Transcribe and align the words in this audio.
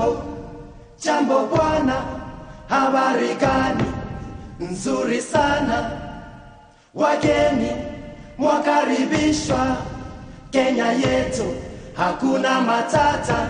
Jambo, 0.00 0.22
jambo 0.98 1.46
bwana, 1.46 2.02
habari 2.68 3.34
gani? 3.34 3.84
Nzuri 4.60 5.20
sana, 5.20 5.90
wageni 6.94 7.70
mwakaribishwa 8.38 9.76
Kenya 10.50 10.92
yetu, 10.92 11.54
hakuna 11.96 12.60
matata. 12.60 13.46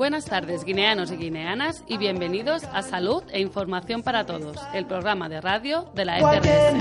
Buenas 0.00 0.24
tardes, 0.24 0.64
guineanos 0.64 1.12
y 1.12 1.16
guineanas, 1.18 1.84
y 1.86 1.98
bienvenidos 1.98 2.64
a 2.64 2.80
Salud 2.80 3.22
e 3.32 3.38
Información 3.38 4.02
para 4.02 4.24
Todos, 4.24 4.56
el 4.72 4.86
programa 4.86 5.28
de 5.28 5.42
radio 5.42 5.90
de 5.94 6.06
la 6.06 6.18
FRS. 6.18 6.74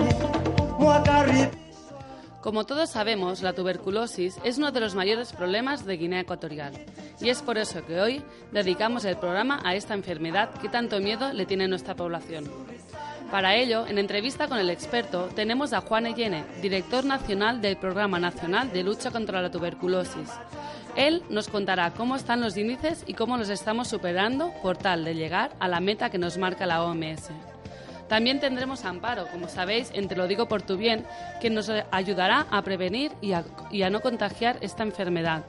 mwakaribishwa 0.80 1.52
Como 2.40 2.66
todos 2.66 2.92
sabemos, 2.92 3.42
la 3.42 3.52
tuberculosis 3.52 4.38
es 4.46 4.58
uno 4.58 4.72
de 4.72 4.80
los 4.80 4.96
mayores 4.96 5.34
problemas 5.34 5.86
de 5.86 5.98
Guinea 5.98 6.22
Ecuatorial, 6.22 6.72
y 7.20 7.28
es 7.28 7.42
por 7.42 7.58
eso 7.58 7.86
que 7.86 8.00
hoy 8.00 8.24
dedicamos 8.54 9.04
el 9.04 9.18
programa 9.18 9.60
a 9.66 9.76
esta 9.76 9.96
enfermedad 9.96 10.52
que 10.54 10.70
tanto 10.70 11.02
miedo 11.02 11.34
le 11.34 11.46
tiene 11.46 11.66
a 11.66 11.68
nuestra 11.68 11.96
población. 11.96 12.46
Para 13.32 13.56
ello, 13.56 13.86
en 13.86 14.00
entrevista 14.00 14.48
con 14.48 14.58
el 14.58 14.72
experto, 14.72 15.30
tenemos 15.36 15.72
a 15.74 15.82
Juan 15.82 16.08
Ellene, 16.08 16.46
director 16.64 17.06
nacional 17.06 17.62
del 17.62 17.78
Programa 17.78 18.18
Nacional 18.18 18.72
de 18.74 18.82
Lucha 18.82 19.12
contra 19.12 19.40
la 19.40 19.52
Tuberculosis. 19.52 20.30
Él 20.96 21.22
nos 21.30 21.48
contará 21.48 21.92
cómo 21.92 22.16
están 22.16 22.42
los 22.42 22.58
índices 22.58 23.04
y 23.06 23.14
cómo 23.14 23.38
los 23.38 23.50
estamos 23.50 23.88
superando 23.88 24.52
por 24.64 24.78
tal 24.78 25.06
de 25.06 25.14
llegar 25.14 25.52
a 25.60 25.68
la 25.68 25.80
meta 25.80 26.10
que 26.10 26.18
nos 26.18 26.40
marca 26.40 26.66
la 26.66 26.84
OMS. 26.84 27.30
También 28.08 28.40
tendremos 28.40 28.84
a 28.84 28.90
Amparo, 28.90 29.28
como 29.28 29.48
sabéis, 29.48 29.92
en 29.94 30.08
Te 30.08 30.16
lo 30.16 30.28
digo 30.28 30.48
por 30.48 30.64
tu 30.64 30.76
bien, 30.76 31.06
que 31.40 31.52
nos 31.52 31.72
ayudará 31.92 32.48
a 32.50 32.64
prevenir 32.64 33.12
y 33.22 33.34
a, 33.34 33.44
y 33.70 33.84
a 33.84 33.92
no 33.92 34.02
contagiar 34.02 34.58
esta 34.62 34.82
enfermedad. 34.82 35.44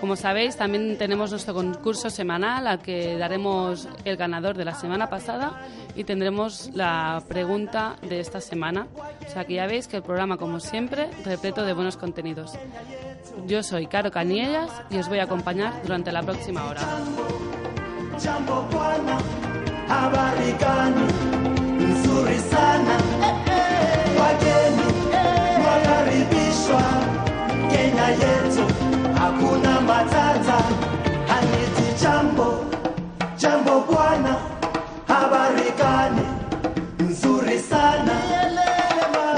Como 0.00 0.14
sabéis, 0.14 0.56
también 0.56 0.96
tenemos 0.96 1.32
nuestro 1.32 1.54
concurso 1.54 2.08
semanal 2.08 2.66
al 2.66 2.78
que 2.80 3.16
daremos 3.18 3.88
el 4.04 4.16
ganador 4.16 4.56
de 4.56 4.64
la 4.64 4.74
semana 4.74 5.10
pasada 5.10 5.60
y 5.96 6.04
tendremos 6.04 6.70
la 6.72 7.22
pregunta 7.26 7.96
de 8.02 8.20
esta 8.20 8.40
semana. 8.40 8.86
O 9.26 9.30
sea 9.30 9.44
que 9.44 9.54
ya 9.54 9.66
veis 9.66 9.88
que 9.88 9.96
el 9.96 10.02
programa, 10.04 10.36
como 10.36 10.60
siempre, 10.60 11.10
repleto 11.24 11.64
de 11.64 11.72
buenos 11.72 11.96
contenidos. 11.96 12.52
Yo 13.46 13.62
soy 13.62 13.86
Caro 13.86 14.10
Cañellas 14.10 14.70
y 14.90 14.98
os 14.98 15.08
voy 15.08 15.18
a 15.18 15.24
acompañar 15.24 15.82
durante 15.82 16.12
la 16.12 16.22
próxima 16.22 16.64
hora. 16.66 16.82
hakuna 29.18 29.80
matata, 29.80 30.58
haniti 31.28 32.02
jambo 32.02 32.64
jambo 33.36 33.80
bwana, 33.80 34.36
habarikani 35.08 36.26
nzuri 37.00 37.58
sana. 37.58 38.12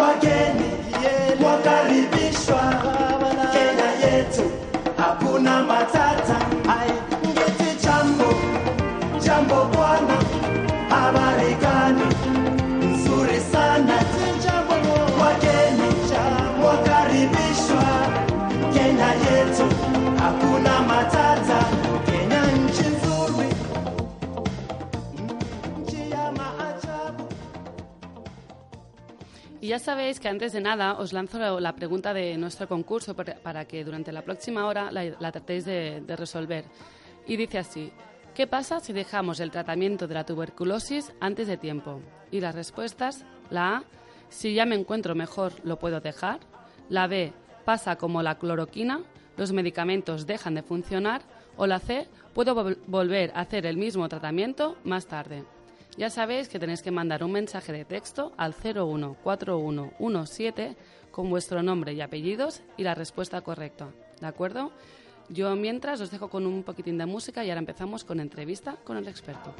Wageni 0.00 0.70
wakaribishwa, 1.44 2.62
Kenya 3.52 3.90
yetu 4.06 4.42
hakuna 4.96 5.62
matata. 5.62 5.99
Ya 29.70 29.78
sabéis 29.78 30.18
que 30.18 30.28
antes 30.28 30.52
de 30.52 30.60
nada 30.60 30.98
os 30.98 31.12
lanzo 31.12 31.38
la- 31.60 31.74
pregunta 31.76 32.12
de 32.12 32.36
nuestro 32.36 32.66
concurso 32.66 33.14
para 33.14 33.64
que 33.64 33.84
durante 33.84 34.10
la 34.12 34.22
próxima 34.22 34.66
hora 34.66 34.90
la, 34.90 35.30
tratéis 35.30 35.64
de, 35.64 36.02
resolver. 36.16 36.64
Y 37.26 37.36
dice 37.36 37.58
así, 37.58 37.92
¿qué 38.34 38.46
pasa 38.48 38.80
si 38.80 38.92
dejamos 38.92 39.38
el 39.38 39.52
tratamiento 39.52 40.08
de 40.08 40.14
la 40.14 40.24
tuberculosis 40.26 41.12
antes 41.20 41.46
de 41.46 41.56
tiempo? 41.56 42.00
Y 42.32 42.40
las 42.40 42.54
respuestas, 42.54 43.24
la 43.50 43.76
A, 43.76 43.82
si 44.28 44.54
ya 44.54 44.66
me 44.66 44.74
encuentro 44.74 45.14
mejor, 45.14 45.52
lo 45.62 45.78
puedo 45.78 46.00
dejar. 46.00 46.40
La 46.88 47.06
B, 47.06 47.32
pasa 47.64 47.94
como 47.94 48.22
la 48.22 48.38
cloroquina, 48.38 49.00
los 49.36 49.52
medicamentos 49.52 50.26
dejan 50.26 50.54
de 50.56 50.62
funcionar. 50.62 51.22
O 51.56 51.66
la 51.66 51.78
C, 51.78 52.08
puedo 52.34 52.54
vol- 52.56 52.78
volver 52.86 53.30
a 53.34 53.40
hacer 53.42 53.66
el 53.66 53.76
mismo 53.76 54.08
tratamiento 54.08 54.76
más 54.84 55.06
tarde. 55.06 55.44
Ya 56.00 56.08
sabéis 56.08 56.48
que 56.48 56.58
tenéis 56.58 56.80
que 56.80 56.90
mandar 56.90 57.22
un 57.22 57.30
mensaje 57.30 57.74
de 57.74 57.84
texto 57.84 58.32
al 58.38 58.54
014117 58.54 60.74
con 61.10 61.28
vuestro 61.28 61.62
nombre 61.62 61.92
y 61.92 62.00
apellidos 62.00 62.62
y 62.78 62.84
la 62.84 62.94
respuesta 62.94 63.42
correcta. 63.42 63.90
¿De 64.18 64.26
acuerdo? 64.26 64.72
Yo 65.28 65.54
mientras 65.56 66.00
os 66.00 66.10
dejo 66.10 66.30
con 66.30 66.46
un 66.46 66.62
poquitín 66.62 66.96
de 66.96 67.04
música 67.04 67.44
y 67.44 67.50
ahora 67.50 67.58
empezamos 67.58 68.04
con 68.04 68.18
entrevista 68.18 68.76
con 68.82 68.96
el 68.96 69.08
experto. 69.08 69.54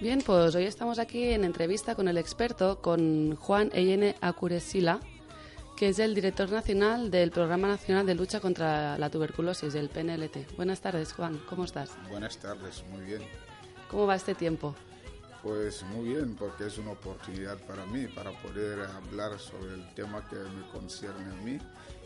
Bien, 0.00 0.22
pues 0.24 0.54
hoy 0.54 0.62
estamos 0.62 1.00
aquí 1.00 1.24
en 1.24 1.42
entrevista 1.42 1.96
con 1.96 2.06
el 2.06 2.18
experto, 2.18 2.80
con 2.80 3.34
Juan 3.34 3.70
Eyene 3.74 4.14
Acuresila, 4.20 5.00
que 5.76 5.88
es 5.88 5.98
el 5.98 6.14
director 6.14 6.48
nacional 6.52 7.10
del 7.10 7.32
Programa 7.32 7.66
Nacional 7.66 8.06
de 8.06 8.14
Lucha 8.14 8.38
contra 8.38 8.96
la 8.96 9.10
Tuberculosis, 9.10 9.72
del 9.72 9.88
PNLT. 9.88 10.54
Buenas 10.56 10.80
tardes, 10.80 11.12
Juan, 11.12 11.40
¿cómo 11.48 11.64
estás? 11.64 11.90
Buenas 12.08 12.38
tardes, 12.38 12.84
muy 12.92 13.06
bien. 13.06 13.22
¿Cómo 13.90 14.06
va 14.06 14.14
este 14.14 14.36
tiempo? 14.36 14.76
Pues 15.42 15.82
muy 15.82 16.10
bien, 16.10 16.36
porque 16.36 16.68
es 16.68 16.78
una 16.78 16.92
oportunidad 16.92 17.58
para 17.66 17.84
mí, 17.86 18.06
para 18.06 18.30
poder 18.40 18.78
hablar 18.80 19.36
sobre 19.40 19.74
el 19.74 19.94
tema 19.94 20.24
que 20.28 20.36
me 20.36 20.64
concierne 20.70 21.24
a 21.24 21.42
mí 21.42 21.58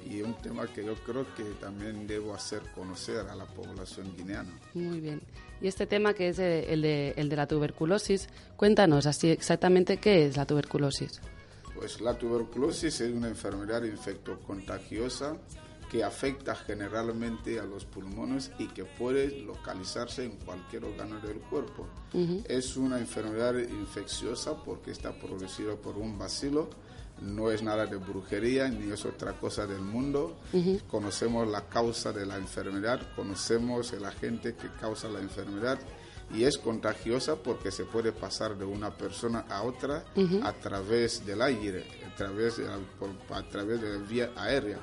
y 0.08 0.22
un 0.22 0.34
tema 0.34 0.66
que 0.66 0.84
yo 0.84 0.94
creo 0.94 1.26
que 1.34 1.44
también 1.60 2.06
debo 2.06 2.34
hacer 2.34 2.62
conocer 2.74 3.26
a 3.28 3.34
la 3.34 3.46
población 3.46 4.14
guineana. 4.16 4.52
Muy 4.74 5.00
bien. 5.00 5.20
Y 5.60 5.68
este 5.68 5.86
tema 5.86 6.14
que 6.14 6.28
es 6.28 6.38
eh, 6.38 6.72
el 6.72 6.82
de, 6.82 7.14
el 7.16 7.28
de 7.28 7.36
la 7.36 7.46
tuberculosis, 7.46 8.28
cuéntanos 8.56 9.06
así 9.06 9.30
exactamente 9.30 9.98
qué 9.98 10.26
es 10.26 10.36
la 10.36 10.46
tuberculosis. 10.46 11.20
Pues 11.74 12.00
la 12.00 12.16
tuberculosis 12.18 13.00
es 13.00 13.12
una 13.12 13.28
enfermedad 13.28 13.82
infectocontagiosa 13.84 15.36
que 15.92 16.02
afecta 16.02 16.54
generalmente 16.54 17.60
a 17.60 17.64
los 17.64 17.84
pulmones 17.84 18.50
y 18.58 18.66
que 18.68 18.86
puede 18.86 19.42
localizarse 19.42 20.24
en 20.24 20.38
cualquier 20.38 20.86
órgano 20.86 21.20
del 21.20 21.36
cuerpo. 21.38 21.86
Es 22.48 22.78
una 22.78 22.98
enfermedad 22.98 23.58
infecciosa 23.58 24.56
porque 24.64 24.90
está 24.90 25.12
producida 25.12 25.76
por 25.76 25.98
un 25.98 26.18
bacilo, 26.18 26.70
no 27.22 27.50
es 27.50 27.62
nada 27.62 27.86
de 27.86 27.96
brujería 27.96 28.68
ni 28.68 28.90
es 28.92 29.04
otra 29.04 29.32
cosa 29.32 29.66
del 29.66 29.80
mundo. 29.80 30.36
Conocemos 30.88 31.46
la 31.48 31.68
causa 31.68 32.12
de 32.12 32.26
la 32.26 32.36
enfermedad, 32.36 33.00
conocemos 33.16 33.92
el 33.92 34.04
agente 34.04 34.54
que 34.54 34.68
causa 34.80 35.08
la 35.08 35.20
enfermedad 35.20 35.78
y 36.34 36.44
es 36.44 36.56
contagiosa 36.58 37.36
porque 37.36 37.70
se 37.70 37.84
puede 37.84 38.12
pasar 38.12 38.56
de 38.56 38.64
una 38.64 38.90
persona 38.90 39.44
a 39.48 39.62
otra 39.62 40.04
a 40.42 40.52
través 40.54 41.24
del 41.26 41.42
aire, 41.42 41.84
a 42.10 42.14
través 42.16 42.56
de, 42.56 42.66
por- 42.98 43.36
a 43.36 43.42
través 43.48 43.80
de 43.82 43.90
la 43.98 43.98
vía 43.98 44.30
aérea, 44.36 44.78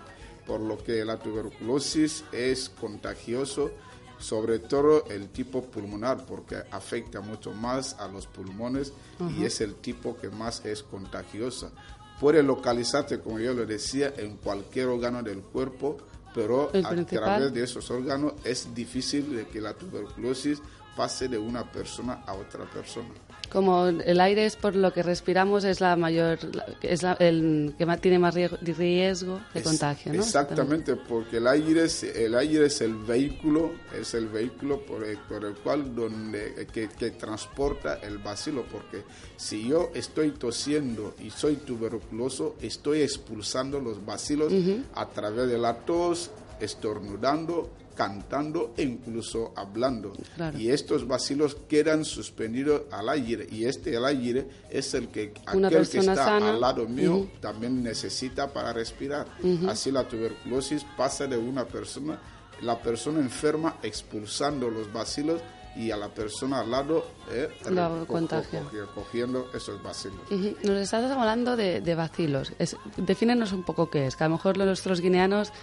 por 0.46 0.60
lo 0.62 0.78
que 0.78 1.04
la 1.06 1.18
tuberculosis 1.18 2.24
es 2.32 2.70
contagioso, 2.70 3.72
sobre 4.20 4.60
todo 4.60 5.06
el 5.10 5.30
tipo 5.30 5.64
pulmonar, 5.64 6.26
porque 6.26 6.58
afecta 6.72 7.22
mucho 7.22 7.54
más 7.54 7.94
a 8.00 8.08
los 8.08 8.28
pulmones 8.28 8.92
y 9.40 9.46
es 9.46 9.62
el 9.62 9.76
tipo 9.76 10.18
que 10.18 10.30
más 10.30 10.66
es 10.66 10.84
contagiosa. 10.84 11.72
Puede 12.20 12.44
localizarse, 12.44 13.20
como 13.20 13.40
yo 13.40 13.54
lo 13.54 13.66
decía, 13.66 14.14
en 14.18 14.38
cualquier 14.38 14.88
órgano 14.88 15.24
del 15.24 15.42
cuerpo, 15.42 15.98
pero 16.34 16.70
El 16.74 16.86
a 16.86 16.90
principal. 16.90 17.24
través 17.24 17.54
de 17.54 17.64
esos 17.64 17.90
órganos 17.92 18.34
es 18.44 18.74
difícil 18.76 19.36
de 19.36 19.48
que 19.48 19.62
la 19.62 19.74
tuberculosis 19.74 20.62
pase 20.96 21.28
de 21.30 21.38
una 21.38 21.72
persona 21.72 22.24
a 22.28 22.34
otra 22.34 22.70
persona. 22.70 23.10
Como 23.52 23.88
el 23.88 24.20
aire 24.22 24.46
es 24.46 24.56
por 24.56 24.76
lo 24.76 24.94
que 24.94 25.02
respiramos, 25.02 25.64
es 25.64 25.82
la 25.82 25.96
mayor, 25.96 26.38
es 26.82 27.02
la- 27.04 27.14
el 27.14 27.74
que 27.78 27.86
más, 27.86 28.00
tiene 28.00 28.20
más 28.20 28.36
riesgo, 28.36 28.58
riesgo 28.62 29.40
de 29.54 29.60
Es- 29.62 29.66
contagio, 29.66 30.14
¿no? 30.14 30.20
Exactamente, 30.20 30.96
porque 30.96 31.38
el 31.38 31.48
aire 31.48 31.86
es 31.86 32.04
el 32.04 32.36
aire 32.36 32.68
es 32.68 32.82
el 32.82 32.96
vehículo, 32.96 33.72
es 34.00 34.14
el 34.14 34.28
vehículo 34.28 34.82
por 34.86 35.04
el, 35.04 35.18
por 35.18 35.44
el 35.46 35.54
cual 35.56 35.96
donde 35.96 36.68
que, 36.72 36.90
que 36.90 37.12
transporta 37.12 37.96
el 38.04 38.20
bacilo, 38.20 38.64
porque 38.72 39.04
si 39.38 39.68
yo 39.68 39.90
estoy 39.96 40.32
tosiendo 40.32 41.16
y 41.24 41.30
soy 41.32 41.56
tuberculoso, 41.56 42.56
estoy 42.62 43.02
expulsando 43.02 43.80
los 43.80 44.06
bacilos 44.06 44.54
a 44.94 45.08
través 45.10 45.48
de 45.50 45.58
la 45.58 45.74
tos, 45.74 46.30
estornudando, 46.60 47.70
cantando 47.96 48.74
e 48.78 48.84
incluso 48.84 49.52
hablando. 49.56 50.14
Claro. 50.36 50.58
Y 50.58 50.70
estos 50.70 51.06
bacilos 51.08 51.56
quedan 51.68 52.06
suspendidos 52.06 52.84
al 52.92 53.10
aire 53.10 53.46
y 53.52 53.66
este 53.66 53.96
el 53.96 54.06
aire 54.06 54.48
es 54.70 54.94
el 54.94 55.10
que 55.10 55.34
Una 55.54 55.68
aquel 55.68 55.88
que 55.88 55.98
está 56.00 56.16
sana, 56.16 56.50
al 56.52 56.62
lado 56.62 56.88
mío 56.88 57.28
también 57.42 57.84
necesita 57.84 58.52
para 58.54 58.72
respirar. 58.74 59.28
Así 59.68 59.92
la 59.92 60.08
tuberculosis 60.08 60.86
pasa 60.98 61.28
de 61.28 61.38
una 61.38 61.66
persona, 61.66 62.20
la 62.62 62.82
persona 62.82 63.20
enferma 63.20 63.78
expulsando 63.84 64.70
los 64.70 64.92
bacilos 64.92 65.42
y 65.76 65.92
a 65.92 65.98
la 65.98 66.10
persona 66.10 66.62
al 66.62 66.72
lado 66.72 67.06
eh, 67.32 67.48
La 67.70 67.90
contagia. 68.08 68.64
cogi- 68.64 68.88
cogiendo 68.96 69.50
esos 69.54 69.82
bacilos. 69.84 70.20
Ujú. 70.32 70.56
Nos 70.64 70.78
estás 70.78 71.10
hablando 71.12 71.56
de, 71.56 71.80
de 71.80 71.96
bacilos. 71.96 72.52
Es, 72.60 72.76
defínenos 72.98 73.54
un 73.54 73.64
poco 73.64 73.90
qué 73.90 74.08
es, 74.08 74.16
que 74.16 74.24
a 74.24 74.28
lo 74.28 74.36
mejor 74.36 74.58
nuestros 74.58 75.00
guineanos 75.00 75.54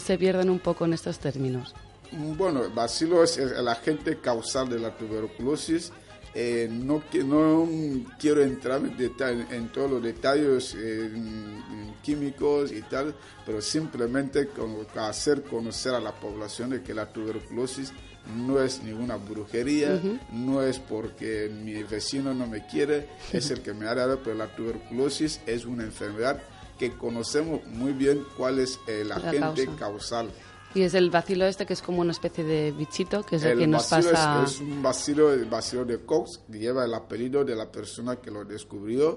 se 0.00 0.18
pierden 0.18 0.50
un 0.50 0.58
poco 0.58 0.84
en 0.84 0.92
estos 0.92 1.18
términos. 1.18 1.74
Bueno, 2.12 2.64
el 2.64 2.72
bacilo 2.72 3.22
es 3.22 3.36
el 3.38 3.68
agente 3.68 4.18
causal 4.18 4.68
de 4.68 4.78
la 4.78 4.96
tuberculosis. 4.96 5.92
Eh, 6.34 6.68
no, 6.70 7.02
qui- 7.10 7.24
no 7.24 7.64
mm, 7.64 8.16
quiero 8.18 8.42
entrar 8.42 8.80
en, 8.82 8.96
detalle- 8.96 9.46
en 9.50 9.68
todos 9.72 9.90
los 9.90 10.02
detalles 10.02 10.74
eh, 10.78 11.10
mm, 11.12 12.02
químicos 12.02 12.70
y 12.70 12.82
tal, 12.82 13.14
pero 13.46 13.60
simplemente 13.60 14.48
con- 14.48 14.86
hacer 14.96 15.42
conocer 15.42 15.94
a 15.94 16.00
la 16.00 16.12
población 16.12 16.70
de 16.70 16.82
que 16.82 16.92
la 16.94 17.06
tuberculosis 17.12 17.92
no 18.36 18.60
es 18.62 18.82
ninguna 18.82 19.16
brujería, 19.16 20.00
no 20.30 20.62
es 20.62 20.78
porque 20.78 21.50
mi 21.50 21.82
vecino 21.82 22.34
no 22.34 22.46
me 22.46 22.66
quiere, 22.66 23.08
es 23.32 23.50
el 23.50 23.62
que 23.62 23.72
me 23.72 23.86
ha 23.88 23.94
dado, 23.94 24.22
pero 24.22 24.36
la 24.36 24.54
tuberculosis 24.54 25.40
es 25.46 25.64
una 25.64 25.84
enfermedad 25.84 26.42
que 26.78 26.92
conocemos 26.96 27.64
muy 27.66 27.92
bien 27.92 28.24
cuál 28.36 28.58
es 28.58 28.80
el 28.86 29.10
agente 29.12 29.66
causa. 29.66 29.76
causal. 29.78 30.30
Y 30.74 30.82
es 30.82 30.92
el 30.92 31.08
bacilo 31.10 31.46
este 31.46 31.64
que 31.64 31.72
es 31.72 31.80
como 31.80 32.02
una 32.02 32.12
especie 32.12 32.44
de 32.44 32.72
bichito, 32.72 33.24
que 33.24 33.36
es 33.36 33.42
el, 33.42 33.52
El 33.52 33.58
que 33.60 33.66
nos 33.66 33.86
pasa... 33.86 34.42
es, 34.44 34.52
es 34.52 34.60
un 34.60 34.82
bacilo, 34.82 35.32
el 35.32 35.46
bacilo 35.46 35.84
de 35.84 36.00
Cox, 36.00 36.40
que 36.50 36.58
lleva 36.58 36.84
el 36.84 36.92
apellido 36.92 37.42
de 37.42 37.56
la 37.56 37.72
persona 37.72 38.16
que 38.16 38.30
lo 38.30 38.44
descubrió. 38.44 39.16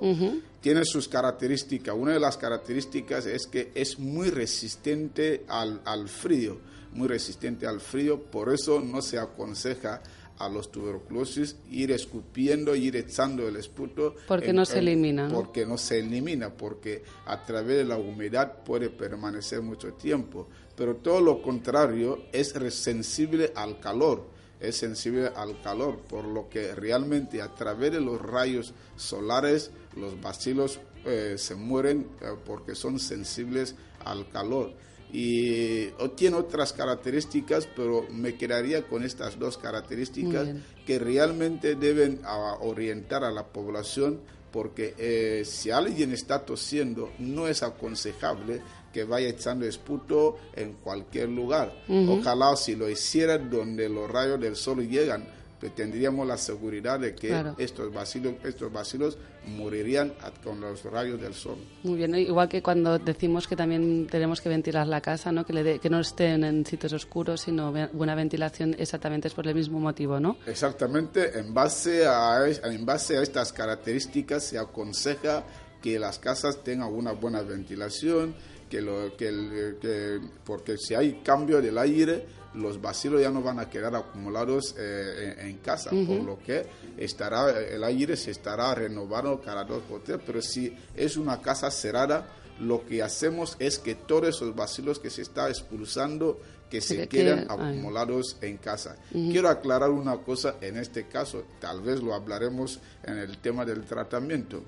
Tiene 0.62 0.86
sus 0.86 1.10
características. 1.10 1.94
Una 1.98 2.14
de 2.14 2.20
las 2.20 2.38
características 2.38 3.26
es 3.26 3.48
que 3.48 3.72
es 3.76 4.00
muy 4.00 4.30
resistente 4.30 5.44
al, 5.50 5.82
al 5.84 6.08
frío, 6.08 6.58
muy 6.94 7.10
resistente 7.10 7.68
al 7.68 7.82
frío. 7.82 8.22
Por 8.24 8.54
eso 8.54 8.80
no 8.80 9.02
se 9.02 9.20
aconseja 9.20 10.02
a 10.46 10.50
los 10.50 10.72
tuberculosis 10.72 11.56
ir 11.70 11.92
escupiendo, 11.92 12.76
ir 12.76 12.96
echando 12.96 13.48
el 13.48 13.56
esputo. 13.56 14.16
Porque 14.28 14.54
no 14.54 14.66
se 14.66 14.80
elimina, 14.80 15.28
¿no? 15.28 15.36
Porque 15.36 15.66
no 15.66 15.78
se 15.78 16.00
elimina, 16.00 16.50
porque 16.50 17.04
a 17.26 17.44
través 17.46 17.78
de 17.78 17.86
la 17.86 17.98
humedad 17.98 18.64
puede 18.64 18.90
permanecer 18.90 19.62
mucho 19.62 19.94
tiempo. 19.94 20.48
Pero 20.76 20.96
todo 20.96 21.22
lo 21.22 21.42
contrario 21.42 22.24
es 22.32 22.54
sensible 22.74 23.52
al 23.56 23.80
calor, 23.80 24.26
es 24.60 24.78
sensible 24.78 25.32
al 25.36 25.62
calor, 25.62 26.00
por 26.00 26.26
lo 26.26 26.50
que 26.50 26.74
realmente 26.74 27.42
a 27.42 27.54
través 27.54 27.92
de 27.92 28.02
los 28.02 28.22
rayos 28.22 28.74
solares 28.96 29.72
los 29.96 30.20
bacilos 30.22 30.80
eh, 31.06 31.36
se 31.38 31.56
mueren 31.56 32.08
eh, 32.22 32.36
porque 32.46 32.76
son 32.76 33.00
sensibles 33.00 33.76
al 34.06 34.30
calor. 34.30 34.74
Y 35.14 35.88
tiene 36.16 36.38
otras 36.38 36.74
características, 36.74 37.68
pero 37.76 38.06
me 38.10 38.36
quedaría 38.36 38.88
con 38.88 39.04
estas 39.04 39.38
dos 39.38 39.58
características 39.58 40.50
que 40.86 41.00
realmente 41.00 41.76
deben 41.76 42.22
a, 42.24 42.56
orientar 42.62 43.24
a 43.24 43.32
la 43.32 43.48
población 43.48 44.22
porque 44.52 44.96
eh, 44.98 45.44
si 45.46 45.72
alguien 45.72 46.12
está 46.12 46.46
tosiendo 46.46 47.12
no 47.20 47.48
es 47.48 47.64
aconsejable 47.64 48.62
que 48.92 49.06
vaya 49.06 49.30
echando 49.30 49.66
esputo 49.66 50.38
en 50.54 50.74
cualquier 50.74 51.30
lugar. 51.30 51.74
Ojalá 51.88 52.56
si 52.56 52.76
lo 52.76 52.90
hiciera 52.90 53.38
donde 53.38 53.88
los 53.88 54.10
rayos 54.12 54.40
del 54.40 54.56
sol 54.56 54.88
llegan, 54.88 55.26
pues 55.62 55.74
tendríamos 55.76 56.28
la 56.28 56.38
seguridad 56.38 57.00
de 57.00 57.14
que 57.16 57.28
Claro. 57.30 57.56
estos 57.60 57.94
bacilos, 57.94 58.34
estos 58.44 58.74
bacilos 58.74 59.18
morirían 59.48 60.12
con 60.44 60.60
los 60.60 60.84
rayos 60.84 61.22
del 61.22 61.34
sol. 61.36 61.58
Muy 61.84 61.98
bien, 61.98 62.16
igual 62.16 62.50
que 62.50 62.62
cuando 62.64 62.98
decimos 63.00 63.48
que 63.48 63.56
también 63.56 64.08
tenemos 64.10 64.42
que 64.42 64.50
ventilar 64.50 64.88
la 64.88 65.02
casa, 65.02 65.32
¿no? 65.32 65.46
que, 65.46 65.54
le 65.54 65.64
dé- 65.64 65.80
que 65.80 65.90
no 65.90 66.00
estén 66.00 66.44
en 66.44 66.66
sitios 66.66 66.94
oscuros, 66.94 67.42
sino 67.42 67.72
buena 67.94 68.16
ventilación, 68.16 68.76
exactamente 68.80 69.28
es 69.28 69.34
por 69.36 69.48
el 69.48 69.54
mismo 69.56 69.80
motivo, 69.80 70.20
¿no? 70.20 70.36
Exactamente, 70.48 71.38
en 71.40 71.54
base 71.54 72.06
a, 72.08 72.40
en 72.48 72.86
base 72.86 73.18
a 73.18 73.22
estas 73.22 73.54
características 73.54 74.44
se 74.44 74.58
aconseja 74.58 75.44
que 75.82 76.00
las 76.00 76.18
casas 76.20 76.64
tengan 76.64 76.92
una 76.92 77.12
buena 77.12 77.42
ventilación, 77.44 78.34
que 78.70 78.82
lo, 78.82 79.16
que 79.16 79.28
el- 79.28 79.78
que- 79.80 80.20
porque 80.44 80.78
si 80.78 80.96
hay 80.96 81.22
cambio 81.24 81.62
del 81.62 81.78
aire, 81.78 82.26
los 82.54 82.82
vacilos 82.82 83.22
ya 83.22 83.30
no 83.30 83.42
van 83.42 83.60
a 83.60 83.70
quedar 83.70 83.96
acumulados 83.96 84.76
eh, 84.78 85.36
en, 85.40 85.48
en 85.48 85.58
casa, 85.60 85.90
por 85.92 86.22
lo 86.24 86.38
que 86.40 86.66
estará 86.98 87.50
el 87.60 87.84
aire 87.84 88.18
se 88.18 88.32
estará 88.32 88.76
renovando 88.76 89.40
cada 89.42 89.64
dos 89.64 89.82
por 89.84 90.02
tres, 90.04 90.20
pero 90.26 90.42
si 90.42 90.76
es 90.96 91.16
una 91.18 91.42
casa 91.42 91.72
cerrada, 91.72 92.28
lo 92.60 92.86
que 92.86 93.02
hacemos 93.02 93.56
es 93.60 93.80
que 93.80 93.96
todos 93.96 94.30
esos 94.30 94.54
vacilos 94.56 95.00
que 95.00 95.10
se 95.10 95.22
está 95.24 95.50
expulsando 95.50 96.40
que 96.70 96.80
se 96.82 97.00
que- 97.00 97.08
quedan 97.10 97.48
ay. 97.50 97.72
acumulados 97.72 98.38
en 98.42 98.58
casa. 98.58 98.96
Quiero 99.12 99.50
aclarar 99.50 99.90
una 99.90 100.18
cosa 100.18 100.56
en 100.62 100.78
este 100.78 101.08
caso, 101.08 101.44
tal 101.60 101.82
vez 101.82 102.02
lo 102.02 102.14
hablaremos 102.14 102.80
en 103.04 103.18
el 103.18 103.40
tema 103.40 103.66
del 103.66 103.84
tratamiento. 103.84 104.64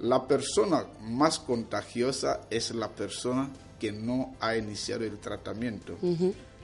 La 0.00 0.26
persona 0.26 0.86
más 1.02 1.38
contagiosa 1.38 2.42
es 2.50 2.74
la 2.74 2.88
persona 2.88 3.50
que 3.78 3.92
no 3.92 4.34
ha 4.40 4.56
iniciado 4.56 5.04
el 5.04 5.18
tratamiento. 5.18 5.98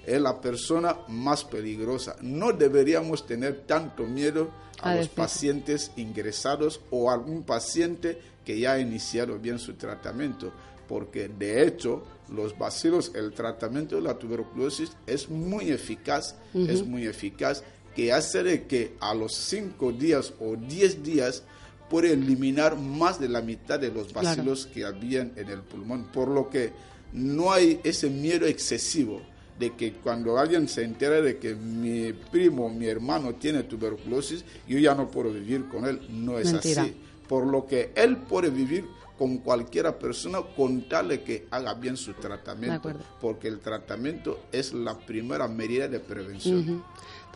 Es 0.07 0.21
la 0.21 0.41
persona 0.41 0.97
más 1.09 1.45
peligrosa. 1.45 2.17
No 2.23 2.53
deberíamos 2.53 3.27
tener 3.27 3.63
tanto 3.67 4.05
miedo 4.05 4.51
a 4.81 4.91
A 4.93 4.97
los 4.97 5.09
pacientes 5.09 5.91
ingresados 5.97 6.81
o 6.91 7.11
a 7.11 7.15
algún 7.15 7.43
paciente 7.43 8.19
que 8.45 8.59
ya 8.59 8.73
ha 8.73 8.81
iniciado 8.81 9.39
bien 9.39 9.59
su 9.59 9.75
tratamiento, 9.75 10.53
porque 10.89 11.29
de 11.29 11.63
hecho 11.67 12.03
los 12.31 12.57
bacilos, 12.57 13.13
el 13.15 13.33
tratamiento 13.33 13.97
de 13.97 14.03
la 14.03 14.19
tuberculosis 14.19 14.93
es 15.07 15.29
muy 15.29 15.71
eficaz, 15.71 16.35
es 16.55 16.85
muy 16.87 17.07
eficaz, 17.07 17.63
que 17.95 18.13
hace 18.13 18.43
de 18.43 18.67
que 18.67 18.95
a 19.01 19.13
los 19.15 19.35
5 19.35 19.93
días 19.93 20.33
o 20.41 20.57
10 20.57 21.03
días 21.03 21.43
puede 21.91 22.13
eliminar 22.13 22.77
más 22.79 23.19
de 23.21 23.29
la 23.29 23.43
mitad 23.43 23.79
de 23.81 23.91
los 23.91 24.13
Claro. 24.13 24.29
bacilos 24.29 24.67
que 24.67 24.85
habían 24.85 25.33
en 25.37 25.49
el 25.51 25.61
pulmón, 25.63 26.05
por 26.13 26.29
lo 26.29 26.49
que 26.49 26.73
no 27.13 27.53
hay 27.53 27.81
ese 27.85 28.09
miedo 28.09 28.47
excesivo 28.47 29.21
de 29.61 29.77
que 29.77 29.93
cuando 29.93 30.39
alguien 30.39 30.67
se 30.67 30.83
entera 30.83 31.21
de 31.21 31.39
que 31.39 31.55
mi 31.55 32.15
primo, 32.15 32.71
mi 32.71 32.87
hermano 32.87 33.35
tiene 33.35 33.63
tuberculosis, 33.65 34.43
yo 34.67 34.79
ya 34.79 34.95
no 34.95 35.11
puedo 35.11 35.31
vivir 35.31 35.69
con 35.69 35.85
él. 35.85 36.01
No 36.09 36.39
es 36.39 36.51
Mentira. 36.51 36.83
así. 36.83 36.97
Por 37.29 37.47
lo 37.47 37.67
que 37.67 37.93
él 37.95 38.17
puede 38.17 38.49
vivir 38.49 38.87
con 39.19 39.37
cualquiera 39.37 39.99
persona 39.99 40.39
con 40.57 40.89
tal 40.89 41.09
de 41.09 41.23
que 41.23 41.47
haga 41.51 41.75
bien 41.75 41.99
su 41.99 42.15
tratamiento, 42.15 42.91
porque 43.21 43.49
el 43.49 43.61
tratamiento 43.61 44.47
es 44.51 44.73
la 44.73 44.99
primera 44.99 45.47
medida 45.47 45.89
de 45.89 46.01
prevención. 46.01 46.83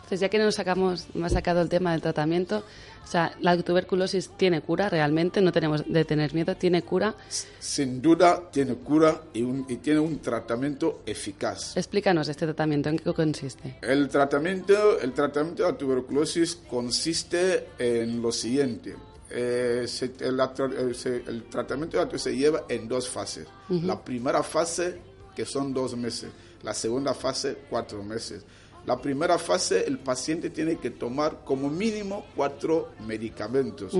Entonces, 0.05 0.19
ya 0.19 0.29
que 0.29 0.37
nos 0.37 0.53
sacamos, 0.53 1.07
me 1.15 1.25
ha 1.25 1.29
sacado 1.29 1.61
el 1.61 1.69
tema 1.69 1.91
del 1.91 2.01
tratamiento, 2.01 2.63
o 3.03 3.07
sea, 3.07 3.35
la 3.41 3.57
tuberculosis 3.57 4.29
tiene 4.37 4.61
cura 4.61 4.87
realmente, 4.87 5.41
no 5.41 5.51
tenemos 5.51 5.83
de 5.91 6.05
tener 6.05 6.31
miedo, 6.35 6.55
tiene 6.55 6.83
cura. 6.83 7.15
Sin 7.59 8.03
duda 8.03 8.51
tiene 8.51 8.75
cura 8.75 9.23
y, 9.33 9.41
un- 9.41 9.65
y 9.67 9.77
tiene 9.77 9.99
un 9.99 10.19
tratamiento 10.19 11.01
eficaz. 11.07 11.75
Explícanos 11.75 12.27
este 12.27 12.45
tratamiento, 12.45 12.89
¿en 12.89 12.99
qué 12.99 13.13
consiste? 13.13 13.77
El 13.81 14.07
tratamiento, 14.07 14.99
el 14.99 15.11
tratamiento 15.11 15.63
de 15.65 15.71
la 15.71 15.77
tuberculosis 15.77 16.55
consiste 16.69 17.69
en 17.79 18.21
lo 18.21 18.31
siguiente. 18.31 18.95
Eh, 19.31 19.85
se- 19.87 20.13
el, 20.19 20.39
el 20.39 21.43
tratamiento 21.49 21.97
de 21.97 22.05
la 22.11 22.17
se 22.19 22.37
lleva 22.37 22.65
en 22.69 22.87
dos 22.87 23.09
fases. 23.09 23.47
La 23.69 23.99
primera 24.05 24.43
fase, 24.43 24.99
que 25.35 25.45
son 25.45 25.73
dos 25.73 25.97
meses. 25.97 26.29
La 26.61 26.75
segunda 26.75 27.15
fase, 27.15 27.57
cuatro 27.69 28.03
meses. 28.03 28.43
La 28.85 29.01
primera 29.01 29.37
fase, 29.39 29.85
el 29.87 29.97
paciente 29.99 30.49
tiene 30.51 30.77
que 30.77 30.91
tomar 30.91 31.43
como 31.43 31.69
mínimo 31.69 32.25
cuatro 32.35 32.89
medicamentos. 33.07 33.93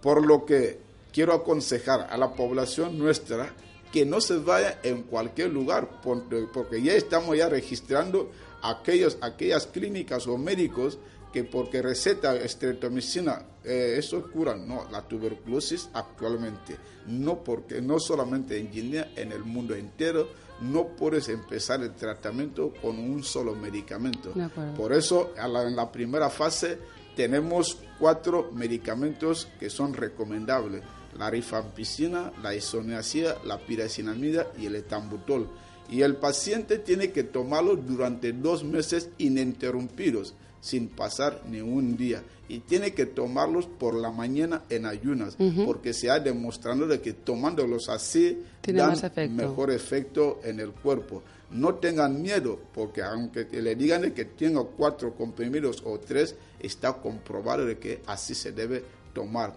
Por 0.00 0.24
lo 0.26 0.44
que 0.44 0.78
quiero 1.12 1.32
aconsejar 1.32 2.06
a 2.10 2.16
la 2.16 2.32
población 2.34 2.98
nuestra 2.98 3.52
que 3.92 4.04
no 4.04 4.20
se 4.20 4.38
vaya 4.38 4.80
en 4.82 5.02
cualquier 5.04 5.50
lugar, 5.50 6.00
por- 6.02 6.24
porque 6.52 6.82
ya 6.82 6.92
estamos 6.94 7.36
ya 7.36 7.48
registrando 7.48 8.30
aquellos, 8.62 9.18
aquellas 9.20 9.66
clínicas 9.66 10.26
o 10.26 10.36
médicos 10.36 10.98
que 11.32 11.42
porque 11.44 11.82
receta 11.82 12.36
estreptomicina, 12.36 13.42
eh, 13.64 13.96
eso 13.98 14.30
cura, 14.30 14.54
no, 14.56 14.86
la 14.90 15.02
tuberculosis 15.02 15.88
actualmente, 15.92 16.76
no 17.08 17.42
porque 17.42 17.80
no 17.82 17.98
solamente 17.98 18.58
en 18.58 18.70
Guinea, 18.70 19.10
en 19.16 19.32
el 19.32 19.42
mundo 19.44 19.74
entero, 19.74 20.28
no 20.60 20.86
puedes 20.88 21.28
empezar 21.28 21.82
el 21.82 21.92
tratamiento 21.94 22.72
con 22.80 22.98
un 22.98 23.22
solo 23.24 23.54
medicamento. 23.54 24.32
Por 24.76 24.92
eso, 24.92 25.32
a 25.38 25.48
la- 25.48 25.66
en 25.66 25.74
la 25.76 25.90
primera 25.90 26.30
fase 26.30 26.78
tenemos 27.16 27.78
cuatro 27.98 28.50
medicamentos 28.52 29.48
que 29.58 29.68
son 29.70 29.94
recomendables: 29.94 30.82
la 31.18 31.30
rifampicina, 31.30 32.32
la 32.42 32.54
isoniazida, 32.54 33.36
la 33.44 33.58
piracinamida 33.58 34.46
y 34.58 34.66
el 34.66 34.76
etambutol. 34.76 35.48
Y 35.90 36.00
el 36.02 36.16
paciente 36.16 36.78
tiene 36.78 37.12
que 37.12 37.24
tomarlo 37.24 37.76
durante 37.76 38.32
dos 38.32 38.64
meses 38.64 39.10
ininterrumpidos, 39.18 40.34
sin 40.64 40.88
pasar 40.88 41.42
ni 41.50 41.60
un 41.60 41.94
día. 41.94 42.22
Y 42.48 42.60
tiene 42.60 42.94
que 42.94 43.04
tomarlos 43.04 43.66
por 43.66 43.94
la 43.94 44.10
mañana 44.10 44.62
en 44.70 44.86
ayunas, 44.86 45.36
porque 45.66 45.92
se 45.92 46.10
ha 46.10 46.18
demostrado 46.20 46.86
de 46.86 47.02
que 47.02 47.12
tomándolos 47.12 47.90
así 47.90 48.42
Tiene 48.62 48.78
dan 48.80 48.90
más 48.90 49.04
efecto. 49.04 49.34
mejor 49.34 49.70
efecto 49.70 50.40
en 50.42 50.60
el 50.60 50.70
cuerpo. 50.72 51.22
No 51.50 51.74
tengan 51.74 52.22
miedo, 52.22 52.58
porque 52.72 53.02
aunque 53.02 53.46
que 53.46 53.60
le 53.60 53.76
digan 53.76 54.02
de 54.02 54.14
que 54.14 54.24
tenga 54.24 54.64
cuatro 54.64 55.14
comprimidos 55.14 55.82
o 55.84 55.98
tres, 56.00 56.34
está 56.58 56.94
comprobado 56.94 57.66
de 57.66 57.76
que 57.76 58.00
así 58.06 58.34
se 58.34 58.52
debe 58.52 58.82
tomar. 59.12 59.54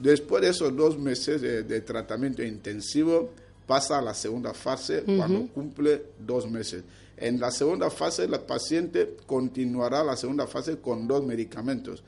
Después 0.00 0.42
de 0.42 0.50
esos 0.50 0.74
dos 0.76 0.96
meses 0.96 1.40
de, 1.40 1.64
de 1.64 1.80
tratamiento 1.80 2.44
intensivo, 2.44 3.30
pasa 3.66 3.98
a 3.98 4.02
la 4.02 4.14
segunda 4.14 4.54
fase 4.54 5.02
cuando 5.02 5.48
cumple 5.48 6.02
dos 6.18 6.48
meses. 6.48 6.84
En 7.16 7.38
la 7.38 7.50
segunda 7.50 7.90
fase, 7.90 8.26
la 8.28 8.46
paciente 8.46 9.16
continuará 9.26 10.02
la 10.02 10.16
segunda 10.16 10.46
fase 10.46 10.78
con 10.78 11.06
dos 11.06 11.24
medicamentos. 11.24 12.02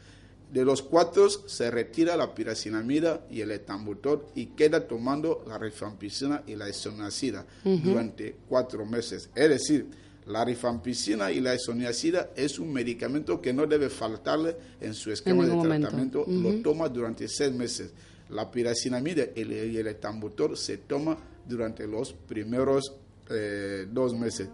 De 0.53 0.65
los 0.65 0.83
cuatro 0.83 1.29
se 1.29 1.71
retira 1.71 2.17
la 2.17 2.35
piracinamida 2.35 3.27
y 3.31 3.41
el 3.41 3.51
etambutol 3.51 4.27
y 4.35 4.47
queda 4.47 4.87
tomando 4.87 5.45
la 5.47 5.59
rifampicina 5.59 6.45
y 6.47 6.55
la 6.55 6.69
isoniazida 6.69 7.45
durante 7.65 8.37
cuatro 8.49 8.87
meses. 8.87 9.29
Es 9.35 9.49
decir, 9.49 9.87
la 10.27 10.45
rifampicina 10.45 11.31
y 11.31 11.41
la 11.41 11.55
isoniazida 11.55 12.31
es 12.37 12.59
un 12.59 12.73
medicamento 12.73 13.41
que 13.41 13.53
no 13.53 13.67
debe 13.67 13.91
faltarle 13.91 14.57
en 14.81 14.95
su 14.95 15.11
esquema 15.13 15.45
de 15.45 15.53
momento. 15.53 15.89
tratamiento. 15.89 16.25
Lo 16.29 16.55
toma 16.63 16.89
durante 16.89 17.29
seis 17.29 17.53
meses. 17.53 17.93
La 18.31 18.51
piracinamida 18.51 19.25
y 19.35 19.41
el, 19.41 19.53
y 19.73 19.77
el 19.77 19.87
etambutol 19.87 20.57
se 20.57 20.79
toma 20.79 21.17
durante 21.47 21.87
los 21.87 22.13
primeros 22.13 22.93
eh, 23.31 23.87
dos 23.91 24.15
meses. 24.15 24.49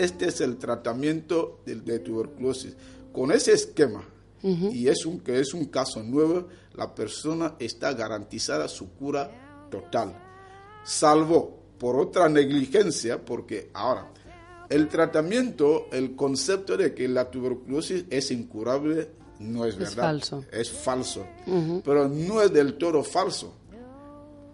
Este 0.00 0.28
es 0.28 0.40
el 0.40 0.56
tratamiento 0.56 1.60
de, 1.66 1.76
de 1.76 1.98
tuberculosis. 1.98 2.74
Con 3.12 3.32
ese 3.32 3.52
esquema, 3.52 4.04
y 4.42 4.88
es 4.88 5.04
un, 5.04 5.20
que 5.20 5.38
es 5.38 5.52
un 5.52 5.66
caso 5.66 6.02
nuevo, 6.02 6.48
la 6.74 6.94
persona 6.94 7.56
está 7.58 7.92
garantizada 7.92 8.68
su 8.68 8.94
cura 8.94 9.68
total. 9.70 10.16
Salvo 10.82 11.58
por 11.78 11.96
otra 11.96 12.28
negligencia, 12.28 13.22
porque 13.22 13.70
ahora, 13.74 14.10
el 14.70 14.88
tratamiento, 14.88 15.88
el 15.92 16.16
concepto 16.16 16.76
de 16.76 16.94
que 16.94 17.06
la 17.06 17.30
tuberculosis 17.30 18.04
es 18.08 18.30
incurable, 18.30 19.10
no 19.40 19.66
es 19.66 19.76
verdad. 19.76 20.04
falso. 20.04 20.44
Es 20.50 20.70
falso. 20.70 21.26
Pero 21.84 22.08
no 22.08 22.40
es 22.40 22.52
del 22.52 22.78
todo 22.78 23.02
falso 23.02 23.60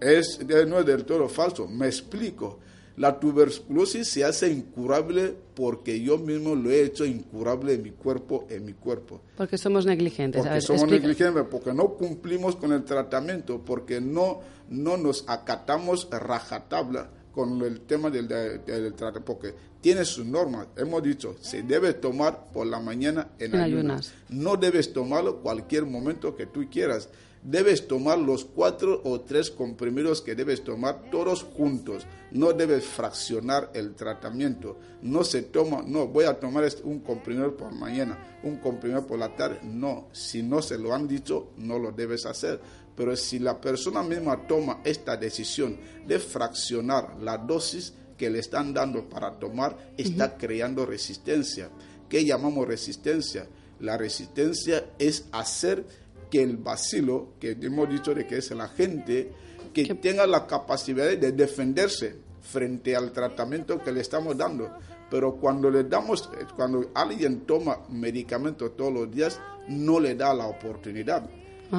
es, 0.00 0.41
no 0.67 0.79
es 0.79 0.87
del 0.87 1.05
todo 1.05 1.29
falso. 1.29 1.67
Me 1.67 1.87
explico. 1.87 2.61
La 2.97 3.21
tuberculosis 3.21 4.09
se 4.09 4.25
hace 4.25 4.49
incurable 4.50 5.35
porque 5.55 6.00
yo 6.00 6.17
mismo 6.17 6.55
lo 6.55 6.71
he 6.71 6.83
hecho 6.83 7.05
incurable 7.05 7.75
en 7.75 7.83
mi 7.83 7.91
cuerpo, 7.91 8.47
en 8.49 8.65
mi 8.65 8.73
cuerpo. 8.73 9.21
Porque 9.37 9.59
somos 9.59 9.85
negligentes. 9.85 10.38
Porque 10.41 10.55
ver, 10.55 10.62
somos 10.62 10.83
explica- 10.83 11.07
negligentes, 11.09 11.45
porque 11.50 11.75
no 11.75 11.95
cumplimos 11.95 12.57
con 12.57 12.73
el 12.73 12.85
tratamiento, 12.85 13.61
porque 13.65 14.00
no, 14.00 14.41
no 14.71 14.97
nos 14.97 15.25
acatamos 15.29 16.09
rajatabla 16.11 17.11
con 17.33 17.61
el 17.62 17.81
tema 17.83 18.09
del, 18.09 18.26
del, 18.29 18.65
del 18.65 18.95
tratamiento, 18.95 19.25
porque 19.26 19.55
tiene 19.83 20.05
sus 20.07 20.25
normas. 20.25 20.69
Hemos 20.76 21.03
dicho, 21.03 21.37
se 21.41 21.62
debe 21.62 21.93
tomar 21.93 22.47
por 22.50 22.67
la 22.67 22.81
mañana 22.81 23.29
en, 23.38 23.55
En 23.55 23.61
ayunas. 23.61 24.09
ayunas. 24.09 24.12
No 24.31 24.57
debes 24.57 24.95
tomarlo 24.95 25.43
cualquier 25.43 25.85
momento 25.85 26.35
que 26.35 26.47
tú 26.47 26.65
quieras. 26.71 27.11
Debes 27.49 27.87
tomar 27.87 28.19
los 28.19 28.45
cuatro 28.45 29.00
o 29.05 29.21
tres 29.21 29.53
comprimidos 29.53 30.21
que 30.21 30.35
debes 30.35 30.65
tomar 30.65 31.11
todos 31.12 31.45
juntos. 31.45 32.05
No 32.33 32.53
debes 32.53 32.85
fraccionar 32.85 33.71
el 33.73 33.95
tratamiento. 33.95 34.76
No 35.03 35.23
se 35.23 35.43
toma, 35.43 35.85
no, 35.87 36.09
voy 36.09 36.25
a 36.25 36.41
tomar 36.41 36.65
este- 36.65 36.83
un 36.83 36.99
comprimido 36.99 37.57
por 37.57 37.73
mañana, 37.73 38.41
un 38.43 38.57
comprimido 38.57 39.07
por 39.07 39.21
la 39.21 39.37
tarde. 39.37 39.61
No, 39.62 40.09
si 40.11 40.43
no 40.43 40.61
se 40.61 40.76
lo 40.76 40.93
han 40.93 41.07
dicho, 41.07 41.53
no 41.57 41.79
lo 41.79 41.93
debes 41.93 42.26
hacer. 42.26 42.61
Pero 42.97 43.15
si 43.15 43.38
la 43.38 43.61
persona 43.61 44.03
misma 44.03 44.45
toma 44.49 44.81
esta 44.83 45.17
decisión 45.17 45.79
de 46.05 46.19
fraccionar 46.19 47.17
la 47.23 47.38
dosis 47.38 47.95
que 48.19 48.29
le 48.29 48.41
están 48.41 48.75
dando 48.75 49.09
para 49.09 49.38
tomar, 49.38 49.93
está 49.97 50.37
creando 50.37 50.85
resistencia. 50.85 51.71
¿Qué 52.09 52.25
llamamos 52.25 52.67
resistencia? 52.67 53.47
La 53.79 53.97
resistencia 53.97 54.87
es 54.99 55.26
hacer 55.31 56.06
que 56.30 56.42
el 56.42 56.56
bacilo, 56.56 57.35
que 57.40 57.56
hemos 57.61 57.88
dicho 57.88 58.14
de 58.14 58.26
que 58.26 58.38
es 58.38 58.50
el 58.50 58.61
agente, 58.61 59.33
que 59.73 59.95
tenga 59.95 60.26
la 60.26 60.47
capacidad 60.47 61.04
de 61.04 61.33
defenderse 61.33 62.16
frente 62.40 62.97
al 62.97 63.12
tratamiento 63.12 63.83
que 63.83 63.92
le 63.92 64.00
estamos 64.00 64.37
dando. 64.37 64.71
Pero 65.11 65.37
cuando 65.37 65.71
le 65.71 65.85
damos, 65.85 66.30
eh, 66.40 66.45
cuando 66.54 66.90
alguien 66.95 67.40
toma 67.40 67.80
medicamento 67.90 68.71
todos 68.73 68.92
los 68.92 69.11
días, 69.11 69.40
no 69.68 70.00
le 70.00 70.14
da 70.14 70.33
la 70.35 70.47
oportunidad. 70.47 71.28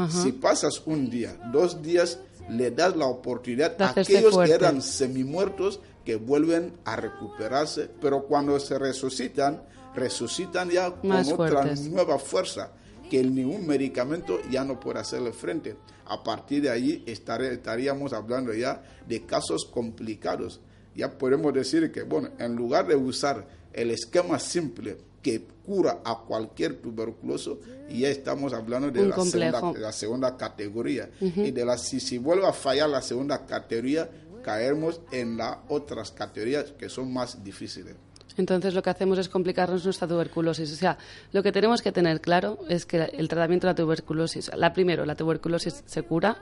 Si 0.10 0.34
pasas 0.34 0.84
un 0.86 1.10
día, 1.10 1.40
dos 1.52 1.82
días, 1.82 2.20
le 2.50 2.72
das 2.72 2.96
la 2.98 3.06
oportunidad 3.06 3.82
a 3.82 3.92
aquellos 3.92 4.26
que 4.26 4.32
fuerte. 4.32 4.54
eran 4.54 4.82
semimuertos 4.82 5.80
que 6.04 6.18
vuelven 6.18 6.74
a 6.84 6.98
recuperarse, 6.98 7.90
pero 8.02 8.24
cuando 8.24 8.60
se 8.60 8.78
resucitan, 8.78 9.64
resucitan 9.96 10.70
ya 10.70 10.92
con 10.92 11.12
otra 11.12 11.64
nueva 11.90 12.20
fuerza 12.20 12.72
que 13.10 13.24
ningún 13.24 13.66
medicamento 13.68 14.40
ya 14.50 14.64
no 14.64 14.80
puede 14.80 15.00
hacerle 15.00 15.32
frente. 15.32 15.76
A 16.06 16.24
partir 16.24 16.64
de 16.64 16.70
ahí 16.70 17.04
estaríamos 17.06 18.14
hablando 18.14 18.54
ya 18.54 18.82
de 19.08 19.26
casos 19.26 19.66
complicados. 19.66 20.62
Ya 20.96 21.18
podemos 21.18 21.54
decir 21.54 21.92
que, 21.92 22.04
bueno, 22.04 22.30
en 22.40 22.56
lugar 22.56 22.88
de 22.88 22.96
usar 22.96 23.48
el 23.74 23.92
esquema 23.92 24.40
simple 24.40 24.98
que 25.22 25.44
cura 25.66 26.00
a 26.06 26.20
cualquier 26.26 26.82
tuberculoso, 26.82 27.60
ya 27.90 28.10
estamos 28.10 28.54
hablando 28.54 28.90
de 28.90 29.02
Un 29.02 29.10
la 29.10 29.16
complejo. 29.16 29.52
segunda, 29.58 29.74
de 29.80 29.86
la 29.86 29.92
segunda 29.92 30.38
categoría. 30.38 31.10
Y 31.20 31.52
de 31.52 31.66
la, 31.66 31.78
si, 31.78 32.00
si 32.00 32.18
vuelve 32.18 32.48
a 32.48 32.54
fallar 32.54 32.90
la 32.90 33.02
segunda 33.02 33.46
categoría, 33.46 34.10
caemos 34.44 35.02
en 35.12 35.36
las 35.38 35.58
otras 35.68 36.12
categorías 36.12 36.72
que 36.78 36.88
son 36.88 37.12
más 37.12 37.44
difíciles. 37.44 37.96
Entonces 38.38 38.74
lo 38.74 38.82
que 38.84 38.90
hacemos 38.90 39.18
es 39.18 39.30
complicarnos 39.30 39.84
nuestra 39.84 40.08
tuberculosis. 40.08 40.72
O 40.72 40.76
sea, 40.76 40.98
lo 41.32 41.42
que 41.44 41.52
tenemos 41.52 41.82
que 41.82 41.92
tener 41.92 42.22
claro 42.22 42.60
es 42.70 42.86
que 42.86 42.98
el 43.18 43.28
tratamiento 43.28 43.68
de 43.68 43.72
la 43.74 43.76
tuberculosis, 43.76 44.52
la 44.56 44.74
primero, 44.74 45.06
la 45.06 45.16
tuberculosis 45.16 45.84
se 45.86 46.04
cura 46.04 46.38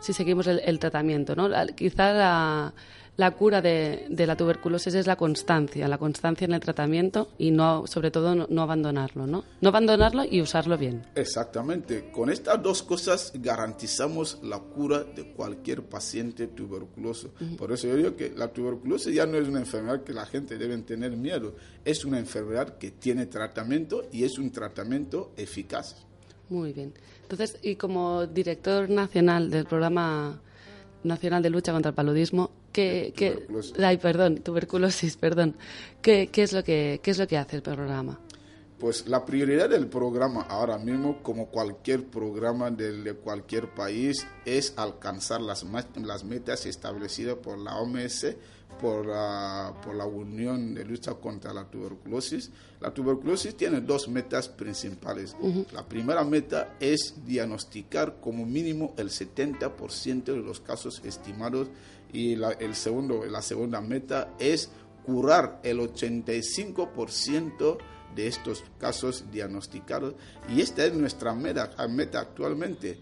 si 0.00 0.12
seguimos 0.12 0.46
el, 0.46 0.60
el 0.64 0.78
tratamiento, 0.78 1.34
¿no? 1.34 1.48
La- 1.48 1.66
quizá 1.66 2.12
la, 2.12 2.72
la 3.18 3.32
cura 3.32 3.60
de, 3.60 4.06
de 4.08 4.26
la 4.28 4.36
tuberculosis 4.36 4.94
es 4.94 5.08
la 5.08 5.16
constancia, 5.16 5.88
la 5.88 5.98
constancia 5.98 6.44
en 6.44 6.52
el 6.52 6.60
tratamiento 6.60 7.30
y 7.36 7.50
no, 7.50 7.84
sobre 7.88 8.12
todo, 8.12 8.36
no, 8.36 8.46
no 8.48 8.62
abandonarlo, 8.62 9.26
¿no? 9.26 9.44
No 9.60 9.68
abandonarlo 9.70 10.24
y 10.24 10.40
usarlo 10.40 10.78
bien. 10.78 11.04
Exactamente. 11.16 12.12
Con 12.12 12.30
estas 12.30 12.62
dos 12.62 12.84
cosas 12.84 13.32
garantizamos 13.34 14.38
la 14.44 14.60
cura 14.60 15.02
de 15.02 15.32
cualquier 15.32 15.82
paciente 15.82 16.46
tuberculoso. 16.46 17.30
Por 17.58 17.72
eso 17.72 17.88
yo 17.88 17.96
digo 17.96 18.14
que 18.14 18.30
la 18.36 18.52
tuberculosis 18.52 19.12
ya 19.12 19.26
no 19.26 19.36
es 19.36 19.48
una 19.48 19.58
enfermedad 19.58 20.04
que 20.04 20.12
la 20.12 20.24
gente 20.24 20.56
debe 20.56 20.78
tener 20.78 21.16
miedo. 21.16 21.56
Es 21.84 22.04
una 22.04 22.20
enfermedad 22.20 22.78
que 22.78 22.92
tiene 22.92 23.26
tratamiento 23.26 24.04
y 24.12 24.22
es 24.22 24.38
un 24.38 24.52
tratamiento 24.52 25.32
eficaz. 25.36 26.06
Muy 26.50 26.72
bien. 26.72 26.94
Entonces, 27.22 27.58
y 27.62 27.74
como 27.74 28.28
director 28.28 28.88
nacional 28.88 29.50
del 29.50 29.64
programa 29.64 30.40
nacional 31.02 31.42
de 31.42 31.50
lucha 31.50 31.72
contra 31.72 31.90
el 31.90 31.94
paludismo, 31.96 32.52
¿qué, 32.78 33.12
qué- 33.16 33.30
Tuberculosis. 33.32 33.78
ay, 33.80 33.96
perdón, 33.96 34.36
tuberculosis, 34.38 35.16
perdón, 35.16 35.56
¿qué, 36.00 36.28
qué 36.28 36.42
es 36.42 36.52
lo 36.52 36.62
que 36.62 37.00
qué 37.02 37.10
es 37.10 37.18
lo 37.18 37.26
que 37.26 37.36
hace 37.36 37.56
el 37.56 37.62
programa? 37.62 38.20
Pues 38.78 39.08
la 39.08 39.24
prioridad 39.24 39.68
del 39.68 39.88
programa 39.88 40.42
ahora 40.42 40.78
mismo, 40.78 41.20
como 41.20 41.48
cualquier 41.48 42.04
programa 42.04 42.70
de, 42.70 43.12
cualquier 43.14 43.74
país, 43.74 44.24
es 44.44 44.72
alcanzar 44.76 45.40
las, 45.40 45.64
las 45.96 46.22
metas 46.22 46.64
establecidas 46.64 47.34
por 47.38 47.58
la 47.58 47.74
OMS, 47.76 48.36
por 48.80 49.04
la, 49.04 49.74
por 49.84 49.96
la 49.96 50.06
Unión 50.06 50.74
de 50.74 50.84
Lucha 50.84 51.14
contra 51.14 51.52
la 51.52 51.64
Tuberculosis. 51.64 52.52
La 52.80 52.94
tuberculosis 52.94 53.56
tiene 53.56 53.80
dos 53.80 54.06
metas 54.06 54.48
principales. 54.48 55.34
La 55.72 55.84
primera 55.84 56.22
meta 56.22 56.76
es 56.78 57.14
diagnosticar 57.26 58.20
como 58.20 58.46
mínimo 58.46 58.94
el 58.96 59.10
70% 59.10 60.22
de 60.22 60.36
los 60.36 60.60
casos 60.60 61.02
estimados 61.04 61.66
y 62.12 62.36
la, 62.36 62.52
el 62.52 62.74
segundo, 62.74 63.24
la 63.26 63.42
segunda 63.42 63.80
meta 63.80 64.34
es 64.38 64.70
curar 65.04 65.60
el 65.62 65.78
85% 65.78 67.78
de 68.14 68.26
estos 68.26 68.64
casos 68.78 69.24
diagnosticados. 69.30 70.14
Y 70.48 70.60
esta 70.60 70.84
es 70.84 70.94
nuestra 70.94 71.34
meta, 71.34 71.70
meta 71.88 72.20
actualmente. 72.20 72.98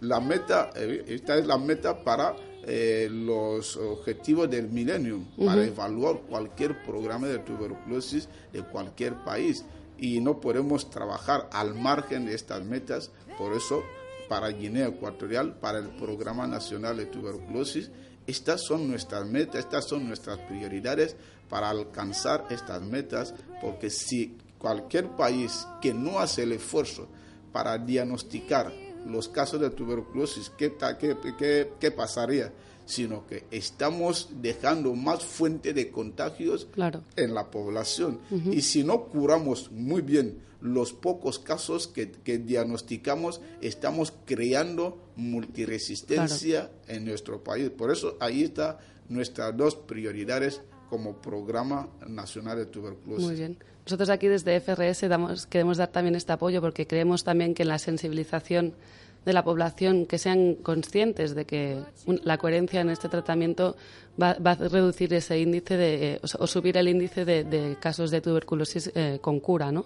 La 0.00 0.20
meta, 0.20 0.70
eh, 0.74 1.04
esta 1.08 1.36
es 1.36 1.46
la 1.46 1.58
meta 1.58 2.02
para 2.02 2.34
eh, 2.64 3.08
los 3.10 3.76
objetivos 3.76 4.50
del 4.50 4.68
milenio, 4.68 5.20
para 5.36 5.64
evaluar 5.64 6.20
cualquier 6.28 6.82
programa 6.82 7.26
de 7.26 7.38
tuberculosis 7.40 8.28
de 8.52 8.62
cualquier 8.62 9.14
país. 9.24 9.64
Y 9.98 10.20
no 10.20 10.40
podemos 10.40 10.88
trabajar 10.88 11.50
al 11.52 11.74
margen 11.74 12.24
de 12.24 12.34
estas 12.34 12.64
metas, 12.64 13.10
por 13.36 13.52
eso 13.52 13.82
para 14.30 14.48
Guinea 14.48 14.86
Ecuatorial, 14.86 15.56
para 15.56 15.78
el 15.78 15.88
Programa 15.88 16.46
Nacional 16.46 16.96
de 16.96 17.06
Tuberculosis, 17.06 17.90
estas 18.30 18.62
son 18.62 18.88
nuestras 18.88 19.26
metas, 19.26 19.56
estas 19.64 19.84
son 19.86 20.06
nuestras 20.08 20.38
prioridades 20.38 21.16
para 21.48 21.68
alcanzar 21.70 22.46
estas 22.50 22.80
metas, 22.82 23.34
porque 23.60 23.90
si 23.90 24.38
cualquier 24.58 25.08
país 25.10 25.66
que 25.82 25.92
no 25.92 26.20
hace 26.20 26.44
el 26.44 26.52
esfuerzo 26.52 27.08
para 27.52 27.76
diagnosticar 27.78 28.72
los 29.06 29.28
casos 29.28 29.60
de 29.60 29.70
tuberculosis, 29.70 30.50
¿qué, 30.56 30.76
qué, 30.98 31.16
qué- 31.38 31.72
qué 31.80 31.90
pasaría? 31.90 32.52
Sino 32.86 33.26
que 33.26 33.44
estamos 33.50 34.28
dejando 34.40 34.94
más 34.94 35.24
fuente 35.24 35.72
de 35.72 35.90
contagios 35.90 36.66
Claro. 36.72 37.02
en 37.16 37.34
la 37.34 37.50
población. 37.50 38.20
Y 38.50 38.62
si 38.62 38.82
no 38.84 39.04
curamos 39.04 39.70
muy 39.70 40.02
bien 40.02 40.38
los 40.60 40.92
pocos 40.92 41.38
casos 41.38 41.86
que, 41.88 42.10
que 42.10 42.38
diagnosticamos, 42.38 43.40
estamos 43.62 44.12
creando 44.26 44.98
multiresistencia 45.16 46.70
en 46.88 47.04
nuestro 47.04 47.42
país. 47.42 47.70
Por 47.70 47.90
eso 47.90 48.16
ahí 48.20 48.44
está 48.44 48.78
nuestras 49.08 49.56
dos 49.56 49.74
prioridades 49.74 50.60
como 50.88 51.20
programa 51.20 51.88
nacional 52.08 52.58
de 52.58 52.66
tuberculosis. 52.66 53.26
Muy 53.26 53.36
bien. 53.36 53.56
Nosotros 53.86 54.08
aquí 54.10 54.28
desde 54.28 54.60
FRS 54.60 55.08
damos, 55.08 55.46
queremos 55.46 55.78
dar 55.78 55.88
también 55.88 56.14
este 56.16 56.32
apoyo 56.32 56.60
porque 56.60 56.86
creemos 56.86 57.24
también 57.24 57.54
que 57.54 57.62
en 57.62 57.68
la 57.68 57.78
sensibilización 57.78 58.74
de 59.24 59.32
la 59.32 59.44
población, 59.44 60.06
que 60.06 60.18
sean 60.18 60.54
conscientes 60.56 61.34
de 61.34 61.44
que 61.44 61.82
la 62.24 62.38
coherencia 62.38 62.80
en 62.80 62.90
este 62.90 63.08
tratamiento 63.08 63.76
va, 64.20 64.34
va 64.34 64.52
a 64.52 64.54
reducir 64.68 65.12
ese 65.14 65.38
índice 65.38 65.76
de, 65.76 66.12
eh, 66.14 66.20
o, 66.38 66.46
subir 66.46 66.76
el 66.78 66.88
índice 66.88 67.24
de, 67.24 67.44
de 67.44 67.76
casos 67.80 68.10
de 68.10 68.20
tuberculosis 68.22 68.90
eh, 68.94 69.18
con 69.20 69.40
cura, 69.40 69.70
¿no? 69.70 69.84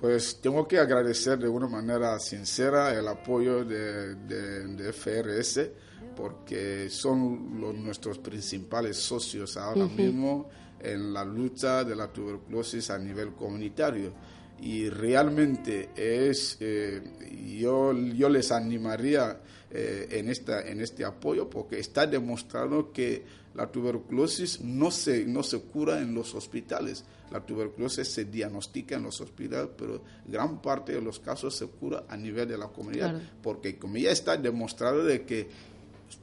Pues 0.00 0.40
tengo 0.40 0.66
que 0.68 0.78
agradecer 0.78 1.38
de 1.38 1.48
una 1.48 1.66
manera 1.68 2.18
sincera 2.20 2.96
el 2.96 3.06
apoyo 3.08 3.64
de, 3.64 4.14
de- 4.14 4.66
de 4.68 4.92
FRS 4.92 5.70
porque 6.16 6.88
son 6.90 7.60
los- 7.60 7.74
nuestros 7.74 8.18
principales 8.18 8.96
socios 8.96 9.56
ahora 9.56 9.86
mismo 9.86 10.48
en 10.80 11.12
la 11.12 11.24
lucha 11.24 11.82
de 11.84 11.96
la 11.96 12.08
tuberculosis 12.12 12.90
a 12.90 12.98
nivel 12.98 13.32
comunitario. 13.32 14.12
Y 14.60 14.88
realmente 14.88 15.90
es, 15.94 16.56
eh, 16.60 17.02
yo, 17.58 17.92
yo 17.92 18.28
les 18.28 18.50
animaría 18.50 19.40
eh, 19.70 20.08
en, 20.12 20.30
esta, 20.30 20.62
en 20.62 20.80
este 20.80 21.04
apoyo 21.04 21.48
porque 21.48 21.78
está 21.78 22.06
demostrado 22.06 22.90
que 22.90 23.22
la 23.54 23.70
tuberculosis 23.70 24.60
no 24.60 24.90
se, 24.90 25.26
no 25.26 25.42
se 25.42 25.60
cura 25.60 26.00
en 26.00 26.14
los 26.14 26.34
hospitales. 26.34 27.04
La 27.30 27.44
tuberculosis 27.44 28.08
se 28.08 28.24
diagnostica 28.24 28.96
en 28.96 29.02
los 29.02 29.20
hospitales, 29.20 29.70
pero 29.76 30.02
gran 30.26 30.62
parte 30.62 30.92
de 30.92 31.02
los 31.02 31.18
casos 31.18 31.54
se 31.56 31.66
cura 31.66 32.04
a 32.08 32.16
nivel 32.16 32.48
de 32.48 32.56
la 32.56 32.68
comunidad. 32.68 33.10
Claro. 33.10 33.24
Porque 33.42 33.78
como 33.78 33.96
ya 33.96 34.10
está 34.10 34.36
demostrado 34.36 35.04
de 35.04 35.26
que 35.26 35.48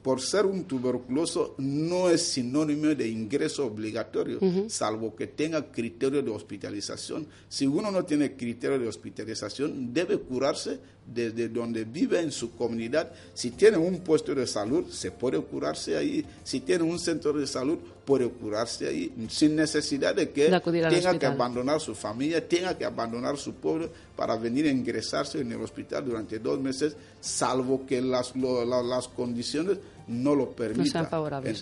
por 0.02 0.20
ser 0.20 0.46
un 0.46 0.64
tuberculoso 0.64 1.54
no 1.58 2.10
es 2.10 2.22
sinónimo 2.22 2.94
de 2.94 3.08
ingreso 3.08 3.66
obligatorio, 3.66 4.38
salvo 4.68 5.14
que 5.14 5.26
tenga 5.26 5.70
criterio 5.70 6.22
de 6.22 6.30
hospitalización. 6.30 7.26
Si 7.48 7.66
uno 7.66 7.90
no 7.90 8.04
tiene 8.04 8.36
criterio 8.36 8.78
de 8.78 8.88
hospitalización, 8.88 9.92
debe 9.92 10.18
curarse 10.18 10.78
desde 11.06 11.48
donde 11.48 11.84
vive 11.84 12.20
en 12.20 12.32
su 12.32 12.56
comunidad. 12.56 13.12
Si 13.34 13.52
tiene 13.52 13.76
un 13.76 13.98
puesto 14.00 14.34
de 14.34 14.46
salud, 14.46 14.86
se 14.90 15.10
puede 15.12 15.40
curarse 15.40 15.96
ahí. 15.96 16.24
Si 16.42 16.60
tiene 16.60 16.82
un 16.84 16.98
centro 16.98 17.32
de 17.32 17.46
salud, 17.46 17.78
puede 18.04 18.28
curarse 18.28 18.86
ahí, 18.88 19.12
sin 19.28 19.56
necesidad 19.56 20.14
de 20.14 20.30
que 20.30 20.48
De 20.90 20.96
tenga 20.96 21.10
que 21.18 21.26
abandonar 21.34 21.80
su 21.80 21.94
familia, 21.94 22.46
tenga 22.48 22.76
que 22.76 22.84
abandonar 22.84 23.36
su 23.36 23.54
pueblo 23.54 23.90
para 24.16 24.36
venir 24.36 24.66
a 24.66 24.70
ingresarse 24.70 25.40
en 25.40 25.52
el 25.52 25.60
hospital 25.60 26.04
durante 26.04 26.38
dos 26.38 26.60
meses, 26.60 26.96
salvo 27.20 27.84
que 27.86 28.00
las, 28.02 28.34
lo- 28.36 28.64
la- 28.64 28.82
las 28.82 29.08
condiciones 29.08 29.78
no 30.08 30.34
lo 30.34 30.50
permitan. 30.50 30.84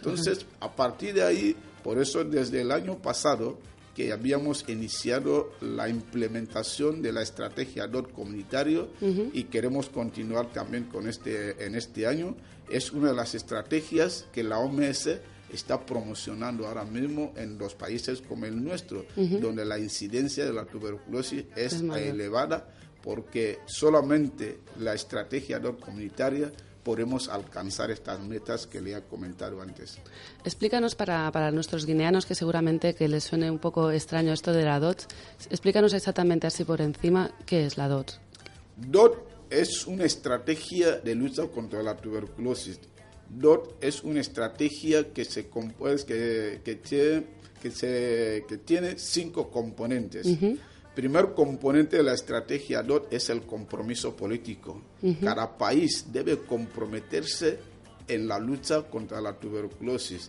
Entonces, 0.08 0.46
a 0.60 0.70
partir 0.74 1.14
de 1.14 1.22
ahí, 1.22 1.56
por 1.82 1.98
eso 1.98 2.24
desde 2.24 2.60
el 2.62 2.72
año 2.72 2.96
pasado 2.98 3.58
que 3.94 4.12
habíamos 4.12 4.64
iniciado 4.68 5.52
la 5.60 5.88
implementación 5.88 7.00
de 7.02 7.12
la 7.12 7.22
estrategia 7.22 7.86
DOT 7.86 8.12
comunitario 8.12 8.88
y 9.32 9.44
queremos 9.44 9.88
continuar 9.88 10.52
también 10.52 10.84
con 10.84 11.08
este 11.08 11.64
en 11.64 11.74
este 11.74 12.06
año. 12.06 12.34
Es 12.68 12.92
una 12.92 13.10
de 13.10 13.14
las 13.14 13.34
estrategias 13.34 14.26
que 14.32 14.42
la 14.42 14.58
OMS 14.58 15.10
está 15.52 15.86
promocionando 15.86 16.66
ahora 16.66 16.84
mismo 16.84 17.32
en 17.36 17.56
los 17.58 17.74
países 17.74 18.20
como 18.20 18.46
el 18.46 18.62
nuestro, 18.64 19.04
donde 19.16 19.64
la 19.64 19.78
incidencia 19.78 20.44
de 20.44 20.52
la 20.52 20.64
tuberculosis 20.64 21.44
es 21.54 21.74
Es 21.74 21.82
mayor. 21.82 22.08
elevada 22.08 22.68
porque 23.02 23.58
solamente 23.66 24.58
la 24.80 24.94
estrategia 24.94 25.58
DOT 25.60 25.78
comunitaria 25.78 26.50
podemos 26.84 27.28
alcanzar 27.28 27.90
estas 27.90 28.20
metas 28.20 28.66
que 28.66 28.80
le 28.80 28.96
he 28.96 29.02
comentado 29.02 29.60
antes. 29.60 29.98
Explícanos 30.44 30.94
para, 30.94 31.30
para 31.32 31.50
nuestros 31.50 31.86
guineanos 31.86 32.26
que 32.26 32.34
seguramente 32.34 32.94
que 32.94 33.08
les 33.08 33.24
suene 33.24 33.50
un 33.50 33.58
poco 33.58 33.90
extraño 33.90 34.32
esto 34.32 34.52
de 34.52 34.64
la 34.64 34.78
DOT, 34.78 35.02
explícanos 35.50 35.94
exactamente 35.94 36.46
así 36.46 36.64
por 36.64 36.80
encima 36.80 37.32
qué 37.46 37.66
es 37.66 37.78
la 37.78 37.88
DOT. 37.88 38.12
DOT 38.76 39.34
es 39.50 39.86
una 39.86 40.04
estrategia 40.04 40.98
de 40.98 41.14
lucha 41.14 41.46
contra 41.48 41.82
la 41.82 41.96
tuberculosis. 41.96 42.78
DOT 43.28 43.82
es 43.82 44.02
una 44.02 44.20
estrategia 44.20 45.12
que 45.12 45.24
se 45.24 45.48
compone, 45.48 45.96
que, 46.06 46.60
que 46.64 46.74
tiene, 46.76 47.24
que, 47.60 47.70
se, 47.70 48.44
que 48.48 48.58
tiene 48.58 48.98
cinco 48.98 49.50
componentes. 49.50 50.26
Primer 50.94 51.34
componente 51.34 51.96
de 51.96 52.02
la 52.04 52.14
estrategia 52.14 52.82
DOT 52.82 53.12
es 53.12 53.28
el 53.30 53.42
compromiso 53.42 54.14
político. 54.16 54.80
Cada 55.20 55.56
país 55.58 56.06
debe 56.12 56.38
comprometerse 56.38 57.58
en 58.06 58.28
la 58.28 58.38
lucha 58.38 58.82
contra 58.82 59.20
la 59.20 59.32
tuberculosis. 59.34 60.28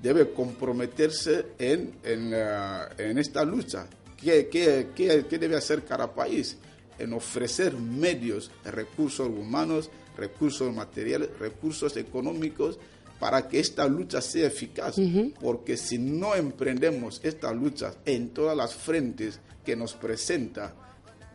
Debe 0.00 0.30
comprometerse 0.32 1.46
en, 1.58 1.94
en, 2.04 2.30
la- 2.30 2.90
en 2.98 3.18
esta 3.18 3.44
lucha. 3.44 3.86
¿Qué, 4.20 4.48
qué, 4.48 4.88
qué- 4.94 5.26
qué 5.28 5.38
debe 5.38 5.56
hacer 5.56 5.84
cada 5.84 6.14
país? 6.14 6.58
En 6.98 7.12
ofrecer 7.12 7.74
medios, 7.74 8.50
recursos 8.64 9.28
humanos, 9.28 9.90
recursos 10.16 10.72
materiales, 10.72 11.30
recursos 11.40 11.96
económicos 11.96 12.78
para 13.18 13.48
que 13.48 13.58
esta 13.58 13.88
lucha 13.88 14.20
sea 14.20 14.46
eficaz. 14.46 14.96
Porque 15.40 15.76
si 15.76 15.98
no 15.98 16.34
emprendemos 16.36 17.20
esta 17.24 17.52
lucha 17.52 17.94
en 18.04 18.28
todas 18.28 18.56
las 18.56 18.74
frentes 18.74 19.40
que 19.64 19.76
nos 19.76 19.94
presenta, 19.94 20.74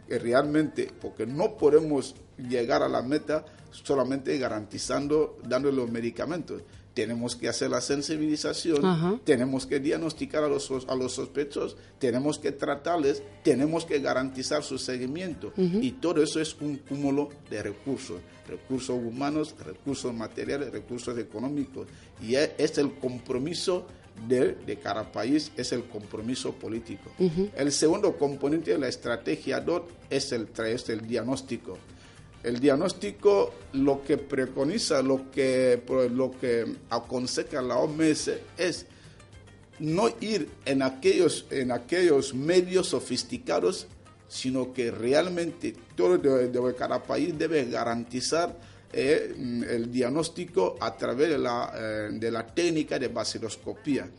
que 0.07 0.19
realmente, 0.19 0.89
porque 1.01 1.25
no 1.25 1.57
podemos 1.57 2.15
llegar 2.37 2.83
a 2.83 2.87
la 2.89 3.01
meta 3.01 3.45
solamente 3.71 4.37
garantizando, 4.37 5.37
dando 5.47 5.71
los 5.71 5.89
medicamentos. 5.91 6.61
tenemos 6.91 7.35
que 7.37 7.47
hacer 7.47 7.69
la 7.69 7.79
sensibilización, 7.79 8.83
Ajá. 8.83 9.19
tenemos 9.23 9.65
que 9.65 9.79
diagnosticar 9.79 10.43
a 10.43 10.49
los, 10.49 10.69
a 10.87 10.95
los 10.95 11.13
sospechosos, 11.13 11.77
tenemos 11.97 12.39
que 12.39 12.51
tratarles, 12.51 13.23
tenemos 13.41 13.85
que 13.85 13.99
garantizar 13.99 14.63
su 14.63 14.77
seguimiento. 14.77 15.53
Y 15.55 15.91
todo 15.91 16.21
eso 16.21 16.41
es 16.41 16.57
un 16.59 16.77
cúmulo 16.77 17.29
de 17.49 17.63
recursos, 17.63 18.19
recursos 18.49 18.97
humanos, 18.97 19.55
recursos 19.65 20.13
materiales, 20.13 20.71
recursos 20.71 21.17
económicos. 21.17 21.87
Y 22.21 22.35
e- 22.35 22.55
es 22.57 22.77
el 22.79 22.93
compromiso 22.95 23.85
de, 24.27 24.55
de 24.65 24.77
cada 24.77 25.11
país, 25.11 25.51
es 25.55 25.71
el 25.71 25.85
compromiso 25.85 26.53
político. 26.53 27.11
El 27.55 27.71
segundo 27.71 28.17
componente 28.17 28.71
de 28.71 28.77
la 28.77 28.87
estrategia 28.87 29.59
DOT 29.59 29.89
es 30.09 30.31
el, 30.31 30.47
es 30.65 30.89
el 30.89 31.07
diagnóstico. 31.07 31.77
El 32.43 32.59
diagnóstico 32.59 33.53
lo 33.73 34.03
que 34.03 34.17
preconiza, 34.17 35.01
lo 35.01 35.29
que, 35.29 35.81
lo 36.11 36.31
que 36.39 36.65
aconseja 36.89 37.61
la 37.61 37.77
OMS 37.77 38.31
es 38.57 38.85
no 39.79 40.09
ir 40.21 40.49
en 40.65 40.81
aquellos, 40.81 41.45
en 41.49 41.71
aquellos 41.71 42.33
medios 42.33 42.87
sofisticados, 42.87 43.87
sino 44.27 44.73
que 44.73 44.91
realmente 44.91 45.73
todo 45.95 46.17
de, 46.17 46.49
de 46.49 46.75
cada 46.75 47.03
país 47.03 47.37
debe 47.37 47.65
garantizar 47.65 48.55
eh, 48.91 49.35
mm, 49.37 49.63
el 49.63 49.91
diagnóstico 49.91 50.77
a 50.79 50.95
través 50.95 51.29
de 51.29 51.37
la, 51.37 51.71
eh, 51.75 52.09
de 52.11 52.31
la 52.31 52.45
técnica 52.45 52.97
de 52.97 53.07
baciloscopía, 53.07 54.09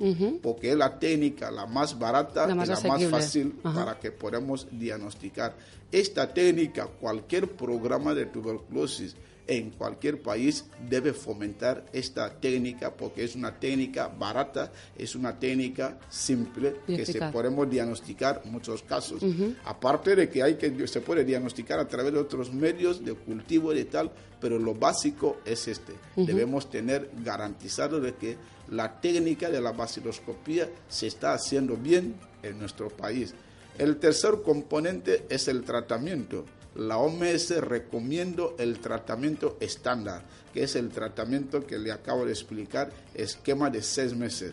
porque 0.43 0.71
es 0.71 0.77
la 0.77 0.99
técnica 0.99 1.51
la 1.51 1.67
más 1.67 1.99
barata 1.99 2.47
La 2.47 2.55
más 2.55 2.69
y 2.69 2.73
la 2.73 2.89
más 2.89 3.05
fácil 3.07 3.55
Ajá. 3.65 3.85
para 3.85 3.99
que 3.99 4.13
podamos 4.13 4.69
diagnosticar. 4.71 5.57
Esta 5.91 6.33
técnica, 6.33 6.87
cualquier 6.87 7.49
programa 7.49 8.15
de 8.15 8.27
tuberculosis 8.27 9.17
en 9.51 9.71
cualquier 9.71 10.23
país 10.23 10.65
debe 10.89 11.13
fomentar 11.13 11.85
esta 11.93 12.33
técnica 12.39 12.95
porque 12.95 13.25
es 13.25 13.35
una 13.35 13.59
técnica 13.59 14.07
barata, 14.07 14.71
es 14.97 15.17
una 15.17 15.41
técnica 15.41 15.99
simple 16.09 16.77
que 16.87 17.05
se 17.05 17.21
podemos 17.33 17.69
diagnosticar 17.69 18.43
muchos 18.45 18.83
casos. 18.85 19.21
Aparte 19.65 20.15
de 20.15 20.31
que 20.31 20.45
hay 20.45 20.55
que 20.55 20.87
se 20.87 21.01
puede 21.01 21.25
diagnosticar 21.25 21.81
a 21.81 21.89
través 21.89 22.13
de 22.13 22.21
otros 22.21 22.53
medios 22.53 23.05
de 23.05 23.15
cultivo 23.15 23.73
y 23.73 23.79
de 23.79 23.85
tal, 23.87 24.13
pero 24.41 24.57
lo 24.57 24.73
básico 24.73 25.39
es 25.45 25.67
este. 25.67 25.95
Debemos 26.15 26.71
tener 26.71 27.11
garantizado 27.25 28.01
de 28.01 28.15
que 28.15 28.37
la 28.71 29.01
técnica 29.01 29.51
de 29.51 29.61
la 29.61 29.73
baciloscopía 29.73 30.71
se 30.89 31.09
está 31.09 31.33
haciendo 31.33 31.77
bien 31.77 32.15
en 32.45 32.57
nuestro 32.57 32.89
país. 32.89 33.35
El 33.79 33.97
tercer 33.97 34.43
componente 34.45 35.27
es 35.29 35.49
el 35.49 35.65
tratamiento. 35.65 36.45
La 36.77 36.99
OMS 36.99 37.51
recomienda 37.61 38.45
el 38.59 38.79
tratamiento 38.79 39.57
estándar, 39.61 40.23
que 40.55 40.63
es 40.63 40.77
el 40.77 40.89
tratamiento 40.91 41.67
que 41.67 41.79
le 41.79 41.91
acabo 41.93 42.25
de 42.25 42.33
explicar, 42.33 42.91
esquema 43.15 43.71
de 43.71 43.83
seis 43.83 44.15
meses. 44.15 44.53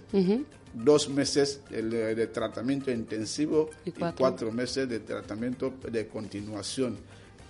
Dos 0.74 1.10
meses 1.10 1.62
de, 1.70 1.82
de 2.16 2.28
tratamiento 2.28 2.92
intensivo 2.92 3.70
Y 3.86 3.90
y 3.90 3.92
cuatro. 3.94 4.18
cuatro 4.18 4.52
meses 4.52 4.90
de 4.90 5.00
tratamiento 5.00 5.74
de 5.92 6.08
continuación. 6.08 6.98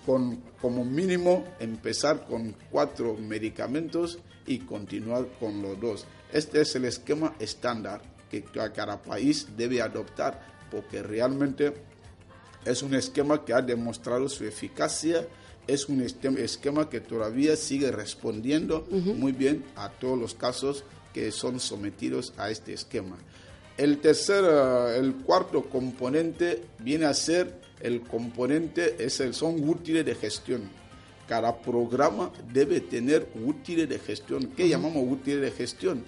Con, 0.06 0.38
como 0.62 0.86
mínimo 0.86 1.43
empezar 1.60 2.25
con 2.25 2.56
cuatro 2.71 3.15
medicamentos 3.15 4.19
y 4.45 4.60
continuar 4.60 5.27
con 5.39 5.62
los 5.62 5.80
dos. 5.82 6.06
Este 6.32 6.62
es 6.62 6.75
el 6.75 6.86
esquema 6.86 7.36
estándar 7.39 8.01
que 8.32 8.43
ca- 8.43 8.71
cada 8.71 9.01
país 9.01 9.47
debe 9.58 9.82
adoptar 9.82 10.41
porque 10.71 11.01
realmente 11.03 11.73
es 12.67 12.84
un 12.84 12.93
esquema 12.93 13.43
que 13.45 13.53
ha 13.53 13.62
demostrado 13.62 14.27
su 14.30 14.43
eficacia, 14.45 15.27
es 15.67 15.89
un 15.89 16.01
esquema 16.01 16.89
que 16.89 16.99
todavía 16.99 17.56
sigue 17.56 17.91
respondiendo 17.91 18.88
muy 18.91 19.32
bien 19.32 19.65
a 19.75 19.89
todos 19.89 20.17
los 20.17 20.34
casos 20.34 20.84
que 21.13 21.32
son 21.32 21.60
sometidos 21.60 22.34
a 22.38 22.49
este 22.49 22.73
esquema. 22.73 23.17
El 23.77 23.99
tercer, 23.99 24.43
eh, 24.43 24.97
el 24.97 25.15
cuarto 25.15 25.63
componente 25.69 26.63
viene 26.80 27.06
a 27.06 27.13
ser 27.13 27.62
el 27.80 28.01
componente, 28.01 28.95
es 28.97 29.19
el, 29.19 29.34
son 29.34 29.67
útiles 29.67 30.06
de 30.06 30.15
gestión. 30.15 30.69
Cada 31.27 31.62
programa 31.62 32.32
debe 32.51 32.80
tener 32.80 33.27
útiles 33.45 33.88
de 33.88 33.99
gestión. 33.99 34.47
¿Qué 34.56 34.67
llamamos 34.67 35.03
útiles 35.08 35.41
de 35.41 35.51
gestión? 35.51 36.03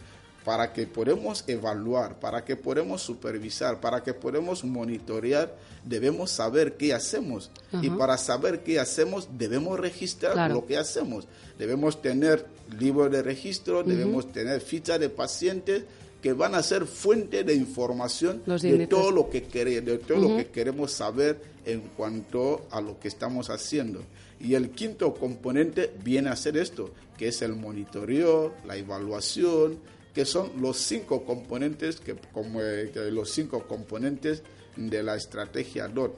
Para 0.45 0.71
que 0.73 0.87
podamos 0.87 1.43
evaluar, 1.47 2.19
para 2.19 2.43
que 2.45 2.55
podamos 2.55 3.01
supervisar, 3.01 3.79
para 3.81 4.01
que 4.01 4.13
podamos 4.13 4.63
monitorear, 4.63 5.53
debemos 5.85 6.31
saber 6.31 6.75
qué 6.77 6.93
hacemos. 6.93 7.51
Y 7.81 7.89
para 7.89 8.17
saber 8.17 8.63
qué 8.63 8.79
hacemos, 8.79 9.27
debemos 9.37 9.79
registrar 9.79 10.33
Claro. 10.33 10.53
lo 10.55 10.65
que 10.65 10.77
hacemos. 10.77 11.27
Debemos 11.57 12.01
tener 12.01 12.45
libro 12.79 13.09
de 13.09 13.21
registro, 13.21 13.83
debemos 13.83 14.31
tener 14.31 14.61
ficha 14.61 14.97
de 14.97 15.09
pacientes 15.09 15.83
que 16.21 16.33
van 16.33 16.55
a 16.55 16.63
ser 16.63 16.85
fuente 16.85 17.43
de 17.43 17.53
información 17.53 18.41
de 18.45 18.87
todo 18.87 19.11
lo 19.11 19.29
que 19.29 19.47
quere- 19.47 19.81
de 19.81 19.97
todo 19.99 20.17
lo 20.19 20.37
que 20.37 20.47
queremos 20.47 20.91
saber 20.91 21.39
en 21.65 21.81
cuanto 21.95 22.65
a 22.71 22.81
lo 22.81 22.99
que 22.99 23.07
estamos 23.07 23.49
haciendo. 23.49 24.03
Y 24.39 24.55
el 24.55 24.71
quinto 24.71 25.13
componente 25.13 25.91
viene 26.03 26.29
a 26.29 26.35
ser 26.35 26.57
esto, 26.57 26.91
que 27.17 27.27
es 27.27 27.41
el 27.41 27.55
monitoreo, 27.55 28.53
la 28.65 28.75
evaluación, 28.77 29.77
que 30.13 30.25
son 30.25 30.51
los 30.61 30.77
cinco 30.77 31.23
componentes 31.23 31.99
que 31.99 32.15
como 32.33 32.61
eh, 32.61 32.91
que 32.93 33.11
los 33.11 33.31
cinco 33.31 33.65
componentes 33.67 34.43
de 34.75 35.03
la 35.03 35.15
estrategia 35.15 35.87
DOT. 35.87 36.17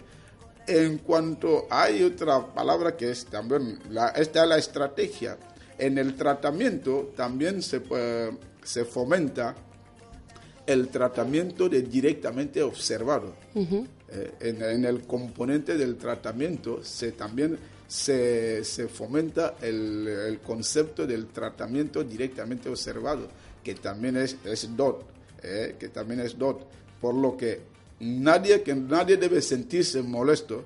En 0.68 1.00
cuanto 1.00 1.68
hay 1.70 2.04
otra 2.04 2.54
palabra 2.54 2.96
que 2.96 3.12
es 3.12 3.26
también 3.26 3.80
la, 3.90 4.10
esta 4.10 4.44
es 4.44 4.50
la 4.50 4.58
estrategia. 4.58 5.38
En 5.78 5.98
el 5.98 6.16
tratamiento 6.16 7.12
también 7.16 7.62
se, 7.62 7.82
eh, 7.92 8.32
se 8.64 8.86
fomenta 8.86 9.56
el 10.66 10.90
tratamiento 10.90 11.68
de 11.68 11.82
directamente 11.82 12.62
observado. 12.62 13.34
Eh, 13.56 14.32
en, 14.40 14.62
en 14.62 14.86
el 14.86 15.02
componente 15.08 15.78
del 15.78 15.98
tratamiento 15.98 16.84
se 16.84 17.14
también 17.14 17.58
se, 17.88 18.64
se 18.64 18.88
fomenta 18.88 19.56
el, 19.62 20.08
el 20.08 20.40
concepto 20.40 21.06
del 21.06 21.28
tratamiento 21.28 22.04
directamente 22.06 22.70
observado, 22.70 23.28
que 23.64 23.76
también 23.76 24.18
es, 24.18 24.38
es 24.46 24.76
DOT, 24.76 25.04
eh, 25.44 25.76
que 25.80 25.90
también 25.90 26.20
es 26.22 26.38
DOT, 26.38 26.66
por 27.00 27.14
lo 27.16 27.36
que 27.38 27.62
nadie, 28.00 28.62
que 28.64 28.76
nadie 28.76 29.18
debe 29.18 29.42
sentirse 29.42 30.02
molesto 30.02 30.66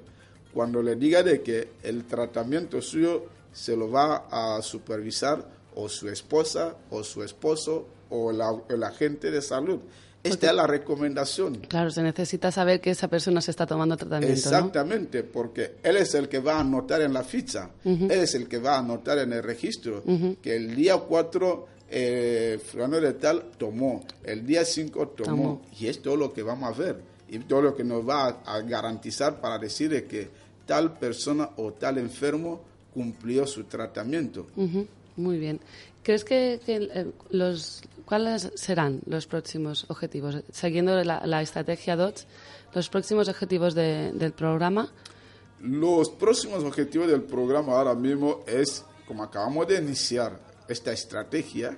cuando 0.54 0.82
le 0.82 0.96
diga 0.96 1.22
de 1.24 1.42
que 1.42 1.70
el 1.84 2.06
tratamiento 2.06 2.82
suyo 2.82 3.26
se 3.52 3.76
lo 3.76 3.90
va 3.92 4.28
a 4.32 4.62
supervisar 4.62 5.46
o 5.76 5.90
su 5.90 6.08
esposa 6.10 6.76
o 6.90 7.04
su 7.04 7.24
esposo 7.24 7.88
o 8.10 8.32
la- 8.32 8.62
el 8.70 8.84
agente 8.84 9.32
de 9.32 9.42
salud. 9.42 9.80
Esta 10.24 10.50
es 10.50 10.56
la 10.56 10.66
recomendación. 10.66 11.56
Claro, 11.68 11.92
se 11.92 12.02
necesita 12.02 12.52
saber 12.52 12.82
que 12.82 12.90
esa 12.90 13.08
persona 13.08 13.42
se 13.42 13.52
está 13.52 13.68
tomando 13.68 13.96
tratamiento, 13.96 14.28
¿no? 14.34 14.34
Exactamente, 14.58 15.22
porque 15.24 15.76
él 15.84 15.98
es 15.98 16.16
el 16.16 16.28
que 16.30 16.40
va 16.40 16.56
a 16.56 16.60
anotar 16.62 17.02
en 17.02 17.14
la 17.14 17.24
ficha, 17.24 17.70
él 17.84 18.10
es 18.10 18.34
el 18.34 18.48
que 18.48 18.58
va 18.58 18.76
a 18.76 18.80
anotar 18.80 19.20
en 19.20 19.34
el 19.34 19.44
registro 19.44 20.04
que 20.42 20.56
el 20.56 20.76
día 20.76 20.98
4 20.98 21.68
eh, 21.90 22.60
fulano 22.64 23.00
de 23.00 23.14
tal 23.14 23.52
tomó, 23.58 24.04
el 24.24 24.46
día 24.46 24.66
5 24.66 25.08
tomó, 25.10 25.26
Tomó. 25.30 25.62
y 25.80 25.88
es 25.88 26.02
todo 26.02 26.16
lo 26.18 26.34
que 26.34 26.42
vamos 26.44 26.74
a 26.74 26.78
ver, 26.82 27.00
y 27.30 27.40
todo 27.40 27.62
lo 27.62 27.76
que 27.76 27.84
nos 27.84 28.08
va 28.08 28.28
a, 28.46 28.56
a 28.56 28.62
garantizar 28.62 29.40
para 29.40 29.58
decir 29.60 29.90
de 29.90 30.06
que 30.06 30.30
tal 30.66 30.98
persona 30.98 31.50
o 31.58 31.74
tal 31.74 31.98
enfermo 31.98 32.62
cumplió 32.94 33.46
su 33.46 33.66
tratamiento. 33.66 34.48
Muy 35.18 35.38
bien. 35.38 35.60
¿Crees 36.02 36.24
que, 36.24 36.60
que, 36.66 36.76
eh, 36.94 37.08
los 37.32 37.82
cuáles 38.06 38.52
serán 38.56 39.02
los 39.06 39.26
próximos 39.28 39.86
objetivos? 39.90 40.38
Siguiendo 40.52 40.96
la, 41.04 41.26
la 41.26 41.42
estrategia 41.42 41.96
DOTS, 41.96 42.26
los 42.74 42.90
próximos 42.90 43.28
objetivos 43.30 43.74
de- 43.76 44.12
del 44.14 44.34
programa. 44.34 44.92
Los 45.62 46.10
próximos 46.12 46.64
objetivos 46.64 47.08
del 47.08 47.24
programa 47.24 47.74
ahora 47.78 47.96
mismo 47.96 48.42
es, 48.46 48.84
como 49.08 49.24
acabamos 49.24 49.68
de 49.68 49.80
iniciar 49.80 50.38
esta 50.68 50.92
estrategia, 50.92 51.78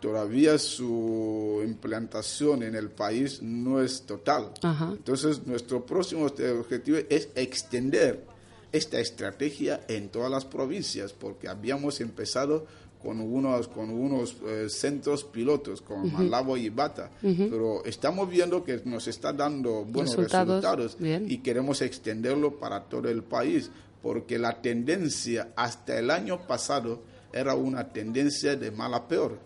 todavía 0.00 0.58
su 0.58 1.62
implantación 1.64 2.62
en 2.62 2.74
el 2.74 2.90
país 2.90 3.42
no 3.42 3.82
es 3.82 4.02
total. 4.02 4.52
Entonces, 4.92 5.46
nuestro 5.46 5.84
próximo 5.84 6.26
este, 6.26 6.50
objetivo 6.50 6.98
es 7.08 7.28
extender 7.34 8.24
esta 8.72 8.98
estrategia 9.00 9.82
en 9.88 10.08
todas 10.08 10.30
las 10.30 10.44
provincias, 10.44 11.12
porque 11.12 11.48
habíamos 11.48 12.00
empezado 12.00 12.66
con 13.02 13.20
unos, 13.20 13.68
con 13.68 13.90
unos 13.90 14.36
eh, 14.46 14.68
centros 14.68 15.24
pilotos, 15.24 15.82
con 15.82 16.12
Malabo 16.12 16.56
y 16.56 16.68
Bata, 16.68 17.10
pero 17.20 17.84
estamos 17.84 18.30
viendo 18.30 18.62
que 18.62 18.80
nos 18.84 19.08
está 19.08 19.32
dando 19.32 19.84
buenos 19.84 20.16
Resultados, 20.16 20.96
y 21.00 21.38
queremos 21.38 21.82
extenderlo 21.82 22.58
para 22.58 22.84
todo 22.84 23.08
el 23.08 23.24
país, 23.24 23.70
porque 24.00 24.38
la 24.38 24.62
tendencia 24.62 25.52
hasta 25.56 25.98
el 25.98 26.10
año 26.10 26.46
pasado 26.46 27.02
era 27.32 27.54
una 27.54 27.88
tendencia 27.88 28.56
de 28.56 28.70
mal 28.70 28.92
a 28.94 29.06
peor. 29.08 29.38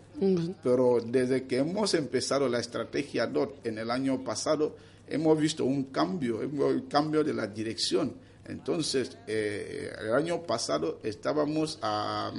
Pero 0.63 0.99
desde 1.05 1.47
que 1.47 1.59
hemos 1.59 1.93
empezado 1.95 2.49
la 2.49 2.59
estrategia 2.59 3.27
DOT 3.27 3.67
en 3.67 3.79
el 3.79 3.91
año 3.91 4.25
pasado, 4.25 4.75
hemos 5.07 5.39
visto 5.39 5.65
un 5.65 5.85
cambio, 5.85 6.39
un 6.39 6.87
cambio 6.89 7.23
de 7.23 7.35
la 7.35 7.47
dirección. 7.47 8.15
Entonces, 8.47 9.19
eh, 9.27 9.93
el 10.01 10.15
año 10.15 10.43
pasado 10.43 11.01
estábamos 11.03 11.79
a, 11.83 12.33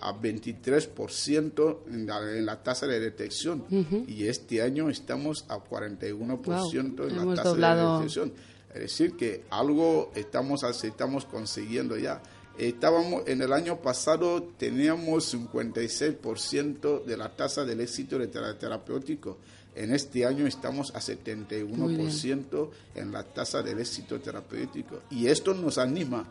a 0.00 0.12
23% 0.20 1.78
en 1.90 2.06
la, 2.06 2.18
en 2.36 2.44
la 2.46 2.62
tasa 2.62 2.86
de 2.86 2.98
detección 2.98 3.64
y 4.08 4.26
este 4.26 4.62
año 4.62 4.88
estamos 4.90 5.44
a 5.48 5.58
41% 5.58 6.44
Wow, 6.44 7.06
en 7.08 7.16
la 7.28 7.34
tasa 7.36 7.48
doblado. 7.50 7.92
de 7.92 7.98
detección. 7.98 8.32
Es 8.74 8.80
decir, 8.80 9.16
que 9.16 9.44
algo 9.50 10.10
estamos, 10.14 10.62
estamos 10.82 11.24
consiguiendo 11.26 11.96
ya. 11.98 12.22
Estábamos, 12.58 13.22
en 13.26 13.40
el 13.42 13.52
año 13.52 13.80
pasado 13.80 14.42
teníamos 14.58 15.34
56% 15.34 17.04
de 17.04 17.16
la 17.16 17.30
tasa 17.34 17.64
del 17.64 17.80
éxito 17.80 18.18
de 18.18 18.28
tera- 18.28 18.58
terapéutico. 18.58 19.38
En 19.74 19.94
este 19.94 20.26
año 20.26 20.46
estamos 20.46 20.94
a 20.94 21.00
71% 21.00 22.70
en 22.94 23.10
la 23.12 23.22
tasa 23.24 23.62
del 23.62 23.78
éxito 23.80 24.20
terapéutico. 24.20 25.00
Y 25.10 25.26
esto 25.28 25.54
nos 25.54 25.78
anima. 25.78 26.28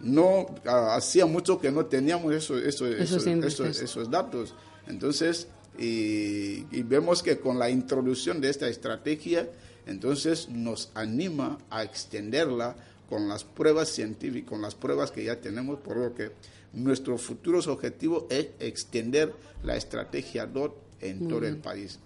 No, 0.00 0.46
ah, 0.66 0.96
hacía 0.96 1.26
mucho 1.26 1.60
que 1.60 1.70
no 1.70 1.86
teníamos 1.86 2.34
eso, 2.34 2.58
eso- 2.58 2.86
Esos 2.88 3.18
eso- 3.22 3.30
índices. 3.30 3.60
eso- 3.76 3.84
esos 3.84 4.10
datos. 4.10 4.54
Entonces, 4.88 5.46
y, 5.78 6.66
y 6.72 6.82
vemos 6.82 7.22
que 7.22 7.38
con 7.38 7.58
la 7.58 7.70
introducción 7.70 8.40
de 8.40 8.50
esta 8.50 8.68
estrategia, 8.68 9.48
entonces 9.86 10.48
nos 10.48 10.90
anima 10.94 11.58
a 11.70 11.84
extenderla 11.84 12.74
con 13.10 13.28
las 13.28 13.44
pruebas 13.44 13.88
científicas, 13.90 14.48
con 14.48 14.62
las 14.62 14.74
pruebas 14.74 15.10
que 15.10 15.24
ya 15.24 15.36
tenemos, 15.36 15.78
por 15.80 15.98
lo 15.98 16.14
que 16.14 16.30
nuestro 16.72 17.18
futuro 17.18 17.58
objetivo 17.58 18.26
es 18.30 18.46
extender 18.60 19.34
la 19.64 19.76
estrategia 19.76 20.46
DOT 20.46 20.72
en 21.00 21.28
todo 21.28 21.44
el 21.46 21.56
país. 21.58 21.98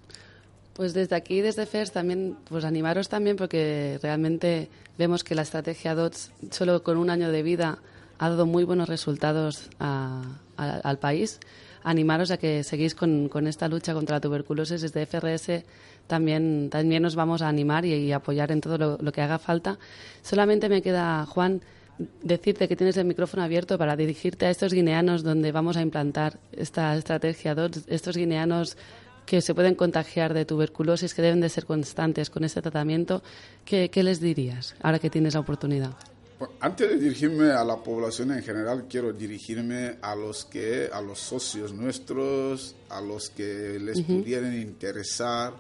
Pues 0.72 0.92
desde 0.94 1.14
aquí, 1.14 1.40
desde 1.40 1.66
FERS, 1.66 1.92
también, 1.92 2.36
pues 2.48 2.64
animaros 2.64 3.08
también 3.08 3.36
porque 3.36 4.00
realmente 4.02 4.68
vemos 4.98 5.22
que 5.22 5.34
la 5.36 5.42
estrategia 5.42 5.94
DOTS, 5.94 6.30
solo 6.50 6.82
con 6.82 6.96
un 6.96 7.10
año 7.10 7.30
de 7.30 7.42
vida, 7.44 7.78
ha 8.18 8.28
dado 8.30 8.46
muy 8.46 8.64
buenos 8.64 8.88
resultados 8.88 9.68
a- 9.78 10.38
a- 10.56 10.78
al 10.78 10.98
país. 10.98 11.38
Animaros 11.84 12.30
a 12.30 12.38
que 12.38 12.64
seguís 12.64 12.94
con, 12.94 13.28
esta 13.46 13.68
lucha 13.68 13.94
contra 13.94 14.16
la 14.16 14.20
tuberculosis. 14.20 14.80
Desde 14.80 15.06
FRS 15.06 15.64
también, 16.06 16.70
también 16.70 17.02
nos 17.02 17.14
vamos 17.14 17.42
a 17.42 17.48
animar 17.48 17.84
y, 17.84 18.10
apoyar 18.12 18.50
en 18.50 18.60
todo 18.60 18.98
lo, 18.98 19.12
que 19.12 19.20
haga 19.20 19.38
falta. 19.38 19.78
Solamente 20.22 20.68
me 20.68 20.82
queda, 20.82 21.26
Juan, 21.26 21.60
decirte 22.22 22.68
que 22.68 22.76
tienes 22.76 22.96
el 22.96 23.04
micrófono 23.04 23.42
abierto 23.42 23.78
para 23.78 23.96
dirigirte 23.96 24.46
a 24.46 24.50
estos 24.50 24.72
guineanos 24.72 25.22
donde 25.22 25.52
vamos 25.52 25.76
a 25.76 25.82
implantar 25.82 26.38
esta 26.52 26.96
estrategia 26.96 27.54
estos 27.86 28.16
guineanos 28.16 28.76
que 29.26 29.40
se 29.40 29.54
pueden 29.54 29.74
contagiar 29.74 30.34
de 30.34 30.44
tuberculosis, 30.44 31.14
que 31.14 31.22
deben 31.22 31.40
de 31.40 31.48
ser 31.48 31.64
constantes 31.64 32.30
con 32.30 32.44
este 32.44 32.60
tratamiento, 32.60 33.22
¿qué, 33.64 33.88
qué 33.90 34.02
les 34.02 34.20
dirías 34.20 34.74
ahora 34.82 34.98
que 34.98 35.10
tienes 35.10 35.34
la 35.34 35.40
oportunidad? 35.40 35.94
Antes 36.60 36.90
de 36.90 36.98
dirigirme 36.98 37.52
a 37.52 37.64
la 37.64 37.76
población 37.76 38.32
en 38.32 38.42
general, 38.42 38.86
quiero 38.88 39.12
dirigirme 39.12 39.98
a 40.02 40.16
los 40.16 40.44
que, 40.44 40.90
a 40.92 41.00
los 41.00 41.20
socios 41.20 41.72
nuestros, 41.72 42.74
a 42.88 43.00
los 43.00 43.30
que 43.30 43.78
les 43.78 44.00
pudieran 44.02 44.54
interesar 44.60 45.54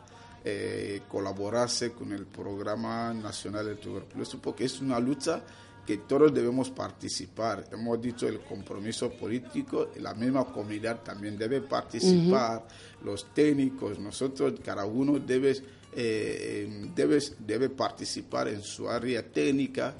eh, 0.44 1.02
colaborarse 1.08 1.92
con 1.92 2.12
el 2.12 2.26
programa 2.26 3.14
nacional 3.14 3.66
de 3.66 3.76
tuberculosis, 3.76 4.38
porque 4.42 4.64
es 4.64 4.80
una 4.80 4.98
lucha 4.98 5.42
que 5.86 5.98
todos 5.98 6.34
debemos 6.34 6.70
participar. 6.70 7.66
Hemos 7.72 8.00
dicho 8.02 8.26
el 8.26 8.40
compromiso 8.40 9.10
político, 9.10 9.90
la 10.00 10.12
misma 10.12 10.44
comunidad 10.44 11.02
también 11.02 11.38
debe 11.38 11.60
participar, 11.60 12.66
los 13.04 13.32
técnicos, 13.32 13.98
nosotros, 13.98 14.54
cada 14.64 14.84
uno 14.84 15.18
debe, 15.18 15.56
eh, 15.94 16.90
debe, 16.94 17.18
debe 17.38 17.68
participar 17.70 18.48
en 18.48 18.62
su 18.62 18.88
área 18.88 19.22
técnica. 19.22 19.94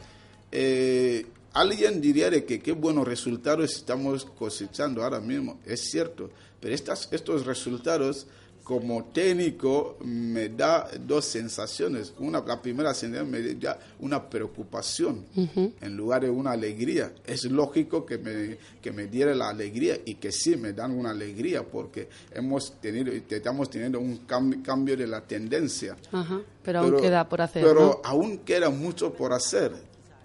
Eh, 0.57 1.27
alguien 1.53 2.01
diría 2.01 2.31
de 2.31 2.45
que 2.45 2.61
qué 2.61 2.71
buenos 2.73 3.07
resultados 3.09 3.75
estamos 3.75 4.25
cosechando 4.25 5.03
ahora 5.03 5.21
mismo, 5.21 5.59
es 5.67 5.81
cierto, 5.91 6.31
pero 6.61 6.73
estas, 6.75 7.09
estos 7.11 7.45
resultados 7.45 8.27
como 8.63 9.05
técnico 9.13 9.99
me 10.05 10.49
da 10.49 10.89
dos 11.07 11.27
sensaciones. 11.27 12.15
Una, 12.19 12.41
la 12.41 12.63
primera 12.63 12.95
sensación 12.95 13.31
me 13.31 13.43
da 13.57 13.79
una 13.99 14.31
preocupación 14.31 15.27
en 15.37 15.95
lugar 15.97 16.23
de 16.23 16.31
una 16.31 16.53
alegría. 16.53 17.13
Es 17.27 17.45
lógico 17.45 18.07
que 18.07 18.17
me, 18.17 18.57
que 18.81 18.91
me 18.91 19.07
diera 19.09 19.35
la 19.35 19.51
alegría 19.51 19.99
y 20.07 20.15
que 20.15 20.33
sí 20.33 20.57
me 20.57 20.73
dan 20.73 20.93
una 20.93 21.11
alegría 21.11 21.63
porque 21.63 22.09
hemos 22.33 22.81
tenido, 22.81 23.13
estamos 23.13 23.69
teniendo 23.69 24.01
un 24.01 24.27
cam- 24.27 24.63
cambio 24.63 24.97
de 24.97 25.09
la 25.09 25.21
tendencia. 25.21 25.95
Ajá, 26.11 26.41
pero 26.63 26.79
aún 26.79 26.97
queda 27.03 27.29
por 27.29 27.43
hacer, 27.43 27.63
Pero 27.65 27.81
¿no? 27.81 28.01
aún 28.03 28.39
queda 28.39 28.71
mucho 28.71 29.13
por 29.13 29.35
hacer. 29.35 29.73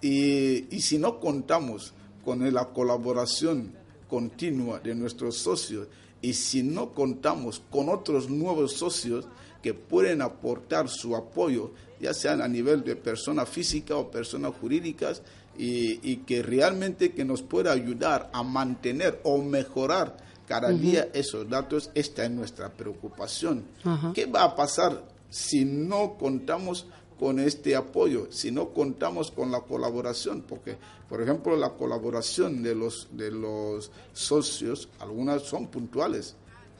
Y, 0.02 0.74
y 0.74 0.80
si 0.80 0.98
no 0.98 1.20
contamos 1.20 1.92
con 2.24 2.52
la 2.52 2.66
colaboración 2.66 3.72
continua 4.08 4.80
de 4.80 4.94
nuestros 4.94 5.36
socios 5.36 5.88
y 6.22 6.34
si 6.34 6.62
no 6.62 6.92
contamos 6.92 7.62
con 7.70 7.88
otros 7.88 8.28
nuevos 8.28 8.72
socios 8.74 9.26
que 9.62 9.74
pueden 9.74 10.22
aportar 10.22 10.88
su 10.88 11.16
apoyo, 11.16 11.70
ya 12.00 12.14
sean 12.14 12.40
a 12.40 12.48
nivel 12.48 12.82
de 12.82 12.96
persona 12.96 13.46
física 13.46 13.96
o 13.96 14.10
personas 14.10 14.54
jurídicas, 14.60 15.22
y, 15.58 16.00
y 16.10 16.16
que 16.18 16.42
realmente 16.42 17.12
que 17.12 17.24
nos 17.24 17.42
pueda 17.42 17.72
ayudar 17.72 18.30
a 18.32 18.42
mantener 18.42 19.20
o 19.24 19.38
mejorar 19.42 20.16
cada 20.46 20.70
día 20.70 21.08
esos 21.12 21.48
datos, 21.48 21.90
esta 21.94 22.24
es 22.24 22.30
nuestra 22.30 22.70
preocupación. 22.70 23.64
¿Qué 24.14 24.26
va 24.26 24.42
a 24.42 24.56
pasar 24.56 25.04
si 25.28 25.64
no 25.64 26.16
contamos 26.18 26.86
con 27.20 27.38
este 27.38 27.76
apoyo, 27.76 28.28
si 28.30 28.50
no 28.50 28.70
contamos 28.70 29.30
con 29.30 29.52
la 29.52 29.60
colaboración? 29.60 30.40
Porque, 30.40 30.78
por 31.06 31.20
ejemplo, 31.20 31.54
la 31.54 31.74
colaboración 31.74 32.62
de 32.62 32.74
los, 32.74 33.08
de 33.12 33.30
los 33.30 33.90
socios, 34.14 34.88
algunas 35.00 35.42
son 35.42 35.66
puntuales, 35.66 36.34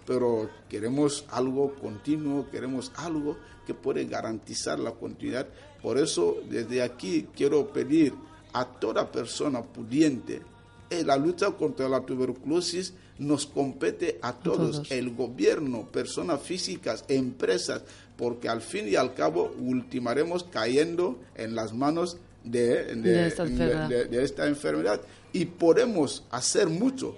pero 0.07 0.48
queremos 0.70 1.26
algo 1.29 1.74
continuo, 1.74 2.48
queremos 2.50 2.90
algo 2.96 3.37
que 3.66 3.74
puede 3.74 4.07
garantizar 4.07 4.81
la 4.81 4.92
continuidad. 4.92 5.46
Por 5.83 5.98
eso, 5.98 6.38
desde 6.48 6.81
aquí 6.81 7.29
quiero 7.37 7.70
pedir 7.70 8.14
a 8.55 8.64
toda 8.64 9.12
persona 9.12 9.62
pudiente, 9.62 10.40
eh, 10.88 11.05
la 11.05 11.18
lucha 11.18 11.50
contra 11.50 11.87
la 11.87 12.00
tuberculosis 12.00 12.94
nos 13.18 13.46
compete 13.46 14.18
a 14.22 14.33
todos, 14.33 14.76
todos. 14.76 14.90
el 14.90 15.14
gobierno, 15.14 15.87
personas 15.87 16.40
físicas, 16.40 17.05
empresas, 17.09 17.83
porque 18.20 18.48
al 18.50 18.61
fin 18.61 18.87
y 18.87 18.94
al 18.96 19.14
cabo 19.14 19.50
ultimaremos 19.59 20.44
cayendo 20.44 21.18
en 21.35 21.54
las 21.54 21.72
manos 21.72 22.18
de, 22.44 22.85
de- 22.85 22.96
De 22.96 23.26
esta 23.26 23.44
de- 23.44 23.50
enfermedad. 23.50 23.88
de- 23.88 24.04
de 24.04 24.22
esta 24.24 24.46
enfermedad. 24.46 25.00
Y 25.33 25.46
podemos 25.46 26.24
hacer 26.30 26.68
mucho 26.68 27.16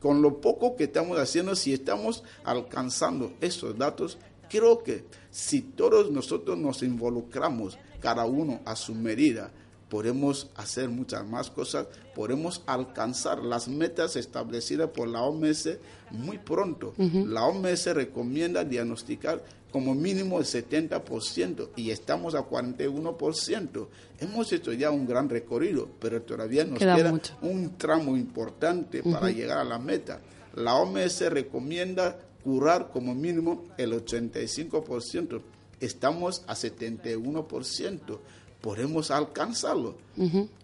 con 0.00 0.20
lo 0.20 0.40
poco 0.40 0.76
que 0.76 0.84
estamos 0.84 1.18
haciendo 1.18 1.56
si 1.56 1.72
estamos 1.72 2.22
alcanzando 2.44 3.32
esos 3.40 3.76
datos. 3.78 4.18
Creo 4.50 4.82
que 4.82 5.04
si 5.30 5.62
todos 5.62 6.10
nosotros 6.10 6.58
nos 6.58 6.82
involucramos, 6.82 7.78
cada 8.00 8.24
uno 8.26 8.60
a 8.66 8.76
su 8.76 8.94
medida, 8.94 9.50
podemos 9.88 10.50
hacer 10.56 10.88
muchas 10.88 11.24
más 11.26 11.50
cosas, 11.50 11.86
podemos 12.14 12.62
alcanzar 12.66 13.42
las 13.44 13.68
metas 13.68 14.16
establecidas 14.16 14.90
por 14.90 15.06
la 15.08 15.22
OMS 15.22 15.78
muy 16.10 16.38
pronto. 16.38 16.94
La 16.98 17.44
OMS 17.44 17.86
recomienda 17.94 18.64
diagnosticar 18.64 19.42
como 19.72 19.94
mínimo 19.94 20.38
el 20.38 20.44
70% 20.44 21.70
y 21.76 21.90
estamos 21.90 22.34
a 22.34 22.46
41%. 22.46 23.86
Hemos 24.20 24.52
hecho 24.52 24.72
ya 24.74 24.90
un 24.90 25.06
gran 25.06 25.30
recorrido, 25.30 25.88
pero 25.98 26.20
todavía 26.22 26.64
nos 26.64 26.78
Queda 26.78 27.18
un 27.40 27.76
tramo 27.78 28.16
importante 28.16 29.02
para 29.02 29.30
llegar 29.30 29.58
a 29.58 29.64
la 29.64 29.78
meta. 29.78 30.20
La 30.54 30.74
OMS 30.74 31.20
recomienda 31.30 32.18
curar 32.44 32.90
como 32.92 33.14
mínimo 33.14 33.64
el 33.78 33.92
85%. 33.92 35.40
Estamos 35.80 36.42
a 36.46 36.54
71%. 36.54 38.18
Podemos 38.60 39.10
alcanzarlo 39.10 39.96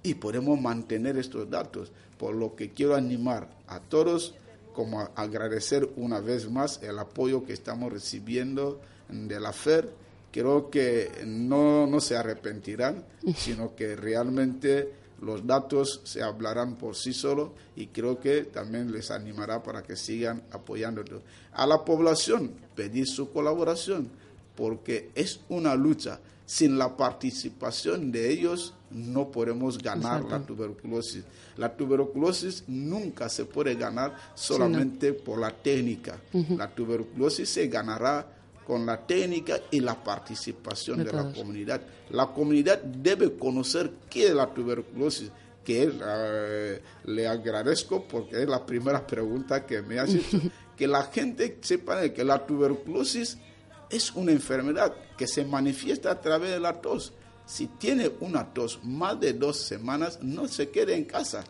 y 0.03 0.15
podemos 0.15 0.61
mantener 0.61 1.17
estos 1.17 1.49
datos. 1.49 1.91
Por 2.19 2.35
lo 2.35 2.55
que 2.55 2.71
quiero 2.71 2.95
animar 2.95 3.49
a 3.67 3.81
todos, 3.81 4.35
como 4.75 5.01
agradecer 5.17 5.89
una 5.97 6.21
vez 6.21 6.51
más 6.51 6.81
el 6.83 6.99
apoyo 6.99 7.45
que 7.45 7.53
estamos 7.53 7.93
recibiendo 7.93 8.81
de 9.09 9.41
la 9.41 9.53
FER. 9.53 9.91
Creo 10.31 10.71
que 10.71 11.23
no, 11.27 11.87
no 11.87 12.01
se 12.01 12.17
arrepentirán, 12.17 13.05
sino 13.37 13.75
que 13.75 13.97
realmente 13.97 14.93
los 15.21 15.47
datos 15.47 16.01
se 16.05 16.23
hablarán 16.23 16.77
por 16.77 16.95
sí 16.95 17.13
solos 17.13 17.51
y 17.75 17.89
creo 17.89 18.21
que 18.21 18.43
también 18.43 18.93
les 18.93 19.11
animará 19.11 19.63
para 19.63 19.83
que 19.83 19.97
sigan 19.97 20.43
apoyándonos. 20.53 21.23
A 21.53 21.67
la 21.67 21.85
población, 21.85 22.53
pedir 22.75 23.07
su 23.07 23.31
colaboración, 23.33 24.09
porque 24.55 25.11
es 25.15 25.41
una 25.49 25.75
lucha. 25.75 26.21
Sin 26.47 26.79
la 26.79 26.97
participación 26.97 28.11
de 28.11 28.31
ellos 28.31 28.73
no 28.91 29.31
podemos 29.31 29.77
ganar 29.77 30.25
la 30.25 30.41
tuberculosis. 30.41 31.23
La 31.59 31.77
tuberculosis 31.77 32.65
nunca 32.69 33.29
se 33.29 33.45
puede 33.45 33.75
ganar 33.75 34.17
solamente 34.35 35.13
por 35.13 35.39
la 35.39 35.51
técnica. 35.51 36.19
La 36.57 36.75
tuberculosis 36.75 37.51
se 37.51 37.69
ganará 37.69 38.38
con 38.69 38.85
la 38.85 38.99
técnica 39.07 39.59
y 39.71 39.81
la 39.81 39.95
participación 40.05 40.99
De 40.99 41.05
de, 41.05 41.13
la 41.15 41.33
comunidad. 41.33 41.81
La 42.11 42.27
comunidad 42.27 42.83
debe 42.83 43.35
conocer 43.35 43.91
qué 44.11 44.27
es 44.27 44.35
la 44.35 44.53
tuberculosis, 44.53 45.31
que 45.65 45.91
eh, 45.91 46.83
le 47.07 47.27
agradezco 47.27 48.07
porque 48.07 48.43
es 48.43 48.47
la 48.47 48.67
primera 48.67 49.07
pregunta 49.07 49.65
que 49.65 49.81
me 49.81 49.99
has 49.99 50.13
hecho, 50.13 50.39
que 50.77 50.87
la 50.87 51.05
gente 51.05 51.57
sepa 51.63 52.11
que 52.11 52.23
la 52.23 52.45
tuberculosis 52.45 53.39
es 53.89 54.15
una 54.15 54.33
enfermedad 54.33 54.95
que 55.17 55.27
se 55.27 55.47
manifiesta 55.47 56.11
a 56.11 56.21
través 56.21 56.51
de 56.51 56.61
la 56.61 56.75
tos. 56.75 57.15
Si 57.47 57.69
tiene 57.69 58.11
una 58.21 58.53
tos 58.53 58.81
más 58.83 59.19
de 59.19 59.33
dos 59.33 59.57
semanas, 59.57 60.19
no 60.21 60.47
se 60.47 60.69
quede 60.69 60.95
en 60.95 61.07
casa. 61.07 61.43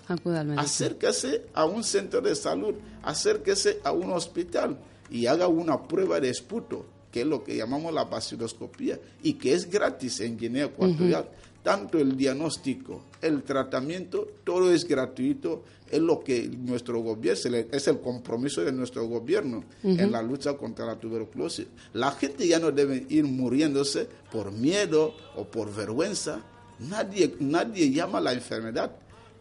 Acérquese 0.56 1.46
a 1.52 1.64
un 1.64 1.82
centro 1.82 2.20
de 2.20 2.36
salud, 2.36 2.76
acérquese 3.02 3.80
a 3.82 3.90
un 3.90 4.12
hospital 4.12 4.78
y 5.10 5.26
haga 5.26 5.48
una 5.48 5.82
prueba 5.88 6.20
de 6.20 6.30
esputo, 6.30 6.86
que 7.10 7.22
es 7.22 7.26
lo 7.26 7.42
que 7.42 7.56
llamamos 7.56 7.92
la 7.92 8.04
baciloscopía, 8.04 8.98
y 9.22 9.34
que 9.34 9.52
es 9.54 9.70
gratis 9.70 10.20
en 10.20 10.36
Guinea 10.36 10.66
Ecuatorial. 10.66 11.28
Tanto 11.62 11.98
el 11.98 12.16
diagnóstico, 12.16 13.02
el 13.20 13.42
tratamiento, 13.42 14.26
todo 14.44 14.72
es 14.72 14.86
gratuito. 14.86 15.64
Es 15.90 16.00
lo 16.00 16.20
que 16.20 16.46
nuestro 16.46 17.00
gobierno, 17.00 17.56
es 17.72 17.88
el 17.88 18.00
compromiso 18.00 18.62
de 18.62 18.72
nuestro 18.72 19.06
gobierno 19.06 19.64
en 19.82 20.12
la 20.12 20.22
lucha 20.22 20.54
contra 20.54 20.84
la 20.86 20.96
tuberculosis. 20.96 21.66
La 21.94 22.12
gente 22.12 22.46
ya 22.46 22.58
no 22.58 22.70
debe 22.70 23.06
ir 23.08 23.24
muriéndose 23.24 24.06
por 24.30 24.52
miedo 24.52 25.14
o 25.36 25.44
por 25.44 25.74
vergüenza. 25.74 26.42
Nadie, 26.78 27.34
nadie 27.40 27.90
llama 27.90 28.20
la 28.20 28.34
enfermedad. 28.34 28.92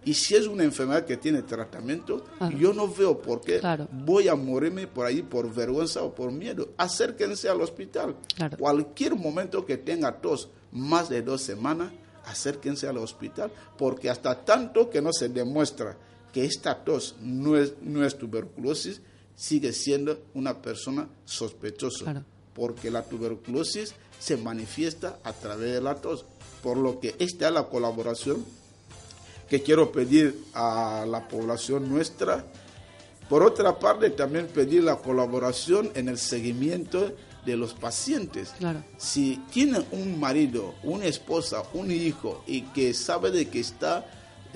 Y 0.07 0.13
si 0.13 0.35
es 0.35 0.47
una 0.47 0.63
enfermedad 0.63 1.05
que 1.05 1.17
tiene 1.17 1.41
tratamiento, 1.41 2.23
Claro. 2.37 2.57
yo 2.57 2.71
no 2.71 2.87
veo 2.87 3.21
por 3.21 3.41
qué 3.41 3.59
Claro. 3.59 3.89
voy 3.91 4.29
a 4.29 4.35
morirme 4.35 4.87
por 4.87 5.05
ahí 5.05 5.21
por 5.21 5.53
vergüenza 5.53 6.01
o 6.01 6.15
por 6.15 6.31
miedo. 6.31 6.69
Acérquense 6.77 7.49
al 7.49 7.59
hospital. 7.61 8.15
Claro. 8.33 8.57
Cualquier 8.57 9.15
momento 9.15 9.65
que 9.65 9.75
tenga 9.77 10.21
tos 10.21 10.47
más 10.71 11.09
de 11.09 11.21
dos 11.21 11.41
semanas, 11.41 11.91
acérquense 12.25 12.87
al 12.87 12.97
hospital. 12.99 13.51
Porque 13.77 14.09
hasta 14.09 14.45
tanto 14.45 14.89
que 14.89 15.01
no 15.01 15.11
se 15.11 15.27
demuestra 15.27 15.97
que 16.31 16.45
esta 16.45 16.85
tos 16.85 17.15
no 17.21 17.57
es, 17.57 17.73
no 17.81 18.05
es 18.05 18.17
tuberculosis, 18.17 19.01
sigue 19.35 19.73
siendo 19.73 20.21
una 20.33 20.61
persona 20.61 21.09
sospechosa. 21.25 22.23
Porque 22.53 22.89
la 22.89 23.03
tuberculosis 23.03 23.93
se 24.19 24.37
manifiesta 24.37 25.19
a 25.25 25.33
través 25.33 25.73
de 25.73 25.81
la 25.81 25.95
tos. 25.95 26.23
Por 26.63 26.77
lo 26.77 27.01
que 27.01 27.13
esta 27.19 27.47
es 27.49 27.53
la 27.53 27.67
colaboración 27.67 28.45
que 29.49 29.62
quiero 29.62 29.91
pedir 29.91 30.43
a 30.53 31.05
la 31.07 31.27
población 31.27 31.89
nuestra. 31.89 32.45
Por 33.29 33.43
otra 33.43 33.77
parte, 33.77 34.10
también 34.10 34.47
pedir 34.47 34.83
la 34.83 34.97
colaboración 34.97 35.91
en 35.95 36.10
el 36.10 36.17
seguimiento 36.17 37.13
de 37.45 37.57
los 37.57 37.73
pacientes. 37.73 38.53
Claro. 38.57 38.83
Si 38.97 39.41
tiene 39.51 39.83
un 39.91 40.19
marido, 40.19 40.75
una 40.83 41.05
esposa, 41.05 41.63
un 41.73 41.91
hijo 41.91 42.43
y 42.45 42.62
que 42.62 42.93
sabe 42.93 43.31
de 43.31 43.47
que 43.47 43.60
está 43.60 44.05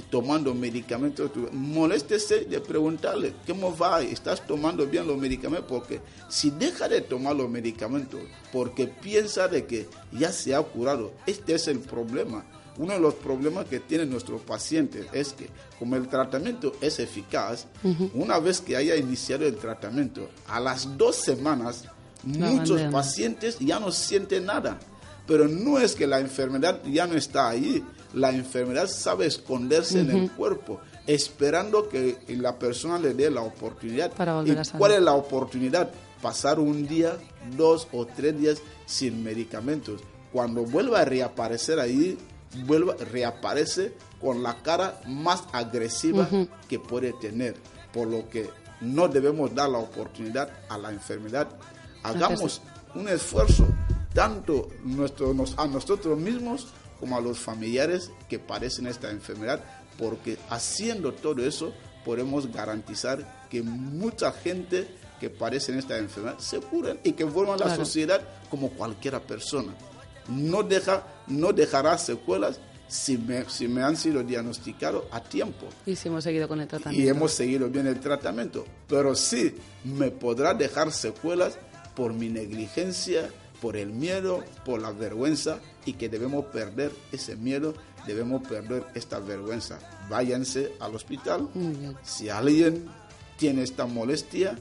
tomando 0.09 0.53
medicamentos, 0.53 1.31
moléstese 1.51 2.45
de 2.45 2.59
preguntarle, 2.59 3.33
¿cómo 3.47 3.75
va? 3.75 4.01
¿Estás 4.01 4.45
tomando 4.45 4.85
bien 4.87 5.07
los 5.07 5.17
medicamentos? 5.17 5.69
Porque 5.69 6.01
si 6.29 6.49
deja 6.49 6.87
de 6.87 7.01
tomar 7.01 7.35
los 7.35 7.49
medicamentos 7.49 8.21
porque 8.51 8.87
piensa 8.87 9.47
de 9.47 9.65
que 9.65 9.87
ya 10.11 10.31
se 10.31 10.55
ha 10.55 10.61
curado, 10.61 11.11
este 11.25 11.55
es 11.55 11.67
el 11.67 11.79
problema. 11.79 12.45
Uno 12.77 12.93
de 12.93 12.99
los 12.99 13.15
problemas 13.15 13.65
que 13.65 13.79
tienen 13.79 14.09
nuestros 14.09 14.41
pacientes 14.41 15.05
es 15.13 15.33
que 15.33 15.49
como 15.77 15.95
el 15.95 16.07
tratamiento 16.07 16.73
es 16.81 16.99
eficaz, 16.99 17.67
una 18.13 18.39
vez 18.39 18.61
que 18.61 18.75
haya 18.75 18.95
iniciado 18.95 19.45
el 19.45 19.57
tratamiento, 19.57 20.29
a 20.47 20.59
las 20.59 20.97
dos 20.97 21.15
semanas, 21.15 21.85
muchos 22.23 22.81
pacientes 22.91 23.57
ya 23.59 23.79
no 23.79 23.91
sienten 23.91 24.45
nada. 24.45 24.79
Pero 25.27 25.47
no 25.47 25.79
es 25.79 25.95
que 25.95 26.07
la 26.07 26.19
enfermedad 26.19 26.81
ya 26.85 27.07
no 27.07 27.15
está 27.15 27.49
ahí. 27.49 27.83
La 28.13 28.31
enfermedad 28.31 28.87
sabe 28.87 29.25
esconderse 29.27 30.01
en 30.01 30.11
el 30.11 30.31
cuerpo, 30.31 30.81
esperando 31.07 31.87
que 31.87 32.17
la 32.27 32.57
persona 32.57 32.99
le 32.99 33.13
dé 33.13 33.29
la 33.31 33.41
oportunidad. 33.41 34.11
Para 34.11 34.43
¿Y 34.45 34.55
cuál 34.77 34.93
es 34.93 35.01
la 35.01 35.13
oportunidad? 35.13 35.91
Pasar 36.21 36.59
un 36.59 36.85
día, 36.87 37.17
dos 37.55 37.87
o 37.91 38.05
tres 38.05 38.37
días 38.39 38.61
sin 38.85 39.23
medicamentos. 39.23 40.01
Cuando 40.33 40.63
vuelva 40.63 41.01
a 41.01 41.05
reaparecer 41.05 41.79
ahí, 41.79 42.17
vuelva, 42.65 42.95
reaparece 42.95 43.93
con 44.19 44.43
la 44.43 44.61
cara 44.61 44.99
más 45.07 45.43
agresiva 45.53 46.27
que 46.67 46.79
puede 46.79 47.13
tener. 47.13 47.55
Por 47.93 48.07
lo 48.07 48.29
que 48.29 48.49
no 48.81 49.07
debemos 49.07 49.53
dar 49.53 49.69
la 49.69 49.77
oportunidad 49.79 50.49
a 50.69 50.77
la 50.77 50.89
enfermedad. 50.91 51.47
Hagamos 52.03 52.61
un 52.95 53.07
esfuerzo, 53.09 53.67
tanto 54.13 54.69
nuestro, 54.83 55.33
nos- 55.33 55.57
a 55.57 55.67
nosotros 55.67 56.17
mismos 56.17 56.67
como 56.99 57.17
a 57.17 57.21
los 57.21 57.39
familiares 57.39 58.11
que 58.29 58.39
padecen 58.39 58.87
esta 58.87 59.09
enfermedad, 59.09 59.63
porque 59.97 60.37
haciendo 60.49 61.13
todo 61.13 61.43
eso 61.45 61.73
podemos 62.05 62.51
garantizar 62.51 63.47
que 63.49 63.61
mucha 63.61 64.31
gente 64.31 64.87
que 65.19 65.29
padece 65.29 65.77
esta 65.77 65.97
enfermedad 65.97 66.39
se 66.39 66.59
curen 66.59 66.99
y 67.03 67.11
que 67.13 67.23
vuelvan 67.23 67.55
a 67.61 67.65
la 67.65 67.75
sociedad 67.85 68.21
como 68.49 68.69
cualquiera 68.71 69.19
persona. 69.19 69.73
No, 70.27 70.63
deja, 70.63 71.03
no 71.27 71.51
dejará 71.53 71.97
secuelas 71.97 72.59
si 72.87 73.17
me, 73.17 73.49
si 73.49 73.67
me 73.67 73.83
han 73.83 73.95
sido 73.95 74.21
diagnosticados 74.21 75.05
a 75.11 75.21
tiempo 75.21 75.67
Y 75.85 75.95
si 75.95 76.09
hemos 76.09 76.25
seguido 76.25 76.47
con 76.49 76.59
el 76.59 76.67
tratamiento. 76.67 77.05
y 77.05 77.09
hemos 77.09 77.31
seguido 77.31 77.69
bien 77.69 77.87
el 77.87 77.99
tratamiento. 77.99 78.65
Pero 78.87 79.15
sí 79.15 79.55
me 79.85 80.11
podrá 80.11 80.53
dejar 80.53 80.91
secuelas 80.91 81.57
por 81.95 82.13
mi 82.13 82.27
negligencia, 82.29 83.29
por 83.61 83.77
el 83.77 83.91
miedo, 83.91 84.43
por 84.65 84.81
la 84.81 84.91
vergüenza 84.91 85.59
y 85.85 85.93
que 85.93 86.09
debemos 86.09 86.45
perder 86.45 86.91
ese 87.11 87.35
miedo, 87.35 87.73
debemos 88.05 88.45
perder 88.47 88.83
esta 88.95 89.19
vergüenza. 89.19 89.79
Váyanse 90.09 90.73
al 90.79 90.95
hospital. 90.95 91.47
Si 92.03 92.27
alguien 92.29 92.87
tiene 93.37 93.63
esta 93.63 93.85
molestia, 93.85 94.57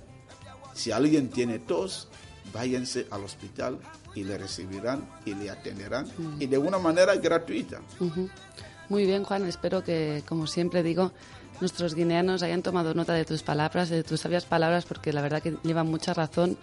si 0.74 0.92
alguien 0.92 1.30
tiene 1.30 1.58
tos, 1.58 2.08
váyanse 2.52 3.06
al 3.10 3.24
hospital 3.24 3.78
y 4.14 4.24
le 4.24 4.38
recibirán 4.38 5.08
y 5.24 5.34
le 5.34 5.50
atenderán 5.50 6.06
y 6.38 6.46
de 6.46 6.58
una 6.58 6.78
manera 6.78 7.14
gratuita. 7.16 7.80
Muy 8.88 9.06
bien, 9.06 9.24
Juan. 9.24 9.46
Espero 9.46 9.84
que, 9.84 10.22
como 10.28 10.46
siempre 10.46 10.82
digo, 10.82 11.12
nuestros 11.60 11.94
guineanos 11.94 12.42
hayan 12.42 12.62
tomado 12.62 12.94
nota 12.94 13.14
de 13.14 13.24
tus 13.24 13.42
palabras, 13.42 13.88
de 13.88 14.02
tus 14.02 14.20
sabias 14.20 14.44
palabras, 14.44 14.84
porque 14.84 15.12
la 15.12 15.22
verdad 15.22 15.42
que 15.42 15.56
llevan 15.62 15.86
mucha 15.86 16.12
razón 16.12 16.56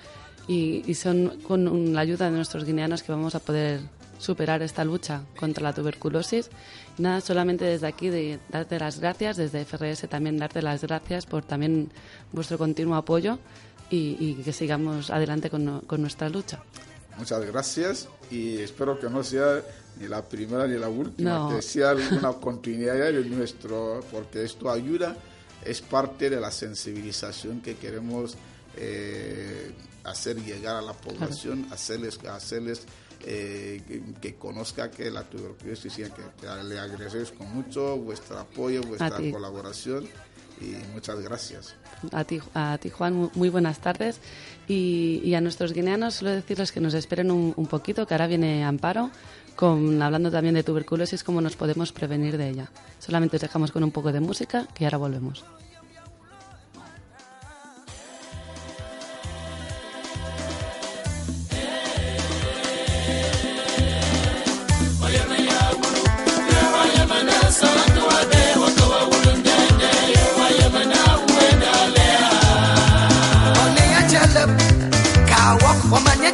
y, 0.48 0.84
y 0.90 0.96
son 0.96 1.40
con 1.48 1.94
la 1.94 2.02
ayuda 2.02 2.26
de 2.26 2.32
nuestros 2.32 2.66
guineanos 2.66 3.04
que 3.04 3.12
vamos 3.12 3.36
a 3.36 3.40
poder 3.40 3.82
superar 4.18 4.62
esta 4.62 4.84
lucha 4.84 5.22
contra 5.40 5.64
la 5.64 5.74
tuberculosis. 5.74 6.50
Nada, 6.98 7.22
solamente 7.22 7.66
desde 7.66 7.88
aquí 7.88 8.10
de 8.10 8.40
darte 8.50 8.80
las 8.80 9.00
gracias, 9.00 9.38
desde 9.38 9.64
FRS 9.64 10.08
también 10.10 10.38
darte 10.38 10.62
las 10.62 10.82
gracias 10.82 11.26
por 11.26 11.44
también 11.46 11.92
vuestro 12.32 12.58
continuo 12.58 12.96
apoyo 12.96 13.40
y, 13.90 14.18
y 14.20 14.34
que 14.44 14.54
sigamos 14.54 15.12
adelante 15.12 15.50
con, 15.50 15.82
con 15.82 16.02
nuestra 16.02 16.30
lucha. 16.30 16.60
Muchas 17.18 17.46
gracias 17.46 18.08
y 18.30 18.58
espero 18.60 19.00
que 19.00 19.10
no 19.10 19.24
sea 19.24 19.64
ni 20.00 20.08
la 20.08 20.24
primera 20.24 20.68
ni 20.68 20.78
la 20.78 20.90
última, 20.90 21.40
No. 21.40 21.50
que 21.56 21.62
sea 21.62 21.96
una 22.12 22.34
continuidad 22.42 22.96
de 22.96 23.24
nuestro, 23.26 24.02
porque 24.12 24.44
esto 24.44 24.70
ayuda, 24.70 25.16
es 25.66 25.82
parte 25.82 26.30
de 26.30 26.40
la 26.40 26.52
sensibilización 26.52 27.62
que 27.62 27.76
queremos 27.76 28.36
eh, 28.76 29.72
hacer 30.04 30.38
llegar 30.44 30.76
a 30.76 30.82
la 30.82 30.94
población, 30.94 31.68
hacerles, 31.72 32.20
hacerles 32.26 32.84
eh, 33.26 33.82
que, 33.88 34.04
que 34.22 34.36
conozca 34.36 34.92
que 34.92 35.10
la 35.10 35.24
tuberculosis, 35.24 35.98
y 35.98 36.04
que 36.04 36.64
le 36.64 36.80
agradecemos 36.80 37.32
con 37.32 37.52
mucho 37.54 37.98
vuestro 37.98 38.38
apoyo, 38.38 38.84
vuestra 38.84 39.18
colaboración 39.32 40.08
y 40.62 40.76
muchas 40.94 41.20
gracias. 41.22 41.76
A 42.12 42.24
ti, 42.24 42.40
a 42.54 42.78
ti, 42.80 42.90
Juan, 42.90 43.14
mu- 43.16 43.30
muy 43.36 43.50
buenas 43.50 43.80
tardes. 43.80 44.20
Y, 44.68 45.22
y 45.24 45.34
a 45.36 45.42
nuestros 45.42 45.74
guineanos 45.74 46.16
solo 46.16 46.32
decirles 46.32 46.72
que 46.72 46.80
nos 46.80 46.94
esperen 46.94 47.32
un, 47.32 47.54
un 47.56 47.68
poquito, 47.68 48.06
que 48.06 48.14
ahora 48.14 48.28
viene 48.28 48.64
Amparo, 48.66 49.10
con, 49.56 50.02
hablando 50.02 50.30
también 50.30 50.56
de 50.56 50.64
tuberculosis, 50.64 51.24
cómo 51.24 51.42
nos 51.42 51.56
podemos 51.56 51.92
prevenir 51.92 52.38
de 52.38 52.50
ella. 52.50 52.72
Solamente 53.00 53.38
os 53.38 53.42
dejamos 53.42 53.72
con 53.72 53.84
un 53.84 53.92
poco 53.92 54.12
de 54.12 54.20
música, 54.20 54.68
que 54.74 54.86
ahora 54.86 54.98
volvemos. 54.98 55.44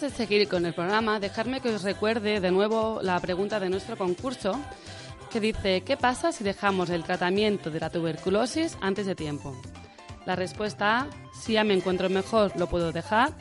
de 0.00 0.10
seguir 0.10 0.48
con 0.48 0.64
el 0.64 0.72
programa, 0.72 1.20
dejarme 1.20 1.60
que 1.60 1.68
os 1.68 1.82
recuerde 1.82 2.40
de 2.40 2.50
nuevo 2.50 3.00
la 3.02 3.20
pregunta 3.20 3.60
de 3.60 3.68
nuestro 3.68 3.96
concurso, 3.98 4.58
que 5.30 5.38
dice, 5.38 5.82
¿qué 5.82 5.96
pasa 5.96 6.32
si 6.32 6.42
dejamos 6.44 6.88
el 6.88 7.04
tratamiento 7.04 7.70
de 7.70 7.80
la 7.80 7.90
tuberculosis 7.90 8.78
antes 8.80 9.06
de 9.06 9.14
tiempo? 9.14 9.54
La 10.24 10.34
respuesta 10.34 11.00
A, 11.00 11.06
si 11.38 11.54
ya 11.54 11.64
me 11.64 11.74
encuentro 11.74 12.08
mejor, 12.08 12.52
lo 12.56 12.68
puedo 12.68 12.90
dejar. 12.90 13.32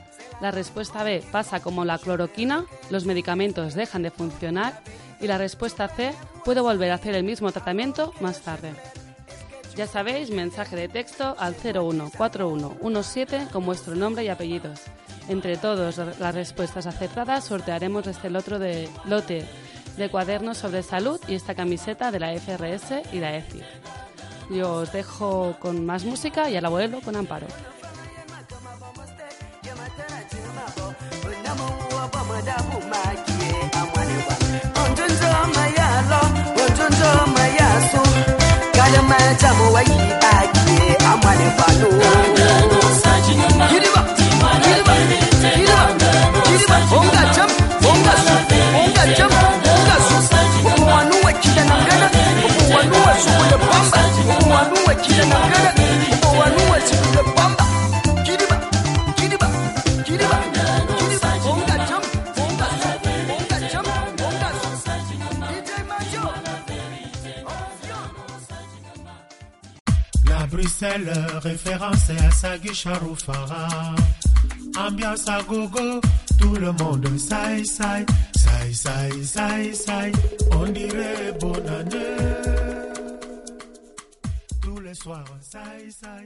La 0.41 0.52
respuesta 0.52 1.04
B, 1.04 1.24
pasa 1.32 1.62
como 1.62 1.86
la 1.86 1.97
cloroquina, 1.97 2.66
los 2.89 3.06
medicamentos 3.06 3.74
dejan 3.74 4.04
de 4.04 4.12
funcionar. 4.12 4.82
Y 5.22 5.28
la 5.28 5.38
respuesta 5.38 5.88
C, 5.88 6.14
puedo 6.43 6.64
volver 6.64 6.91
a 6.91 6.95
hacer 6.95 7.16
el 7.16 7.24
mismo 7.24 7.52
tratamiento 7.52 8.14
más 8.20 8.41
tarde. 8.41 8.74
Ya 9.76 9.88
sabéis, 9.88 10.32
mensaje 10.32 10.76
de 10.76 10.89
texto 10.89 11.36
al 11.39 11.56
014117 11.56 13.47
con 13.54 13.66
vuestro 13.66 13.95
nombre 13.95 14.26
y 14.26 14.28
apellidos. 14.28 14.82
Entre 15.28 15.57
todos 15.57 15.97
las 15.97 16.36
respuestas 16.36 16.88
acertadas 16.88 17.45
sortearemos 17.45 18.07
este 18.07 18.30
lotro 18.30 18.59
de, 18.59 18.89
lote 19.05 19.45
de 19.97 20.09
cuadernos 20.09 20.57
sobre 20.57 20.84
salud 20.84 21.19
y 21.28 21.36
esta 21.36 21.55
camiseta 21.55 22.11
de 22.11 22.19
la 22.19 22.34
FRS 22.34 23.01
y 23.13 23.19
la 23.19 23.36
EFI. 23.36 23.61
Yo 24.49 24.74
os 24.74 24.91
dejo 24.91 25.55
con 25.59 25.86
más 25.86 26.03
música 26.03 26.49
y 26.49 26.57
al 26.57 26.65
abuelo 26.65 26.99
con 27.01 27.15
Amparo. 27.15 27.47
Bruxelles, 70.52 71.12
référence 71.41 72.10
à 72.10 72.30
Sagui 72.32 72.74
Charoufara. 72.74 73.95
Ambiance 74.78 75.28
à 75.28 75.41
gogo, 75.43 76.02
tout 76.39 76.56
le 76.56 76.72
monde 76.74 77.08
saï 77.18 77.66
saï, 77.66 78.06
saï 78.44 78.74
saï 78.74 79.24
saï 79.36 79.76
saï. 79.76 80.12
On 80.60 80.66
dirait 80.72 81.32
bonne 81.39 81.70
année. 81.80 82.18
Tous 84.62 84.80
les 84.80 84.96
soirs, 85.04 85.26
saï 85.42 85.92
saï. 85.92 86.26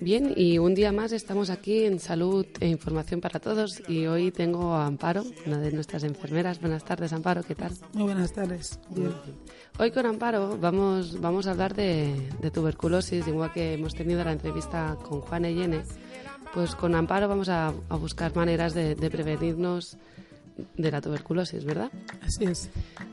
Bien, 0.00 0.32
y 0.36 0.58
un 0.58 0.74
día 0.74 0.92
más 0.92 1.10
estamos 1.10 1.50
aquí 1.50 1.84
en 1.84 1.98
Salud 1.98 2.46
e 2.60 2.68
Información 2.68 3.20
para 3.20 3.40
Todos 3.40 3.82
y 3.88 4.06
hoy 4.06 4.30
tengo 4.30 4.74
a 4.74 4.86
Amparo, 4.86 5.24
una 5.44 5.58
de 5.58 5.72
nuestras 5.72 6.04
enfermeras. 6.04 6.60
Buenas 6.60 6.84
tardes, 6.84 7.12
Amparo, 7.12 7.42
¿qué 7.42 7.56
tal? 7.56 7.72
Muy 7.94 8.04
buenas 8.04 8.32
tardes. 8.32 8.78
Bien. 8.90 9.12
Hoy 9.78 9.90
con 9.90 10.06
Amparo 10.06 10.56
vamos, 10.56 11.20
vamos 11.20 11.48
a 11.48 11.50
hablar 11.50 11.74
de, 11.74 12.14
de 12.40 12.50
tuberculosis, 12.52 13.26
igual 13.26 13.52
que 13.52 13.74
hemos 13.74 13.94
tenido 13.96 14.22
la 14.22 14.32
entrevista 14.32 14.96
con 15.02 15.20
Juan 15.20 15.44
Eyene. 15.46 15.82
Pues 16.54 16.76
con 16.76 16.94
Amparo 16.94 17.26
vamos 17.26 17.48
a, 17.48 17.72
a 17.88 17.96
buscar 17.96 18.36
maneras 18.36 18.74
de, 18.74 18.94
de 18.94 19.10
prevenirnos 19.10 19.98
de 20.76 20.90
la 20.90 21.00
tuberculosis, 21.00 21.64
¿verdad? 21.64 21.90
Así 22.22 22.44
es. 22.44 22.70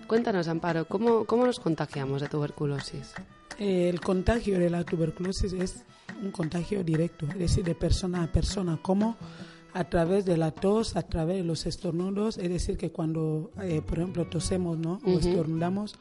Cuéntanos, 0.07 0.47
Amparo, 0.47 0.85
¿cómo, 0.87 1.25
cómo 1.25 1.45
nos 1.45 1.59
contagiamos 1.59 2.21
de 2.21 2.27
tuberculosis? 2.27 3.13
Eh, 3.59 3.89
El 3.89 4.01
contagio 4.01 4.59
de 4.59 4.69
la 4.69 4.83
tuberculosis 4.83 5.53
es 5.53 5.83
un 6.21 6.31
contagio 6.31 6.83
directo, 6.83 7.25
es 7.27 7.39
decir, 7.39 7.63
de 7.63 7.75
persona 7.75 8.23
a 8.23 8.27
persona, 8.31 8.79
como 8.81 9.17
a 9.73 9.83
través 9.83 10.25
de 10.25 10.37
la 10.37 10.51
tos, 10.51 10.95
a 10.95 11.01
través 11.01 11.37
de 11.37 11.43
los 11.43 11.65
estornudos, 11.65 12.37
es 12.37 12.49
decir, 12.49 12.77
que 12.77 12.91
cuando, 12.91 13.51
eh, 13.61 13.81
por 13.85 13.99
ejemplo, 13.99 14.25
tosemos 14.25 14.77
¿no? 14.77 14.99
o 15.05 15.19
estornudamos, 15.19 15.95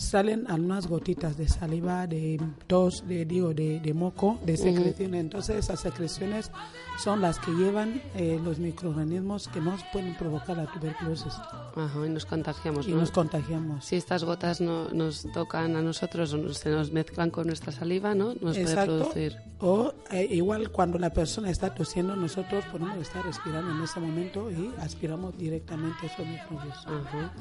salen 0.00 0.46
algunas 0.48 0.86
gotitas 0.86 1.36
de 1.36 1.46
saliva, 1.46 2.06
de 2.06 2.40
tos, 2.66 3.06
de, 3.06 3.26
digo, 3.26 3.52
de, 3.52 3.80
de 3.80 3.94
moco, 3.94 4.38
de 4.44 4.56
secreciones. 4.56 5.20
Entonces, 5.20 5.56
esas 5.56 5.80
secreciones 5.80 6.50
son 6.98 7.20
las 7.20 7.38
que 7.38 7.50
llevan 7.52 8.02
eh, 8.14 8.40
los 8.42 8.58
microorganismos 8.58 9.48
que 9.48 9.60
nos 9.60 9.82
pueden 9.92 10.16
provocar 10.16 10.56
la 10.56 10.66
tuberculosis 10.66 11.32
Ajá, 11.76 12.06
y 12.06 12.10
nos 12.10 12.24
contagiamos, 12.24 12.88
y 12.88 12.92
¿no? 12.92 12.98
nos 12.98 13.10
contagiamos. 13.10 13.84
Si 13.84 13.96
estas 13.96 14.24
gotas 14.24 14.60
no, 14.60 14.88
nos 14.88 15.26
tocan 15.32 15.76
a 15.76 15.82
nosotros 15.82 16.32
o 16.32 16.54
se 16.54 16.70
nos 16.70 16.92
mezclan 16.92 17.30
con 17.30 17.46
nuestra 17.46 17.70
saliva, 17.70 18.14
¿no? 18.14 18.28
Nos 18.28 18.56
puede 18.56 18.62
Exacto. 18.62 18.98
producir. 18.98 19.36
O 19.60 19.92
eh, 20.10 20.26
igual 20.30 20.70
cuando 20.70 20.98
la 20.98 21.10
persona 21.10 21.50
está 21.50 21.74
tosiendo, 21.74 22.16
nosotros 22.16 22.64
podemos 22.72 22.96
estar 22.96 23.24
respirando 23.24 23.70
en 23.70 23.82
ese 23.82 24.00
momento 24.00 24.50
y 24.50 24.72
aspiramos 24.78 25.36
directamente 25.36 26.06
esos 26.06 26.26
microbios. 26.26 26.76
Ajá. 26.86 27.32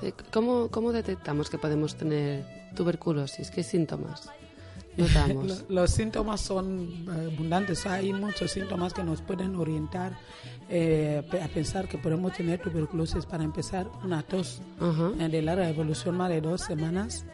Sí, 0.00 0.14
¿Cómo, 0.32 0.68
¿Cómo 0.68 0.92
detectamos 0.92 1.50
que 1.50 1.58
podemos 1.58 1.96
tener 2.08 2.44
tuberculosis? 2.74 3.50
¿Qué 3.50 3.62
síntomas 3.62 4.28
notamos? 4.96 5.64
Lo- 5.68 5.82
Los 5.82 5.90
síntomas 5.90 6.40
son 6.40 7.06
eh, 7.08 7.30
abundantes. 7.34 7.86
Hay 7.86 8.12
muchos 8.12 8.50
síntomas 8.50 8.92
que 8.92 9.02
nos 9.02 9.20
pueden 9.22 9.56
orientar 9.56 10.16
eh, 10.68 11.22
a 11.42 11.48
pensar 11.48 11.88
que 11.88 11.98
podemos 11.98 12.32
tener 12.32 12.60
tuberculosis. 12.60 13.26
Para 13.26 13.44
empezar, 13.44 13.86
una 14.04 14.22
tos 14.22 14.60
Ajá. 14.80 15.10
eh, 15.18 15.28
de 15.28 15.42
larga 15.42 15.68
evolución, 15.68 16.16
más 16.16 16.30
de 16.30 16.40
dos 16.40 16.60
semanas. 16.62 17.24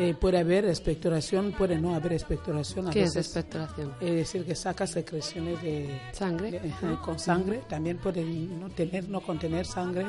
Eh, 0.00 0.14
puede 0.14 0.38
haber 0.38 0.64
expectoración, 0.64 1.50
puede 1.50 1.76
no 1.76 1.92
haber 1.92 2.12
expectoración. 2.12 2.86
A 2.86 2.90
¿Qué 2.90 3.02
es 3.02 3.16
expectoración? 3.16 3.92
Es 4.00 4.12
decir, 4.14 4.44
que 4.44 4.54
saca 4.54 4.86
secreciones 4.86 5.60
de, 5.60 6.00
¿Sangre? 6.12 6.52
de- 6.52 6.72
con 7.04 7.18
sangre. 7.18 7.62
También 7.68 7.98
puede 7.98 8.24
no 8.24 8.68
tener, 8.70 9.08
no 9.08 9.20
contener 9.20 9.66
sangre. 9.66 10.06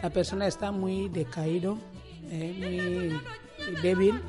La 0.00 0.10
persona 0.10 0.46
está 0.46 0.70
muy 0.70 1.08
decaído, 1.08 1.76
eh, 2.30 3.18
muy 3.68 3.74
débil 3.82 4.20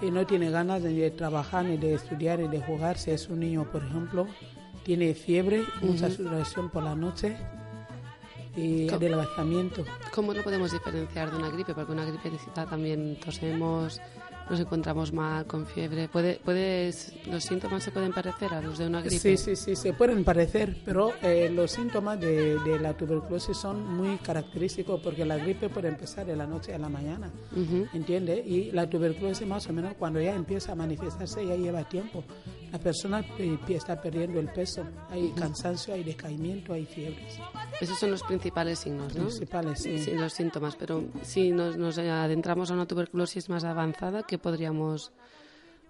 y 0.00 0.10
no 0.10 0.26
tiene 0.26 0.50
ganas 0.50 0.82
de 0.82 1.10
trabajar, 1.10 1.64
ni 1.64 1.76
de 1.76 1.94
estudiar, 1.94 2.38
ni 2.40 2.48
de 2.48 2.60
jugar. 2.60 2.98
Si 2.98 3.10
es 3.10 3.28
un 3.28 3.40
niño, 3.40 3.64
por 3.70 3.84
ejemplo, 3.84 4.26
tiene 4.84 5.14
fiebre, 5.14 5.62
mucha 5.80 6.10
sudoración 6.10 6.70
por 6.70 6.82
la 6.82 6.94
noche 6.96 7.36
y 8.56 8.86
Co- 8.88 8.96
adelgazamiento. 8.96 9.84
¿Cómo 10.12 10.34
lo 10.34 10.42
podemos 10.42 10.72
diferenciar 10.72 11.30
de 11.30 11.36
una 11.36 11.50
gripe? 11.50 11.72
Porque 11.74 11.92
una 11.92 12.04
gripe 12.04 12.30
necesita 12.30 12.66
también 12.66 13.18
tosemos, 13.24 14.00
nos 14.52 14.60
encontramos 14.60 15.14
mal, 15.14 15.46
con 15.46 15.66
fiebre. 15.66 16.08
¿Puede, 16.08 16.38
puedes, 16.44 17.14
¿Los 17.26 17.44
síntomas 17.44 17.82
se 17.82 17.90
pueden 17.90 18.12
parecer 18.12 18.52
a 18.52 18.60
los 18.60 18.76
de 18.76 18.86
una 18.86 19.00
gripe? 19.00 19.18
Sí, 19.18 19.36
sí, 19.38 19.56
sí, 19.56 19.74
se 19.74 19.94
pueden 19.94 20.24
parecer, 20.24 20.76
pero 20.84 21.10
eh, 21.22 21.50
los 21.50 21.70
síntomas 21.70 22.20
de, 22.20 22.58
de 22.58 22.78
la 22.78 22.94
tuberculosis 22.94 23.56
son 23.56 23.96
muy 23.96 24.18
característicos 24.18 25.00
porque 25.00 25.24
la 25.24 25.38
gripe 25.38 25.70
puede 25.70 25.88
empezar 25.88 26.26
de 26.26 26.36
la 26.36 26.46
noche 26.46 26.74
a 26.74 26.78
la 26.78 26.90
mañana, 26.90 27.30
Ujú. 27.52 27.86
¿entiende? 27.94 28.44
Y 28.46 28.70
la 28.72 28.90
tuberculosis 28.90 29.46
más 29.46 29.66
o 29.68 29.72
menos 29.72 29.94
cuando 29.98 30.20
ya 30.20 30.34
empieza 30.34 30.72
a 30.72 30.74
manifestarse 30.74 31.46
ya 31.46 31.56
lleva 31.56 31.88
tiempo. 31.88 32.22
La 32.72 32.78
persona 32.78 33.22
eh, 33.38 33.58
está 33.68 34.00
perdiendo 34.00 34.40
el 34.40 34.48
peso, 34.48 34.82
hay 35.10 35.30
cansancio, 35.32 35.92
hay 35.92 36.02
decaimiento, 36.02 36.72
hay 36.72 36.86
fiebres 36.86 37.38
Esos 37.80 37.98
son 37.98 38.10
los 38.10 38.22
principales 38.22 38.78
signos, 38.78 39.14
¿no? 39.14 39.24
principales. 39.24 39.80
Sí. 39.80 39.98
Sí, 39.98 40.12
los 40.12 40.32
síntomas. 40.32 40.74
Pero 40.76 41.04
si 41.22 41.50
nos, 41.50 41.76
nos 41.76 41.98
adentramos 41.98 42.70
a 42.70 42.74
una 42.74 42.86
tuberculosis 42.86 43.50
más 43.50 43.64
avanzada, 43.64 44.22
¿qué 44.22 44.38
podríamos...? 44.38 45.12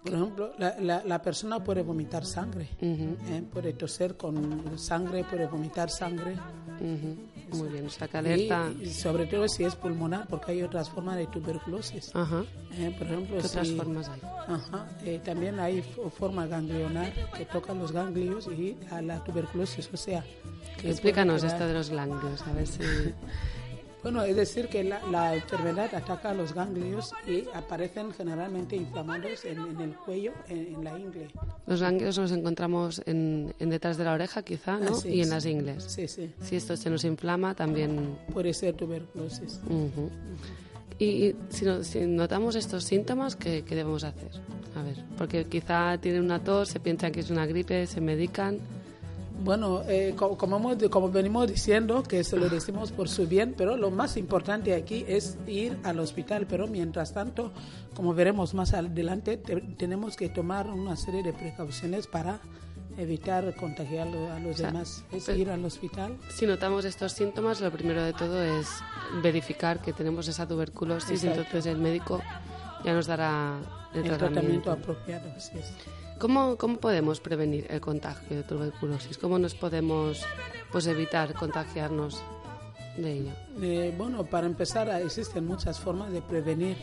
Por 0.03 0.13
ejemplo, 0.13 0.53
la, 0.57 0.75
la, 0.79 1.03
la 1.05 1.21
persona 1.21 1.63
puede 1.63 1.81
vomitar 1.81 2.25
sangre, 2.25 2.69
¿eh? 2.81 3.43
puede 3.51 3.73
toser 3.73 4.17
con 4.17 4.77
sangre, 4.77 5.23
puede 5.23 5.47
vomitar 5.47 5.89
sangre. 5.89 6.35
Muy 7.53 7.69
bien, 7.69 7.85
Y, 7.87 8.17
alerta... 8.17 8.71
y 8.81 8.89
sobre 8.89 9.27
todo 9.27 9.47
si 9.47 9.63
es 9.63 9.75
pulmonar, 9.75 10.27
porque 10.27 10.51
hay 10.53 10.63
otras 10.63 10.89
formas 10.89 11.15
de 11.17 11.27
tuberculosis. 11.27 12.13
Ajá. 12.15 12.43
Eh, 12.73 12.93
por 12.97 13.07
ejemplo, 13.07 13.37
¿Qué 13.39 13.45
otras 13.47 13.67
si- 13.67 13.75
formas 13.77 14.09
hay? 14.09 14.21
Ajá, 14.47 14.89
eh, 15.05 15.21
también 15.23 15.59
hay 15.59 15.81
forma 16.17 16.47
ganglionar 16.47 17.13
que 17.37 17.45
toca 17.45 17.73
los 17.73 17.91
ganglios 17.91 18.47
y 18.47 18.75
a 18.91 19.01
la 19.01 19.23
tuberculosis, 19.23 19.89
o 19.93 19.97
sea... 19.97 20.25
Explícanos 20.83 21.43
esto 21.43 21.65
de 21.67 21.73
los 21.73 21.89
ganglios, 21.91 22.41
a 22.41 22.51
ver 22.53 22.67
si... 22.67 22.79
Bueno, 24.03 24.21
es 24.23 24.35
decir, 24.35 24.67
que 24.67 24.83
la, 24.83 24.99
la 25.07 25.33
enfermedad 25.35 25.95
ataca 25.95 26.31
a 26.31 26.33
los 26.33 26.53
ganglios 26.53 27.11
y 27.25 27.45
aparecen 27.53 28.11
generalmente 28.11 28.75
inflamados 28.75 29.45
en, 29.45 29.59
en 29.61 29.79
el 29.79 29.95
cuello, 29.95 30.33
en, 30.49 30.75
en 30.75 30.83
la 30.83 30.99
ingle. 30.99 31.29
Los 31.65 31.81
ganglios 31.81 32.17
los 32.17 32.31
encontramos 32.33 33.01
en, 33.05 33.53
en 33.59 33.69
detrás 33.69 33.95
de 33.97 34.03
la 34.03 34.11
oreja, 34.13 34.43
quizá, 34.43 34.77
¿no? 34.77 34.91
Así 34.91 35.07
y 35.09 35.21
en 35.21 35.29
las 35.29 35.45
ingles. 35.45 35.85
Sí, 35.85 36.07
sí, 36.09 36.29
Si 36.41 36.57
esto 36.57 36.75
se 36.75 36.89
nos 36.89 37.05
inflama, 37.05 37.55
también... 37.55 38.17
puede 38.33 38.53
ser 38.53 38.75
tuberculosis. 38.75 39.61
Ujú. 39.67 40.09
Y, 40.99 41.05
y 41.05 41.35
si, 41.49 41.63
no- 41.65 41.83
si 41.83 42.01
notamos 42.01 42.55
estos 42.55 42.83
síntomas, 42.83 43.37
¿qué, 43.37 43.63
qué 43.63 43.73
debemos 43.73 44.03
hacer? 44.03 44.29
A 44.75 44.83
ver, 44.83 44.97
porque 45.17 45.45
quizá 45.45 45.97
tienen 45.97 46.23
una 46.23 46.43
tos, 46.43 46.67
se 46.69 46.79
piensan 46.81 47.11
que 47.13 47.21
es 47.21 47.29
una 47.29 47.45
gripe, 47.45 47.87
se 47.87 48.01
medican. 48.01 48.59
Bueno, 49.43 49.81
eh, 49.87 50.13
co- 50.15 50.37
como, 50.37 50.55
hemos 50.57 50.77
di- 50.77 50.87
como 50.89 51.09
venimos 51.09 51.47
diciendo, 51.47 52.01
que 52.01 52.23
se 52.23 52.37
lo 52.37 52.47
decimos 52.49 52.91
por 52.93 53.09
su 53.09 53.27
bien, 53.27 53.53
pero 53.57 53.75
lo 53.75 53.91
más 53.91 54.15
importante 54.15 54.73
aquí 54.73 55.03
es 55.07 55.37
ir 55.47 55.77
al 55.83 55.99
hospital. 55.99 56.45
Pero 56.47 56.67
mientras 56.67 57.13
tanto, 57.13 57.51
como 57.93 58.13
veremos 58.13 58.53
más 58.53 58.73
adelante, 58.73 59.35
te- 59.37 59.59
tenemos 59.77 60.15
que 60.15 60.29
tomar 60.29 60.67
una 60.69 60.95
serie 60.95 61.23
de 61.23 61.33
precauciones 61.33 62.07
para 62.07 62.39
evitar 62.97 63.53
contagiar 63.55 64.07
a 64.07 64.39
los 64.39 64.57
sea, 64.57 64.67
demás. 64.67 65.03
Es 65.11 65.25
pero- 65.25 65.37
ir 65.37 65.49
al 65.49 65.65
hospital. 65.65 66.15
Si 66.29 66.45
notamos 66.45 66.85
estos 66.85 67.11
síntomas, 67.11 67.59
lo 67.59 67.69
primero 67.71 68.01
de 68.03 68.13
todo 68.13 68.41
es 68.41 68.67
verificar 69.21 69.81
que 69.81 69.91
tenemos 69.93 70.27
esa 70.27 70.47
tuberculosis, 70.47 71.21
Exacto. 71.23 71.41
entonces 71.41 71.65
el 71.65 71.79
médico 71.79 72.21
ya 72.85 72.93
nos 72.93 73.07
dará 73.07 73.57
el, 73.93 73.99
El 74.01 74.03
tratamiento 74.09 74.61
tratamiento. 74.61 74.71
apropiado. 74.71 75.29
así 75.35 75.57
es. 75.57 75.73
¿Cómo, 76.19 76.55
¿Cómo 76.57 76.77
podemos 76.77 77.19
prevenir 77.19 77.67
el 77.69 77.81
contagio 77.81 78.37
de 78.37 78.43
tuberculosis? 78.43 79.17
¿Cómo 79.17 79.39
nos 79.39 79.55
podemos 79.55 80.23
pues, 80.71 80.87
evitar 80.87 81.33
contagiarnos 81.33 82.21
de 82.97 83.11
ella? 83.13 83.33
Eh, 83.61 83.93
bueno, 83.97 84.23
para 84.25 84.45
empezar, 84.47 84.89
existen 85.01 85.45
muchas 85.45 85.79
formas 85.79 86.11
de 86.11 86.21
prevenir. 86.21 86.77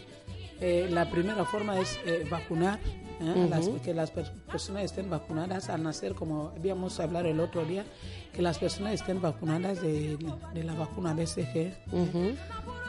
Eh, 0.60 0.88
la 0.90 1.10
primera 1.10 1.44
forma 1.46 1.80
es 1.80 1.98
eh, 2.04 2.26
vacunar, 2.30 2.78
¿eh? 3.20 3.46
Las- 3.48 3.68
que 3.82 3.94
las 3.94 4.10
per- 4.10 4.30
personas 4.50 4.84
estén 4.84 5.08
vacunadas 5.08 5.70
al 5.70 5.82
nacer, 5.82 6.14
como 6.14 6.52
habíamos 6.54 7.00
hablado 7.00 7.28
el 7.28 7.40
otro 7.40 7.64
día, 7.64 7.86
que 8.34 8.42
las 8.42 8.58
personas 8.58 8.92
estén 8.92 9.22
vacunadas 9.22 9.80
de, 9.80 10.18
de 10.52 10.64
la 10.64 10.74
vacuna 10.74 11.14
BCG. 11.14 11.72
Ujú. 11.92 12.34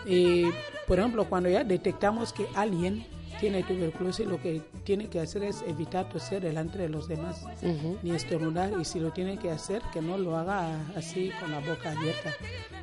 Y, 0.05 0.47
por 0.85 0.99
ejemplo, 0.99 1.25
cuando 1.29 1.47
ya 1.47 1.63
detectamos 1.63 2.33
que 2.33 2.45
alguien 2.55 3.05
tiene 3.41 3.63
tuberculosis, 3.63 4.25
lo 4.25 4.39
que 4.41 4.61
tiene 4.85 5.09
que 5.09 5.19
hacer 5.19 5.43
es 5.43 5.61
evitar 5.67 6.07
toser 6.07 6.41
delante 6.41 6.77
de 6.77 6.87
los 6.87 7.07
demás, 7.09 7.43
Ujú. 7.61 7.97
ni 8.03 8.11
estornudar, 8.11 8.71
y 8.79 8.85
si 8.85 8.99
lo 9.01 9.11
tiene 9.11 9.37
que 9.37 9.51
hacer, 9.51 9.81
que 9.91 9.99
no 10.01 10.17
lo 10.17 10.37
haga 10.37 10.79
así 10.95 11.31
con 11.41 11.51
la 11.51 11.59
boca 11.59 11.91
abierta, 11.91 12.31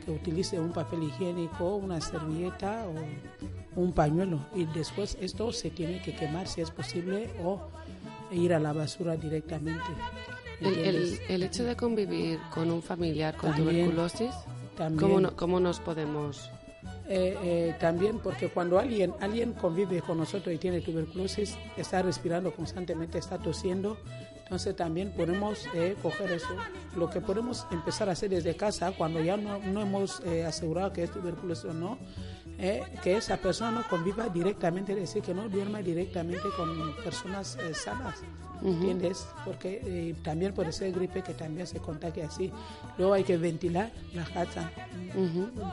que 0.04 0.10
utilice 0.10 0.58
un 0.60 0.72
papel 0.72 1.04
higiénico, 1.04 1.76
una 1.76 2.00
servilleta 2.00 2.84
o 2.86 3.80
un 3.80 3.92
pañuelo, 3.92 4.40
y 4.54 4.64
después 4.66 5.16
esto 5.20 5.52
se 5.52 5.70
tiene 5.70 6.02
que 6.02 6.14
quemar 6.14 6.46
si 6.48 6.60
es 6.60 6.70
posible 6.70 7.30
o 7.42 7.60
ir 8.32 8.52
a 8.52 8.58
la 8.58 8.72
basura 8.74 9.16
directamente. 9.16 9.84
El, 10.60 10.74
el- 10.78 11.20
el 11.28 11.42
hecho 11.44 11.62
de 11.64 11.76
convivir 11.76 12.40
con 12.52 12.70
un 12.70 12.82
familiar 12.82 13.36
con 13.36 13.52
También, 13.52 13.86
tuberculosis. 13.90 14.34
¿cómo, 14.98 15.20
no- 15.20 15.36
¿cómo 15.36 15.60
nos 15.60 15.78
podemos...? 15.80 16.50
Eh, 17.10 17.38
eh, 17.42 17.74
también 17.80 18.18
porque 18.18 18.48
cuando 18.48 18.78
alguien, 18.78 19.14
alguien 19.20 19.54
convive 19.54 20.02
con 20.02 20.18
nosotros 20.18 20.54
y 20.54 20.58
tiene 20.58 20.82
tuberculosis, 20.82 21.56
está 21.78 22.02
respirando 22.02 22.52
constantemente, 22.52 23.16
está 23.16 23.38
tosiendo, 23.38 23.96
entonces 24.42 24.76
también 24.76 25.12
podemos 25.12 25.66
eh, 25.74 25.96
coger 26.02 26.32
eso. 26.32 26.54
Lo 26.96 27.08
que 27.08 27.22
podemos 27.22 27.66
empezar 27.70 28.10
a 28.10 28.12
hacer 28.12 28.28
desde 28.28 28.54
casa, 28.56 28.92
cuando 28.92 29.22
ya 29.22 29.38
no, 29.38 29.58
no 29.58 29.80
hemos 29.80 30.20
eh, 30.26 30.44
asegurado 30.44 30.92
que 30.92 31.04
es 31.04 31.10
tuberculosis 31.10 31.64
o 31.64 31.72
no, 31.72 31.98
que 32.58 33.16
esa 33.16 33.36
persona 33.36 33.70
no 33.70 33.88
conviva 33.88 34.28
directamente, 34.28 34.92
es 34.92 34.98
decir, 34.98 35.22
que 35.22 35.32
no 35.32 35.48
duerma 35.48 35.80
directamente 35.80 36.42
con 36.56 36.92
personas 37.04 37.56
eh, 38.58 38.64
sanas. 38.64 38.74
¿Entiendes? 38.76 39.26
Porque 39.44 39.80
eh, 39.84 40.14
también 40.22 40.52
puede 40.54 40.72
ser 40.72 40.92
gripe 40.92 41.22
que 41.22 41.34
también 41.34 41.66
se 41.66 41.78
contagia 41.78 42.26
así. 42.26 42.52
Luego 42.96 43.14
hay 43.14 43.24
que 43.24 43.36
ventilar 43.36 43.90
la 44.14 44.24
casa. 44.24 44.70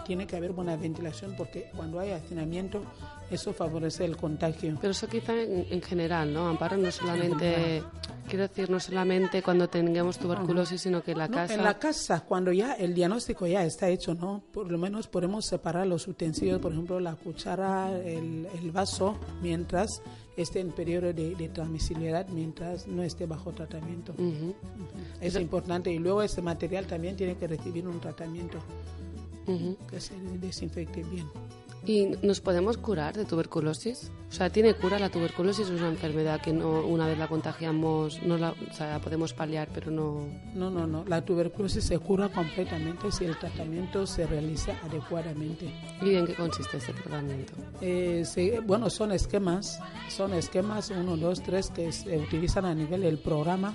Tiene 0.05 0.27
que 0.27 0.35
haber 0.37 0.51
buena 0.51 0.75
ventilación 0.75 1.35
porque 1.37 1.69
cuando 1.75 1.99
hay 1.99 2.11
hacinamiento 2.11 2.81
eso 3.29 3.53
favorece 3.53 4.05
el 4.05 4.17
contagio. 4.17 4.77
Pero 4.79 4.91
eso 4.91 5.07
quizá 5.07 5.33
en, 5.33 5.65
en 5.69 5.81
general, 5.81 6.31
¿no? 6.31 6.47
Amparo, 6.47 6.77
no 6.77 6.91
solamente, 6.91 7.83
quiero 8.27 8.47
decir, 8.47 8.69
no 8.69 8.79
solamente 8.79 9.41
cuando 9.41 9.67
tengamos 9.67 10.19
tuberculosis, 10.19 10.81
sino 10.81 11.01
que 11.01 11.13
en 11.13 11.17
la 11.17 11.27
No, 11.27 11.33
casa... 11.35 11.53
En 11.55 11.63
la 11.63 11.79
casa, 11.79 12.23
cuando 12.27 12.51
ya 12.51 12.73
el 12.73 12.93
diagnóstico 12.93 13.47
ya 13.47 13.63
está 13.65 13.89
hecho, 13.89 14.13
¿no? 14.13 14.43
Por 14.51 14.71
lo 14.71 14.77
menos 14.77 15.07
podemos 15.07 15.45
separar 15.45 15.87
los 15.87 16.07
utensilios, 16.07 16.59
por 16.61 16.71
ejemplo, 16.71 16.99
la 16.99 17.15
cuchara, 17.15 17.91
el, 17.97 18.47
el 18.53 18.71
vaso, 18.71 19.17
mientras 19.41 20.03
esté 20.37 20.59
en 20.59 20.71
periodo 20.71 21.13
de, 21.13 21.35
de 21.35 21.49
transmisibilidad, 21.49 22.27
mientras 22.27 22.87
no 22.87 23.03
esté 23.03 23.25
bajo 23.25 23.51
tratamiento. 23.51 24.13
Ujú. 24.13 24.53
Es 25.21 25.35
importante. 25.35 25.91
Y 25.91 25.99
luego 25.99 26.21
ese 26.21 26.41
material 26.41 26.85
también 26.87 27.15
tiene 27.15 27.35
que 27.37 27.47
recibir 27.47 27.87
un 27.87 27.99
tratamiento 27.99 28.59
que 29.89 29.99
se 29.99 30.15
desinfecte 30.39 31.03
bien. 31.03 31.27
¿Y 31.85 32.07
nos 32.23 32.41
podemos 32.41 32.77
curar 32.77 33.15
de 33.15 33.25
tuberculosis? 33.25 34.11
O 34.27 34.31
sea, 34.31 34.49
¿tiene 34.49 34.73
cura 34.73 34.97
la 34.97 35.09
tuberculosis? 35.09 35.69
¿Es 35.69 35.79
una 35.79 35.87
enfermedad 35.89 36.41
que 36.41 36.51
no 36.51 36.81
una 36.81 37.05
vez 37.05 37.17
la 37.17 37.27
contagiamos, 37.27 38.21
no 38.23 38.37
la, 38.37 38.51
o 38.51 38.73
sea, 38.73 38.93
la 38.93 38.99
podemos 38.99 39.33
paliar, 39.33 39.69
pero 39.73 39.91
no... 39.91 40.27
No, 40.55 40.71
no, 40.71 40.87
no. 40.87 41.05
La 41.05 41.23
tuberculosis 41.23 41.83
se 41.83 41.99
cura 41.99 42.29
completamente 42.29 43.11
si 43.11 43.25
el 43.25 43.37
tratamiento 43.37 44.07
se 44.07 44.25
realiza 44.25 44.73
adecuadamente. 44.83 45.71
¿Y 46.01 46.15
en 46.15 46.25
qué 46.25 46.33
consiste 46.33 46.77
ese 46.77 46.91
tratamiento? 46.93 47.53
Eh, 47.81 48.23
se- 48.25 48.59
bueno, 48.61 48.89
son 48.89 49.11
esquemas, 49.11 49.79
son 50.09 50.33
esquemas 50.33 50.89
1, 50.89 51.17
2, 51.17 51.43
3 51.43 51.69
que 51.69 51.91
se 51.91 52.17
utilizan 52.17 52.65
a 52.65 52.73
nivel 52.73 53.01
del 53.01 53.19
programa 53.19 53.73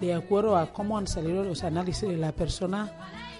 de 0.00 0.12
acuerdo 0.14 0.56
a 0.56 0.72
cómo 0.72 0.98
han 0.98 1.06
salido 1.06 1.42
los 1.44 1.64
análisis 1.64 2.08
de 2.08 2.16
la 2.18 2.32
persona, 2.32 2.92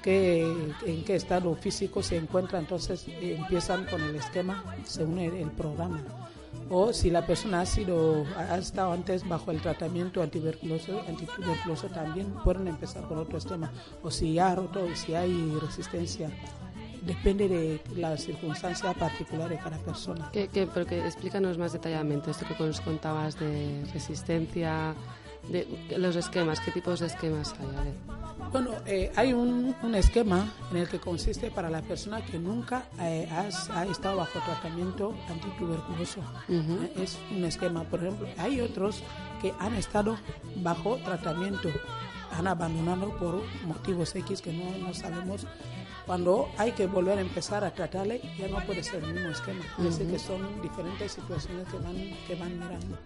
que, 0.09 0.73
en 0.87 1.05
qué 1.05 1.17
estado 1.17 1.55
físico 1.55 2.03
se 2.03 2.17
encuentra, 2.17 2.59
entonces 2.59 3.05
empiezan 3.21 3.85
con 3.85 4.01
el 4.03 4.17
esquema 4.17 4.65
según 4.85 5.19
el, 5.19 5.35
el 5.35 5.51
programa. 5.51 6.01
O 6.71 6.93
si 6.95 7.11
la 7.11 7.27
persona 7.27 7.61
ha 7.61 7.67
sido 7.67 8.25
ha 8.37 8.57
estado 8.57 8.93
antes 8.93 9.27
bajo 9.29 9.51
el 9.51 9.61
tratamiento 9.61 10.23
antituberculoso, 10.23 11.03
antituberculoso 11.07 11.89
también 11.89 12.33
pueden 12.45 12.69
empezar 12.69 13.03
con 13.07 13.19
otro 13.19 13.37
esquema. 13.37 13.71
O 14.03 14.11
si 14.11 14.39
ha 14.39 14.55
roto, 14.55 14.81
si 14.95 15.15
hay 15.15 15.53
resistencia. 15.61 16.31
Depende 17.03 17.49
de 17.49 17.81
la 17.97 18.17
circunstancia 18.17 18.93
particular 18.95 19.49
de 19.49 19.59
cada 19.59 19.79
persona. 19.79 20.31
¿Qué, 20.33 20.49
qué- 20.49 20.67
pero 20.67 20.85
que 20.87 20.99
explícanos 21.07 21.57
más 21.59 21.73
detalladamente 21.75 22.31
esto 22.31 22.47
que 22.47 22.65
nos 22.65 22.81
contabas 22.81 23.39
de 23.39 23.85
resistencia, 23.93 24.95
de 25.49 25.67
los 25.99 26.15
esquemas, 26.17 26.61
¿qué 26.61 26.71
tipos 26.73 27.01
de 27.01 27.07
esquemas 27.07 27.55
hay? 27.61 27.77
A 27.77 27.83
ver. 27.85 27.95
Bueno, 28.53 28.71
eh, 28.87 29.13
hay 29.17 29.33
un, 29.35 29.75
un 29.83 29.95
esquema 29.95 30.51
en 30.71 30.79
el 30.79 30.89
que 30.89 30.99
consiste 30.99 31.51
para 31.51 31.69
la 31.69 31.83
persona 31.83 32.25
que 32.25 32.39
nunca 32.39 32.85
eh, 33.01 33.29
has- 33.31 33.69
ha 33.71 33.85
estado 33.85 34.17
bajo 34.19 34.39
tratamiento 34.41 35.15
antituberculoso. 35.29 36.21
Eh, 36.49 36.93
es 37.03 37.19
un 37.35 37.45
esquema. 37.45 37.85
Por 37.85 38.01
ejemplo, 38.01 38.27
hay 38.39 38.61
otros 38.61 39.03
que 39.43 39.53
han 39.59 39.75
estado 39.75 40.17
bajo 40.57 40.97
tratamiento, 40.99 41.69
han 42.37 42.47
abandonado 42.47 43.17
por 43.19 43.43
motivos 43.67 44.15
X 44.15 44.41
que 44.41 44.53
no, 44.53 44.65
no 44.87 44.95
sabemos. 44.95 45.47
Cuando 46.09 46.49
hay 46.57 46.73
que 46.73 46.87
volver 46.87 47.19
a 47.19 47.21
empezar 47.21 47.63
a 47.65 47.71
tratarle, 47.71 48.23
ya 48.39 48.49
no 48.49 48.65
puede 48.65 48.83
ser 48.83 49.05
el 49.05 49.13
mismo 49.13 49.29
esquema. 49.29 49.61
Es 49.79 49.85
decir, 49.85 50.11
que 50.11 50.19
son 50.19 50.63
diferentes 50.63 51.13
situaciones 51.13 51.69
que 51.69 51.77
van, 51.77 51.97
que 52.27 52.35
van 52.35 52.59
mirando. 52.59 52.99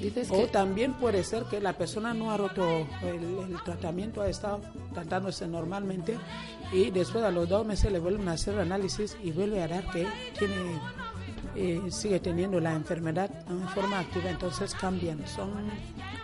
Dices 0.00 0.30
O 0.30 0.46
que... 0.46 0.46
también 0.46 0.94
puede 0.94 1.22
ser 1.24 1.44
que 1.44 1.60
la 1.60 1.74
persona 1.74 2.14
no 2.14 2.30
ha 2.30 2.38
roto 2.38 2.86
el, 3.02 3.50
el 3.50 3.62
tratamiento, 3.64 4.22
ha 4.22 4.30
estado 4.30 4.62
tratándose 4.94 5.46
normalmente 5.46 6.16
y 6.72 6.90
después 6.90 7.22
a 7.22 7.30
los 7.30 7.46
dos 7.46 7.66
meses 7.66 7.92
le 7.92 7.98
vuelven 7.98 8.26
a 8.28 8.32
hacer 8.32 8.58
análisis 8.58 9.18
y 9.22 9.30
vuelve 9.30 9.62
a 9.62 9.68
dar 9.68 9.84
que 9.90 10.06
tiene 10.38 10.80
eh, 11.54 11.82
sigue 11.90 12.20
teniendo 12.20 12.60
la 12.60 12.72
enfermedad 12.72 13.30
en 13.48 13.68
forma 13.70 13.98
activa, 13.98 14.30
entonces 14.30 14.74
cambian. 14.74 15.26
Son 15.26 15.50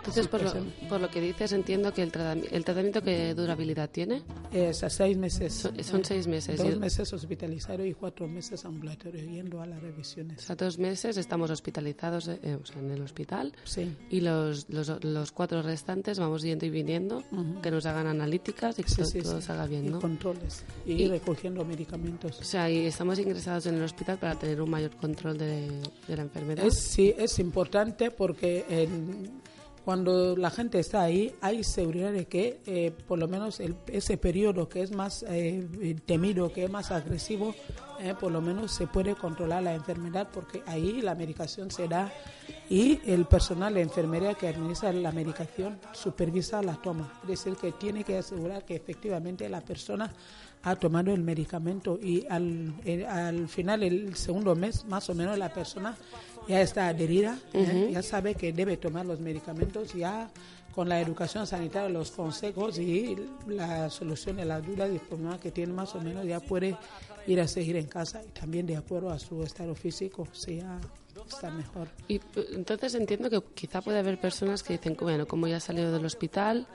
Entonces, 0.04 0.28
por 0.28 0.42
lo, 0.42 0.52
por 0.88 1.00
lo 1.00 1.08
que 1.10 1.20
dices, 1.20 1.52
entiendo 1.52 1.92
que 1.94 2.02
el, 2.02 2.12
tratami- 2.12 2.46
el 2.50 2.62
tratamiento 2.64 3.02
que 3.02 3.34
durabilidad 3.34 3.88
tiene 3.90 4.22
es 4.52 4.82
a 4.84 4.90
seis 4.90 5.16
meses. 5.16 5.54
son, 5.54 5.82
son 5.82 6.04
seis 6.04 6.26
meses. 6.26 6.58
Dos 6.58 6.74
Y- 6.74 6.78
meses 6.78 7.10
hospitalizado 7.12 7.84
y 7.86 7.94
cuatro 7.94 8.28
meses 8.28 8.64
ambulatorio 8.66 9.24
yendo 9.24 9.62
a 9.62 9.66
las 9.66 9.78
O 9.78 9.80
revisiones. 9.82 10.42
sea, 10.42 10.56
dos 10.56 10.78
meses 10.78 11.16
estamos 11.16 11.50
hospitalizados 11.50 12.28
eh, 12.28 12.58
o 12.62 12.66
sea, 12.66 12.78
en 12.80 12.90
el 12.90 13.00
hospital 13.02 13.52
Sí. 13.64 13.90
y 14.10 14.20
los, 14.20 14.68
los, 14.68 15.02
los 15.02 15.32
cuatro 15.32 15.62
restantes 15.62 16.18
vamos 16.18 16.42
yendo 16.42 16.66
y 16.66 16.70
viniendo, 16.70 17.24
que 17.62 17.70
nos 17.70 17.86
hagan 17.86 18.06
analíticas 18.06 18.78
y 18.78 18.82
que 18.82 18.90
Sí, 18.90 18.96
to- 18.96 19.04
sí, 19.06 19.20
todo 19.22 19.40
sí. 19.40 19.46
salga 19.46 19.66
bien, 19.66 19.86
Y 19.86 19.88
¿no? 19.88 20.00
controles. 20.00 20.64
Y, 20.84 20.92
Y- 21.04 21.08
recogiendo 21.08 21.64
medicamentos. 21.64 22.38
O 22.40 22.44
sea, 22.44 22.68
y 22.70 22.86
estamos 22.86 23.18
ingresados 23.18 23.66
en 23.66 23.76
el 23.76 23.82
hospital 23.82 24.18
para 24.18 24.34
tener 24.38 24.60
un 24.60 24.68
mayor 24.70 24.94
control 24.96 25.38
de, 25.38 25.68
de 26.06 26.16
la 26.16 26.22
enfermedad. 26.22 26.66
Es, 26.66 26.74
sí, 26.78 27.14
es 27.16 27.38
importante 27.38 28.10
porque 28.10 28.64
cuando 29.84 30.34
la 30.36 30.50
gente 30.50 30.78
está 30.78 31.02
ahí 31.02 31.34
hay 31.40 31.62
seguridad 31.62 32.12
de 32.12 32.26
que 32.26 32.60
eh, 32.66 32.92
por 33.06 33.18
lo 33.18 33.28
menos 33.28 33.60
el- 33.60 33.76
ese 33.88 34.16
periodo 34.16 34.68
que 34.68 34.82
es 34.82 34.92
más 34.92 35.24
eh, 35.28 35.96
temido, 36.06 36.50
que 36.52 36.64
es 36.64 36.70
más 36.70 36.90
agresivo, 36.90 37.54
eh, 38.00 38.14
por 38.18 38.32
lo 38.32 38.40
menos 38.40 38.72
se 38.72 38.86
puede 38.86 39.14
controlar 39.14 39.62
la 39.62 39.74
enfermedad 39.74 40.28
porque 40.32 40.62
ahí 40.66 41.02
la 41.02 41.14
medicación 41.14 41.70
se 41.70 41.86
da 41.86 42.10
y 42.70 42.98
el 43.04 43.26
personal 43.26 43.74
de 43.74 43.82
enfermería 43.82 44.34
que 44.34 44.48
administra 44.48 44.92
la 44.92 45.12
medicación 45.12 45.78
supervisa 45.92 46.62
la 46.62 46.74
toma. 46.80 47.12
Es 47.22 47.28
decir, 47.28 47.54
que 47.56 47.72
tiene 47.72 48.04
que 48.04 48.16
asegurar 48.18 48.64
que 48.64 48.74
efectivamente 48.76 49.48
la 49.50 49.60
persona 49.60 50.12
ha 50.62 50.76
tomado 50.76 51.12
el 51.12 51.20
medicamento 51.22 51.98
y 52.02 52.26
al, 52.30 52.72
eh, 52.86 53.04
al 53.06 53.48
final, 53.48 53.82
el 53.82 54.16
segundo 54.16 54.54
mes, 54.56 54.86
más 54.86 55.10
o 55.10 55.14
menos, 55.14 55.36
la 55.36 55.52
persona 55.52 55.94
ya 56.48 56.60
está 56.60 56.88
adherida, 56.88 57.38
¿eh? 57.52 57.90
ya 57.92 58.02
sabe 58.02 58.34
que 58.34 58.52
debe 58.52 58.76
tomar 58.76 59.06
los 59.06 59.20
medicamentos, 59.20 59.94
ya 59.94 60.30
con 60.74 60.88
la 60.88 61.00
educación 61.00 61.46
sanitaria, 61.46 61.88
los 61.88 62.10
consejos 62.10 62.78
y 62.78 63.16
la 63.46 63.88
solución 63.90 64.36
de 64.36 64.44
las 64.44 64.66
dudas 64.66 64.90
y 64.92 64.98
problemas 64.98 65.38
que 65.38 65.52
tiene 65.52 65.72
más 65.72 65.94
o 65.94 66.00
menos 66.00 66.26
ya 66.26 66.40
puede 66.40 66.76
ir 67.26 67.40
a 67.40 67.46
seguir 67.46 67.76
en 67.76 67.86
casa 67.86 68.22
y 68.24 68.28
también 68.30 68.66
de 68.66 68.76
acuerdo 68.76 69.10
a 69.10 69.18
su 69.18 69.42
estado 69.42 69.74
físico, 69.74 70.26
si 70.32 70.56
ya 70.56 70.80
está 71.28 71.50
mejor. 71.50 71.88
Y 72.08 72.16
eh, 72.16 72.22
entonces 72.54 72.94
entiendo 72.94 73.30
que 73.30 73.40
quizá 73.54 73.80
puede 73.82 73.98
haber 73.98 74.20
personas 74.20 74.62
que 74.62 74.74
dicen, 74.74 74.96
bueno, 75.00 75.26
como 75.26 75.46
ya 75.46 75.58
he 75.58 75.60
salido 75.60 75.92
del 75.92 76.04
hospital, 76.04 76.66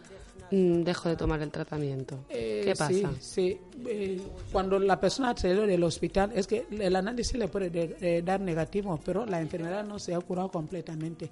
dejo 0.51 1.09
de 1.09 1.15
tomar 1.15 1.41
el 1.41 1.51
tratamiento. 1.51 2.19
Eh, 2.29 2.61
¿Qué 2.65 2.75
pasa? 2.75 2.91
Sí, 2.93 3.05
sí. 3.19 3.57
Eh, 3.87 4.21
cuando 4.51 4.79
la 4.79 4.99
persona 4.99 5.35
salió 5.37 5.65
del 5.67 5.83
hospital, 5.83 6.31
es 6.35 6.47
que 6.47 6.65
el 6.71 6.95
análisis 6.95 7.35
le 7.37 7.47
puede 7.47 7.69
de- 7.69 7.95
eh, 8.01 8.21
dar 8.23 8.39
negativo, 8.41 8.99
pero 9.05 9.25
la 9.25 9.39
enfermedad 9.41 9.83
no 9.85 9.99
se 9.99 10.13
ha 10.15 10.19
curado 10.19 10.49
completamente. 10.49 11.29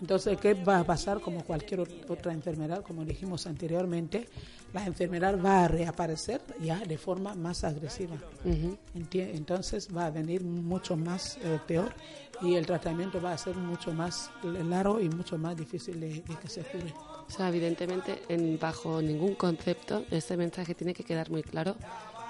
Entonces, 0.00 0.36
¿qué 0.40 0.54
va 0.54 0.80
a 0.80 0.84
pasar 0.84 1.20
como 1.20 1.44
cualquier 1.44 1.80
ot- 1.80 2.10
otra 2.10 2.32
enfermedad? 2.32 2.82
Como 2.82 3.04
dijimos 3.04 3.46
anteriormente, 3.46 4.26
la 4.72 4.84
enfermedad 4.84 5.38
va 5.40 5.64
a 5.64 5.68
reaparecer 5.68 6.40
ya 6.60 6.80
de 6.80 6.98
forma 6.98 7.34
más 7.36 7.62
agresiva. 7.62 8.16
Entonces 9.12 9.88
va 9.96 10.06
a 10.06 10.10
venir 10.10 10.42
mucho 10.42 10.96
más 10.96 11.38
eh, 11.42 11.60
peor 11.68 11.92
y 12.40 12.54
el 12.54 12.66
tratamiento 12.66 13.20
va 13.20 13.32
a 13.32 13.38
ser 13.38 13.54
mucho 13.54 13.92
más 13.92 14.30
largo 14.42 15.00
y 15.00 15.08
mucho 15.08 15.38
más 15.38 15.56
difícil 15.56 16.00
de, 16.00 16.08
de 16.22 16.36
que 16.40 16.48
se 16.48 16.62
cure. 16.62 16.92
O 17.32 17.34
sea, 17.34 17.48
evidentemente, 17.48 18.22
en, 18.28 18.58
bajo 18.58 19.00
ningún 19.00 19.34
concepto, 19.36 20.04
este 20.10 20.36
mensaje 20.36 20.74
tiene 20.74 20.92
que 20.92 21.02
quedar 21.02 21.30
muy 21.30 21.42
claro. 21.42 21.76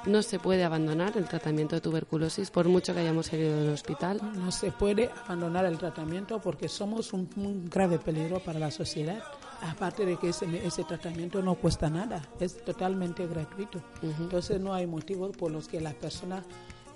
No 0.07 0.23
se 0.23 0.39
puede 0.39 0.63
abandonar 0.63 1.17
el 1.17 1.27
tratamiento 1.27 1.75
de 1.75 1.81
tuberculosis 1.81 2.53
por 2.53 2.69
mucho 2.69 2.95
que 2.95 3.01
hayamos 3.01 3.27
salido 3.27 3.57
del 3.57 3.71
hospital. 3.71 4.21
No 4.37 4.53
se 4.53 4.71
puede 4.71 5.11
abandonar 5.25 5.65
el 5.65 5.77
tratamiento 5.77 6.41
porque 6.41 6.69
somos 6.69 7.13
un, 7.13 7.29
un 7.35 7.69
grave 7.69 7.99
peligro 7.99 8.39
para 8.39 8.61
la 8.61 8.71
sociedad. 8.71 9.25
Aparte 9.61 10.07
de 10.07 10.17
que 10.19 10.29
ese, 10.29 10.47
ese 10.65 10.85
tratamiento 10.85 11.43
no 11.43 11.57
cuesta 11.57 11.91
nada, 11.91 12.23
es 12.39 12.65
totalmente 12.65 13.27
gratuito. 13.27 13.83
Entonces 14.03 14.61
no 14.61 14.73
hay 14.73 14.87
motivos 14.87 15.37
por 15.37 15.51
los 15.51 15.67
que 15.67 15.81
la 15.81 15.95
persona 15.95 16.45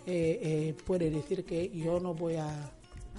eh, 0.06 0.38
eh, 0.42 0.76
puede 0.84 1.10
decir 1.10 1.44
que 1.44 1.70
yo 1.70 1.98
no 1.98 2.14
voy 2.14 2.36
a 2.36 2.70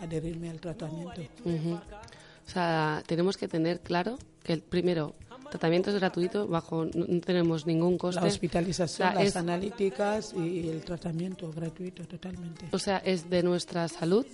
adherirme 0.02 0.50
al 0.50 0.62
tratamiento. 0.62 1.22
Ujú. 1.44 1.74
O 1.74 2.50
sea, 2.50 3.04
tenemos 3.06 3.36
que 3.36 3.50
tener 3.50 3.82
claro 3.82 4.18
que 4.48 4.54
el 4.54 4.62
primero 4.62 5.14
tratamiento 5.52 5.90
es 5.92 5.98
gratuito, 5.98 6.48
bajo 6.48 6.86
no, 6.86 7.06
no 7.08 7.20
tenemos 7.22 7.66
ningún 7.68 7.98
coste. 7.98 8.22
La 8.22 8.28
hospitalización, 8.28 9.14
las 9.16 9.24
es- 9.28 9.36
analíticas 9.36 10.34
y 10.34 10.70
el 10.70 10.82
tratamiento 10.82 11.52
gratuito 11.54 12.04
totalmente. 12.06 12.66
O 12.72 12.80
sea, 12.80 12.98
es 13.00 13.30
de 13.30 13.44
nuestra 13.44 13.88
salud 13.88 14.26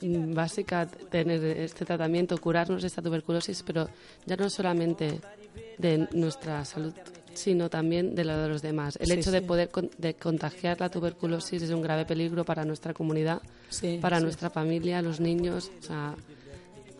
mm, 0.00 0.32
básica 0.34 0.86
tener 0.86 1.42
este 1.44 1.84
tratamiento, 1.84 2.38
curarnos 2.38 2.82
de 2.82 2.86
esta 2.88 3.02
tuberculosis, 3.02 3.62
pero 3.64 3.88
ya 4.26 4.36
no 4.36 4.48
solamente 4.48 5.20
de 5.76 6.08
nuestra 6.12 6.64
salud, 6.64 6.92
sino 7.34 7.68
también 7.70 8.14
de 8.16 8.24
la 8.24 8.36
de 8.38 8.48
los 8.48 8.62
demás. 8.62 8.96
El 9.00 9.06
Sí, 9.08 9.12
hecho 9.14 9.30
de 9.30 9.40
sí. 9.40 9.44
poder 9.46 9.68
con- 9.70 9.90
de 9.98 10.14
contagiar 10.14 10.78
la 10.80 10.88
tuberculosis 10.88 11.62
es 11.62 11.70
un 11.70 11.82
grave 11.82 12.04
peligro 12.04 12.44
para 12.44 12.64
nuestra 12.64 12.94
comunidad, 12.94 13.40
Sí, 13.70 13.98
para 14.00 14.18
nuestra 14.20 14.50
familia, 14.50 15.02
los 15.02 15.20
niños. 15.20 15.70
O 15.80 15.82
sea, 15.84 16.14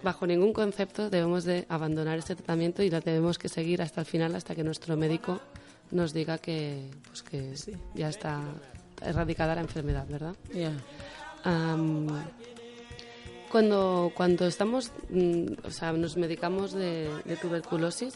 bajo 0.02 0.26
ningún 0.26 0.52
concepto 0.52 1.10
debemos 1.10 1.44
de 1.44 1.66
abandonar 1.68 2.18
este 2.18 2.34
tratamiento 2.36 2.82
y 2.82 2.90
lo 2.90 3.00
tenemos 3.00 3.38
que 3.38 3.48
seguir 3.48 3.82
hasta 3.82 4.00
el 4.02 4.06
final, 4.06 4.34
hasta 4.34 4.54
que 4.54 4.64
nuestro 4.64 4.96
médico 4.96 5.40
nos 5.90 6.12
diga 6.12 6.38
que, 6.38 6.90
pues 7.06 7.22
que 7.22 7.56
Sí. 7.56 7.72
ya 7.94 8.08
está 8.08 8.40
erradicada 9.02 9.54
la 9.54 9.62
enfermedad, 9.62 10.06
¿verdad? 10.08 10.34
Cuando, 13.50 14.12
cuando 14.14 14.46
estamos, 14.46 14.92
mm, 15.08 15.44
o 15.64 15.70
sea, 15.70 15.92
nos 15.92 16.16
medicamos 16.18 16.72
de, 16.72 17.08
de 17.24 17.36
tuberculosis, 17.36 18.14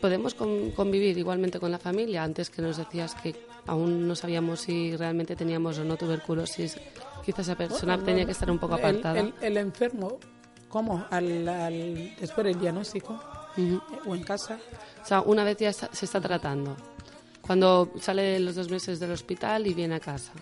¿podemos 0.00 0.32
con- 0.32 0.70
convivir 0.70 1.18
igualmente 1.18 1.60
con 1.60 1.70
la 1.70 1.78
familia? 1.78 2.24
Antes 2.24 2.48
que 2.48 2.62
nos 2.62 2.78
decías 2.78 3.14
que 3.16 3.34
aún 3.66 4.08
no 4.08 4.14
sabíamos 4.16 4.60
si 4.62 4.96
realmente 4.96 5.36
teníamos 5.36 5.78
o 5.78 5.84
no 5.84 5.96
tuberculosis, 5.98 6.78
quizás 7.22 7.40
esa 7.48 7.54
persona 7.56 7.98
tenía 8.02 8.24
que 8.24 8.32
estar 8.32 8.50
un 8.50 8.58
poco 8.58 8.76
El- 8.76 8.80
apartada. 8.80 9.20
El, 9.20 9.34
el 9.42 9.56
enfermo, 9.58 10.18
¿cómo? 10.68 11.04
Al, 11.10 11.48
al- 11.48 12.14
después 12.20 12.44
del 12.46 12.58
diagnóstico 12.60 13.20
eh, 13.56 13.78
o 14.06 14.14
en 14.14 14.22
casa. 14.22 14.58
O 15.02 15.06
sea, 15.06 15.20
una 15.22 15.44
vez 15.44 15.56
ya 15.58 15.68
está- 15.70 15.90
se 15.92 16.04
está 16.04 16.20
tratando, 16.20 16.76
cuando 17.40 17.92
sale 18.00 18.38
los 18.40 18.54
dos 18.56 18.68
meses 18.70 18.98
del 19.00 19.12
hospital 19.12 19.66
y 19.66 19.74
viene 19.74 19.94
a 19.96 20.00
casa. 20.00 20.32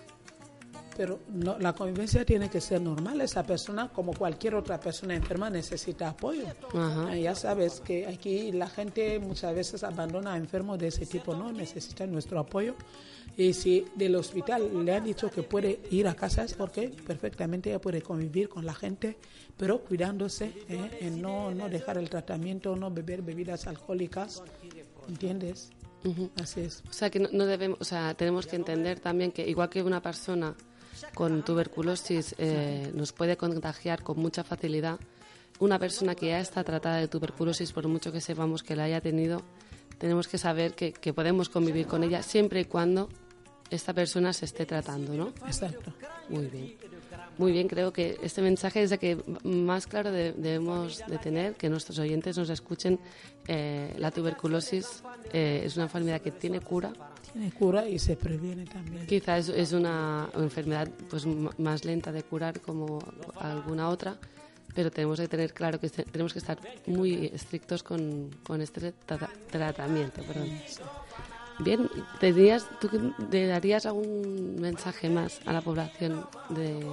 Pero 0.96 1.18
no, 1.28 1.58
la 1.58 1.72
convivencia 1.72 2.24
tiene 2.24 2.48
que 2.48 2.60
ser 2.60 2.80
normal. 2.80 3.20
Esa 3.20 3.42
persona, 3.42 3.88
como 3.88 4.12
cualquier 4.14 4.54
otra 4.54 4.78
persona 4.78 5.16
enferma, 5.16 5.50
necesita 5.50 6.10
apoyo. 6.10 6.44
Ajá. 6.72 7.08
Ah, 7.10 7.16
Ya 7.16 7.34
sabes 7.34 7.80
que 7.80 8.06
aquí 8.06 8.52
la 8.52 8.68
gente 8.68 9.18
muchas 9.18 9.52
veces 9.56 9.82
abandona 9.82 10.34
a 10.34 10.36
enfermos 10.36 10.78
de 10.78 10.86
ese 10.88 11.04
tipo, 11.04 11.34
¿no? 11.34 11.50
Necesita 11.50 12.06
nuestro 12.06 12.38
apoyo. 12.38 12.76
Y 13.36 13.52
si 13.52 13.84
del 13.94 14.14
hospital 14.14 14.84
le 14.84 14.94
han 14.94 15.04
dicho 15.04 15.30
que 15.30 15.42
puede 15.42 15.80
ir 15.90 16.06
a 16.06 16.14
casa, 16.14 16.44
es 16.44 16.54
porque 16.54 16.88
perfectamente 16.88 17.70
ella 17.70 17.80
puede 17.80 18.00
convivir 18.00 18.48
con 18.48 18.64
la 18.64 18.74
gente, 18.74 19.16
pero 19.56 19.80
cuidándose, 19.80 20.52
¿eh? 20.68 20.98
en 21.00 21.20
no, 21.20 21.50
no 21.50 21.68
dejar 21.68 21.98
el 21.98 22.08
tratamiento, 22.08 22.76
no 22.76 22.90
beber 22.90 23.22
bebidas 23.22 23.66
alcohólicas, 23.66 24.42
¿entiendes? 25.08 25.70
Ujú. 26.04 26.30
Así 26.40 26.60
es. 26.60 26.82
O 26.88 26.92
sea, 26.92 27.10
que 27.10 27.18
no, 27.18 27.28
no 27.32 27.46
debemos, 27.46 27.80
o 27.80 27.84
sea, 27.84 28.14
tenemos 28.14 28.46
que 28.46 28.56
entender 28.56 29.00
también 29.00 29.32
que 29.32 29.48
igual 29.48 29.68
que 29.68 29.82
una 29.82 30.00
persona 30.00 30.54
con 31.14 31.44
tuberculosis 31.44 32.34
eh, 32.38 32.92
nos 32.94 33.12
puede 33.12 33.36
contagiar 33.36 34.02
con 34.02 34.18
mucha 34.18 34.44
facilidad, 34.44 35.00
una 35.58 35.78
persona 35.78 36.14
que 36.14 36.28
ya 36.28 36.40
está 36.40 36.62
tratada 36.62 36.98
de 36.98 37.08
tuberculosis, 37.08 37.72
por 37.72 37.88
mucho 37.88 38.12
que 38.12 38.20
sepamos 38.20 38.62
que 38.62 38.76
la 38.76 38.84
haya 38.84 39.00
tenido, 39.00 39.42
tenemos 39.98 40.28
que 40.28 40.38
saber 40.38 40.74
que, 40.74 40.92
que 40.92 41.12
podemos 41.12 41.48
convivir 41.48 41.86
con 41.86 42.04
ella 42.04 42.22
siempre 42.22 42.60
y 42.60 42.64
cuando 42.64 43.08
esta 43.74 43.92
persona 43.92 44.32
se 44.32 44.44
esté 44.46 44.66
tratando, 44.66 45.12
¿no? 45.14 45.28
Exacto. 45.46 45.92
Muy 46.28 46.46
bien. 46.46 46.74
Muy 47.36 47.50
bien, 47.52 47.66
creo 47.66 47.92
que 47.92 48.16
este 48.22 48.40
mensaje 48.42 48.82
es 48.82 48.90
de 48.90 48.98
que 48.98 49.18
más 49.42 49.86
claro 49.88 50.12
de- 50.12 50.32
debemos 50.32 51.02
de 51.06 51.18
tener, 51.18 51.54
que 51.54 51.68
nuestros 51.68 51.98
oyentes 51.98 52.36
nos 52.38 52.50
escuchen. 52.50 52.98
eh, 53.46 53.92
la 53.98 54.10
tuberculosis 54.10 55.02
eh, 55.32 55.62
es 55.66 55.74
una 55.76 55.84
enfermedad 55.84 56.20
que 56.22 56.30
tiene 56.30 56.60
cura, 56.60 56.92
Tiene 57.32 57.50
cura 57.52 57.86
y 57.86 57.98
se 57.98 58.16
previene 58.16 58.64
también. 58.64 59.06
Quizá 59.06 59.36
es, 59.36 59.48
es 59.50 59.72
una 59.72 60.30
enfermedad 60.34 60.88
pues 61.10 61.26
más 61.58 61.84
lenta 61.84 62.10
de 62.12 62.22
curar 62.22 62.60
como 62.60 63.00
alguna 63.36 63.88
otra, 63.90 64.16
pero 64.74 64.90
tenemos 64.90 65.20
que 65.20 65.28
tener 65.28 65.52
claro 65.52 65.78
que 65.78 65.86
este- 65.86 66.04
tenemos 66.04 66.32
que 66.32 66.38
estar 66.38 66.58
muy 66.86 67.26
estrictos 67.34 67.82
con, 67.82 68.30
con 68.44 68.62
este 68.62 68.92
trata- 69.04 69.30
tratamiento. 69.50 70.22
Perdón. 70.22 70.48
Bien, 71.60 71.88
¿te, 72.18 72.32
dirías- 72.32 72.66
¿tú 72.80 72.88
darías 73.30 73.86
algún 73.86 74.56
mensaje 74.60 75.08
más 75.08 75.40
a 75.46 75.52
la 75.52 75.60
población 75.60 76.26
de, 76.50 76.84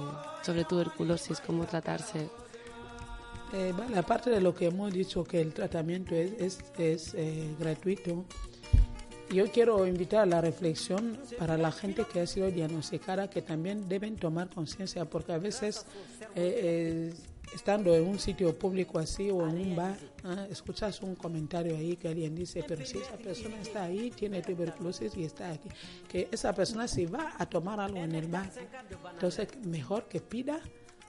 sobre 0.42 0.64
tuberculosis, 0.64 1.40
cómo 1.40 1.64
tratarse? 1.66 2.28
Eh, 3.52 3.74
vale, 3.76 3.98
aparte 3.98 4.30
de 4.30 4.40
lo 4.40 4.54
que 4.54 4.66
hemos 4.66 4.92
dicho, 4.92 5.24
que 5.24 5.40
el 5.40 5.52
tratamiento 5.52 6.14
es, 6.14 6.58
es, 6.78 7.12
eh, 7.14 7.54
gratuito, 7.58 8.24
yo 9.30 9.50
quiero 9.50 9.86
invitar 9.86 10.20
a 10.20 10.26
la 10.26 10.40
reflexión 10.40 11.18
para 11.38 11.56
la 11.58 11.72
gente 11.72 12.04
que 12.10 12.20
ha 12.20 12.26
sido 12.26 12.50
diagnosticada 12.50 13.28
que 13.28 13.42
también 13.42 13.88
deben 13.88 14.16
tomar 14.16 14.48
conciencia, 14.48 15.04
porque 15.06 15.32
a 15.32 15.38
veces 15.38 15.84
eh, 16.34 17.12
estando 17.54 17.94
en 17.94 18.06
un 18.06 18.18
sitio 18.18 18.56
público 18.58 18.98
así 18.98 19.30
o 19.30 19.46
en 19.46 19.58
un 19.58 19.76
bar, 19.76 19.96
ah, 20.24 20.46
escuchas 20.50 21.02
un 21.02 21.14
comentario 21.14 21.76
ahí 21.76 21.96
que 21.96 22.08
alguien 22.08 22.34
dice, 22.34 22.64
pero 22.66 22.84
si 22.84 22.98
esa 22.98 23.16
persona 23.16 23.60
está 23.60 23.84
ahí, 23.84 24.10
tiene 24.10 24.42
tuberculosis 24.42 25.16
y 25.16 25.24
está 25.24 25.50
aquí, 25.50 25.68
que 26.08 26.28
esa 26.30 26.54
persona 26.54 26.88
si 26.88 27.06
va 27.06 27.34
a 27.38 27.46
tomar 27.46 27.80
algo 27.80 27.98
en 27.98 28.14
el 28.14 28.28
bar, 28.28 28.50
entonces 29.12 29.48
mejor 29.64 30.04
que 30.08 30.20
pida 30.20 30.60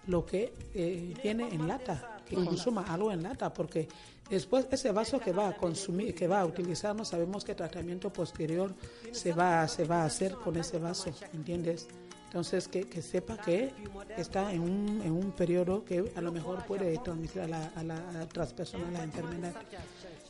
lo 0.07 0.25
que 0.25 0.53
eh, 0.73 1.13
viene 1.21 1.47
en 1.49 1.67
lata, 1.67 2.17
que 2.25 2.35
consuma 2.35 2.83
algo 2.93 3.11
en 3.11 3.23
lata, 3.23 3.53
porque 3.53 3.87
después 4.29 4.67
ese 4.71 4.91
vaso 4.91 5.19
que 5.19 5.31
va 5.31 5.49
a 5.49 5.57
consumir, 5.57 6.13
que 6.13 6.27
va 6.27 6.41
a 6.41 6.45
utilizar, 6.45 6.95
no 6.95 7.05
sabemos 7.05 7.43
qué 7.43 7.55
tratamiento 7.55 8.11
posterior 8.11 8.73
se 9.11 9.33
va, 9.33 9.67
se 9.67 9.85
va 9.85 10.01
a 10.01 10.05
hacer 10.05 10.33
con 10.35 10.57
ese 10.57 10.77
vaso, 10.79 11.11
¿entiendes? 11.33 11.87
Entonces, 12.33 12.67
que, 12.67 12.85
que 12.85 13.03
sepa 13.03 13.37
que 13.37 13.71
está 14.17 14.51
en 14.51 14.61
un, 14.61 15.01
en 15.05 15.11
un 15.11 15.33
periodo 15.33 15.85
que 15.85 16.11
a 16.15 16.19
lo 16.19 16.31
mejor 16.31 16.65
puede 16.65 16.97
transmitir 16.97 17.43
a, 17.43 17.47
la, 17.47 17.71
a, 17.75 17.83
la, 17.83 17.95
a 17.97 18.23
otras 18.23 18.55
la 18.91 19.03
enfermedad. 19.03 19.53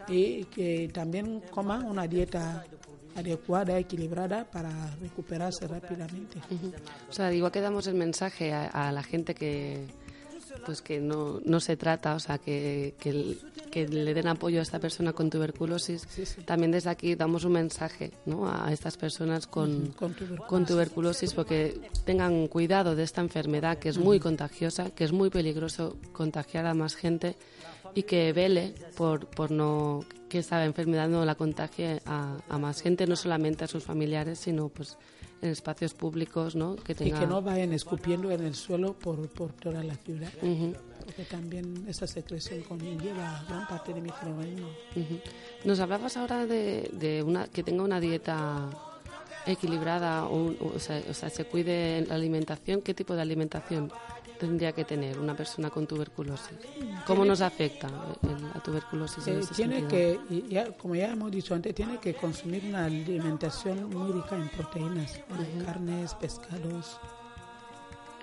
Y 0.10 0.44
que 0.46 0.90
también 0.94 1.42
coma 1.50 1.80
una 1.80 2.06
dieta 2.06 2.66
adecuada, 3.16 3.80
equilibrada 3.80 4.44
para 4.44 4.94
recuperarse 4.98 5.66
rápidamente. 5.66 6.40
O 7.10 7.14
sea, 7.14 7.32
igual 7.32 7.54
que 7.54 7.62
damos 7.62 7.88
el 7.88 7.96
mensaje 7.96 8.52
a 8.52 8.92
la 8.92 9.02
gente 9.02 9.34
que, 9.34 9.88
pues 10.66 10.82
que 10.82 11.00
no, 11.00 11.40
no 11.46 11.60
se 11.60 11.78
trata, 11.78 12.16
o 12.16 12.20
sea, 12.20 12.38
que, 12.38 12.96
que, 13.00 13.88
le 13.88 14.14
den 14.14 14.28
apoyo 14.28 14.60
a 14.60 14.64
esta 14.64 14.80
persona 14.80 15.14
con 15.14 15.30
tuberculosis. 15.30 16.08
También 16.46 16.72
desde 16.72 16.90
aquí 16.90 17.16
damos 17.16 17.44
un 17.44 17.54
mensaje 17.54 18.12
¿no? 18.26 18.48
a 18.48 18.72
estas 18.72 18.98
personas 18.98 19.48
con, 19.48 19.88
Con 19.88 20.14
tuberculosis. 20.14 20.48
con 20.48 20.66
tuberculosis 20.66 21.34
porque 21.34 21.82
tengan 22.06 22.48
cuidado 22.48 22.96
de 22.96 23.04
esta 23.04 23.22
enfermedad 23.22 23.78
que 23.80 23.90
es 23.90 23.98
muy 23.98 24.20
contagiosa, 24.20 24.92
que 24.92 25.04
es 25.04 25.12
muy 25.12 25.30
peligroso 25.30 25.98
contagiar 26.12 26.66
a 26.66 26.74
más 26.74 26.96
gente 26.96 27.36
y 27.96 28.04
que 28.04 28.32
vele 28.34 28.74
por, 28.96 29.28
por 29.28 29.52
no 29.52 30.06
que 30.30 30.40
esta 30.40 30.66
enfermedad 30.66 31.08
no 31.10 31.26
la 31.26 31.36
contagie 31.36 32.02
a, 32.06 32.38
a 32.50 32.58
más 32.58 32.82
gente, 32.82 33.06
no 33.06 33.16
solamente 33.16 33.66
a 33.66 33.68
sus 33.68 33.84
familiares, 33.84 34.40
sino 34.40 34.70
pues 34.70 34.98
en 35.44 35.50
espacios 35.52 35.94
públicos, 35.94 36.56
¿no? 36.56 36.76
Que 36.78 36.94
Y 36.94 36.96
tenga... 36.96 37.20
que 37.20 37.28
no 37.28 37.42
vayan 37.42 37.74
escupiendo 37.74 38.32
en 38.32 38.44
el 38.44 38.56
suelo 38.56 38.94
por, 38.94 39.28
por 39.30 39.52
toda 39.54 39.84
la 39.84 39.96
ciudad. 39.96 40.32
Ujú, 40.42 40.74
Porque 41.06 41.24
también 41.26 41.86
esa 41.88 42.08
secreción 42.08 42.62
conlleva 42.62 43.44
gran 43.50 43.68
parte 43.68 43.94
de 43.94 44.02
microorganismos. 44.02 44.72
ujú. 44.96 45.20
Nos 45.66 45.80
hablabas 45.80 46.16
ahora 46.18 46.46
de, 46.46 46.90
de 46.94 47.22
una 47.24 47.48
que 47.48 47.62
tenga 47.64 47.84
una 47.84 48.00
dieta 48.00 48.70
equilibrada, 49.46 50.26
o, 50.26 50.54
o 50.76 50.80
sea, 50.80 51.02
o 51.10 51.14
sea, 51.14 51.30
se 51.30 51.46
cuide 51.46 52.00
en 52.00 52.08
la 52.10 52.16
alimentación. 52.16 52.82
¿Qué 52.82 52.94
tipo 52.94 53.14
de 53.16 53.22
alimentación 53.22 53.92
tendría 54.40 54.72
que 54.74 54.84
tener 54.84 55.20
una 55.20 55.36
persona 55.36 55.70
con 55.70 55.86
tuberculosis? 55.88 56.58
¿Cómo 57.06 57.24
nos 57.26 57.42
afecta 57.42 57.88
el- 58.24 58.44
la 58.54 58.62
tuberculosis 58.64 59.28
en 59.28 59.38
Eh, 59.38 59.40
ese 59.40 59.54
tiene 59.54 59.80
sentido? 59.80 59.90
que, 60.30 60.44
ya, 60.50 60.72
como 60.74 60.96
ya 60.96 61.12
hemos 61.12 61.32
dicho 61.32 61.54
antes, 61.56 61.74
tiene 61.76 61.98
que 61.98 62.14
consumir 62.14 62.64
una 62.66 62.86
alimentación 62.86 63.90
muy 63.90 64.12
rica 64.12 64.36
en 64.36 64.50
proteínas, 64.50 65.20
carnes, 65.66 66.14
pescados. 66.16 67.00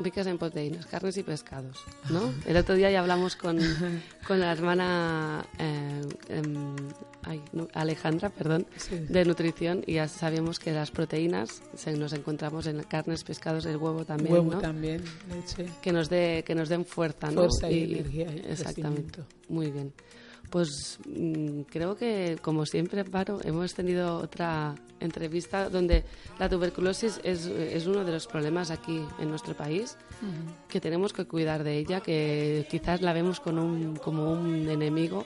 Ricas 0.00 0.26
en 0.26 0.38
proteínas, 0.38 0.86
carnes 0.86 1.16
y 1.18 1.22
pescados, 1.22 1.76
¿no? 2.08 2.32
El 2.46 2.56
otro 2.56 2.74
día 2.74 2.90
ya 2.90 3.00
hablamos 3.00 3.36
con, 3.36 3.58
con 4.26 4.40
la 4.40 4.50
hermana 4.52 5.44
eh, 5.58 6.00
em, 6.28 6.76
ay, 7.22 7.42
no, 7.52 7.68
Alejandra, 7.74 8.30
perdón, 8.30 8.66
Sí. 8.76 8.96
de 8.98 9.24
nutrición 9.24 9.84
y 9.86 9.94
ya 9.94 10.08
sabemos 10.08 10.58
que 10.58 10.72
las 10.72 10.90
proteínas 10.90 11.62
se, 11.76 11.92
nos 11.96 12.12
encontramos 12.14 12.66
en 12.66 12.82
carnes, 12.84 13.24
pescados, 13.24 13.66
el 13.66 13.76
huevo 13.76 14.04
también, 14.04 14.32
Huevo 14.32 14.52
¿no? 14.52 14.58
también, 14.58 15.02
leche. 15.28 15.66
Que 15.82 15.92
nos 15.92 16.08
dé 16.08 16.42
que 16.46 16.54
nos 16.54 16.68
den 16.70 16.84
fuerza, 16.86 17.30
¿no? 17.30 17.42
Fuerza 17.42 17.70
y 17.70 17.92
energía 17.94 18.32
y 18.34 18.50
exactamente. 18.50 19.20
Muy 19.48 19.70
bien. 19.70 19.92
Pues 20.50 20.98
mm, 21.06 21.60
creo 21.70 21.96
que, 21.96 22.38
como 22.42 22.66
siempre, 22.66 23.04
Paro, 23.04 23.38
hemos 23.44 23.72
tenido 23.74 24.16
otra 24.18 24.74
entrevista 24.98 25.70
donde 25.70 26.04
la 26.38 26.48
tuberculosis 26.48 27.20
es, 27.22 27.46
es 27.46 27.86
uno 27.86 28.04
de 28.04 28.12
los 28.12 28.26
problemas 28.26 28.70
aquí 28.70 29.00
en 29.20 29.30
nuestro 29.30 29.54
país, 29.56 29.96
que 30.68 30.80
tenemos 30.80 31.12
que 31.12 31.24
cuidar 31.24 31.62
de 31.64 31.78
ella, 31.78 32.00
que 32.00 32.66
quizás 32.68 33.00
la 33.00 33.12
vemos 33.12 33.40
con 33.40 33.58
un, 33.58 33.96
como 33.96 34.30
un 34.32 34.68
enemigo, 34.68 35.24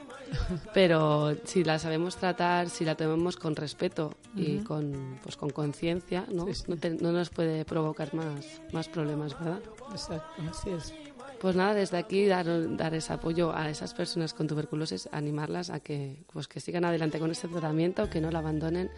pero 0.73 1.35
si 1.45 1.65
la 1.65 1.79
sabemos 1.79 2.17
tratar, 2.17 2.69
si 2.71 2.85
la 2.85 2.95
tomamos 2.95 3.37
con 3.37 3.57
respeto 3.57 4.15
y 4.37 4.59
con 4.61 5.19
pues 5.23 5.37
con 5.37 5.51
conciencia, 5.51 6.27
¿no? 6.33 6.47
Sí, 6.47 6.55
sí. 6.55 6.65
No, 6.69 6.77
te- 6.77 6.91
no 6.95 7.13
nos 7.13 7.31
puede 7.31 7.65
provocar 7.65 8.15
más, 8.15 8.61
más 8.73 8.89
problemas, 8.89 9.39
¿verdad? 9.39 9.61
Exacto, 9.91 10.43
así 10.51 10.71
es. 10.71 10.93
Pues 11.41 11.57
nada, 11.57 11.75
desde 11.75 11.99
aquí 11.99 12.25
dar, 12.25 12.47
dar 12.77 12.95
ese 12.95 13.13
apoyo 13.13 13.55
a 13.55 13.69
esas 13.69 13.93
personas 13.93 14.33
con 14.33 14.47
tuberculosis, 14.47 15.11
animarlas 15.13 15.69
a 15.69 15.81
que, 15.81 16.25
pues 16.33 16.49
que 16.49 16.59
sigan 16.59 16.87
adelante 16.87 17.19
con 17.19 17.31
este 17.31 17.49
tratamiento, 17.49 18.09
que 18.09 18.21
no 18.21 18.31
la 18.31 18.39
abandonen 18.39 18.91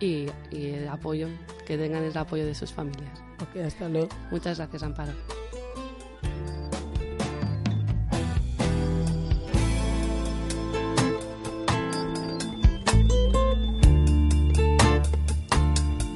y, 0.00 0.26
y 0.50 0.70
el 0.70 0.88
apoyo, 0.88 1.28
que 1.66 1.76
tengan 1.76 2.02
el 2.02 2.16
apoyo 2.16 2.46
de 2.46 2.54
sus 2.54 2.72
familias. 2.72 3.22
Ok, 3.42 3.60
hasta 3.62 3.88
luego. 3.88 4.08
Muchas 4.30 4.56
gracias, 4.58 4.82
Amparo. 4.82 5.12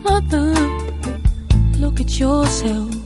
Mother, 0.03 0.55
look 1.79 2.01
at 2.01 2.18
yourself. 2.18 3.03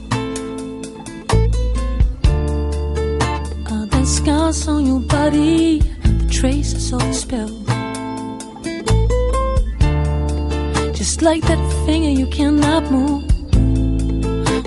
Scars 4.19 4.67
on 4.67 4.85
your 4.85 4.99
body? 4.99 5.79
The 5.79 6.27
traces 6.29 6.91
of 6.91 7.01
a 7.01 7.13
spell. 7.13 7.53
Just 10.93 11.21
like 11.21 11.43
that 11.43 11.61
finger 11.85 12.09
you 12.09 12.27
cannot 12.27 12.83
move. 12.91 13.23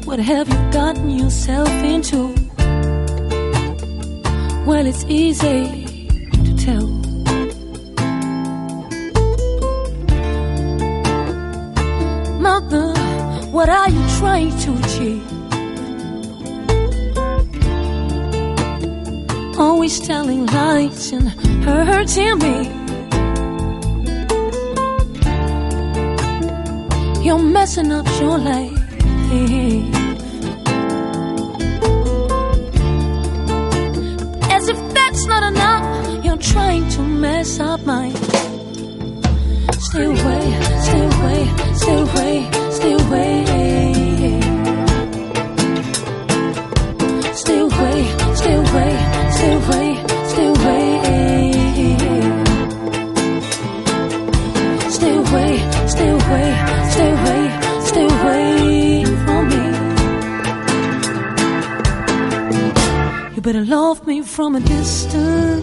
What 0.06 0.20
have 0.20 0.48
you 0.48 0.60
gotten 0.72 1.10
yourself 1.10 1.68
into? 1.94 2.20
Well, 4.66 4.86
it's 4.86 5.04
easy 5.04 6.08
to 6.46 6.50
tell. 6.66 6.86
Mother, 12.46 12.88
what 13.56 13.68
are 13.68 13.90
you 13.90 14.02
trying 14.18 14.52
to 14.64 14.70
achieve? 14.84 15.31
Always 19.58 20.00
telling 20.00 20.46
lies 20.46 21.12
and 21.12 21.28
hurting 21.64 22.38
me. 22.38 22.82
You're 27.24 27.38
messing 27.38 27.92
up 27.92 28.06
your 28.20 28.38
life. 28.38 28.78
As 34.50 34.68
if 34.68 34.78
that's 34.94 35.26
not 35.26 35.42
enough, 35.52 36.24
you're 36.24 36.36
trying 36.36 36.88
to 36.90 37.02
mess 37.02 37.60
up 37.60 37.84
mine. 37.86 38.16
Stay 39.78 40.04
away, 40.04 40.44
stay 40.86 41.04
away, 41.12 41.40
stay 41.74 42.00
away, 42.00 42.50
stay 42.70 42.92
away. 42.94 43.91
Love 63.64 64.06
me 64.06 64.22
from 64.22 64.56
a 64.56 64.60
distance. 64.60 65.61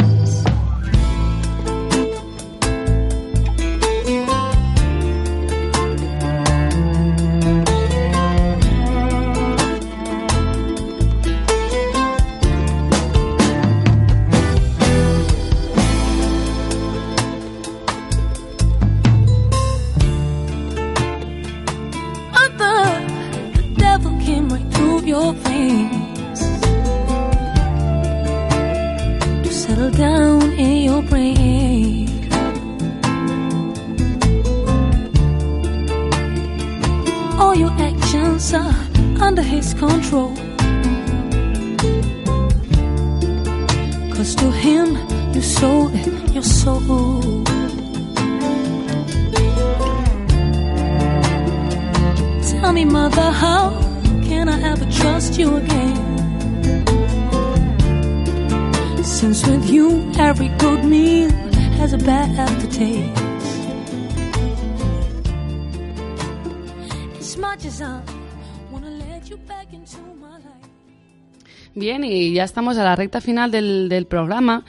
Bien, 71.76 72.04
y 72.04 72.34
ya 72.34 72.44
estamos 72.44 72.78
a 72.78 72.84
la 72.84 72.96
recta 72.96 73.22
final 73.22 73.52
del, 73.52 73.90
del 73.90 74.06
programa. 74.06 74.64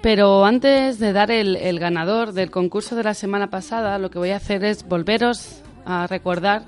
Pero 0.00 0.44
antes 0.44 0.98
de 0.98 1.12
dar 1.12 1.30
el, 1.30 1.56
el 1.56 1.78
ganador 1.78 2.32
del 2.32 2.50
concurso 2.50 2.94
de 2.96 3.04
la 3.04 3.14
semana 3.14 3.48
pasada, 3.48 3.98
lo 3.98 4.10
que 4.10 4.18
voy 4.18 4.30
a 4.30 4.36
hacer 4.36 4.64
es 4.64 4.86
volveros 4.86 5.62
a 5.86 6.06
recordar 6.06 6.62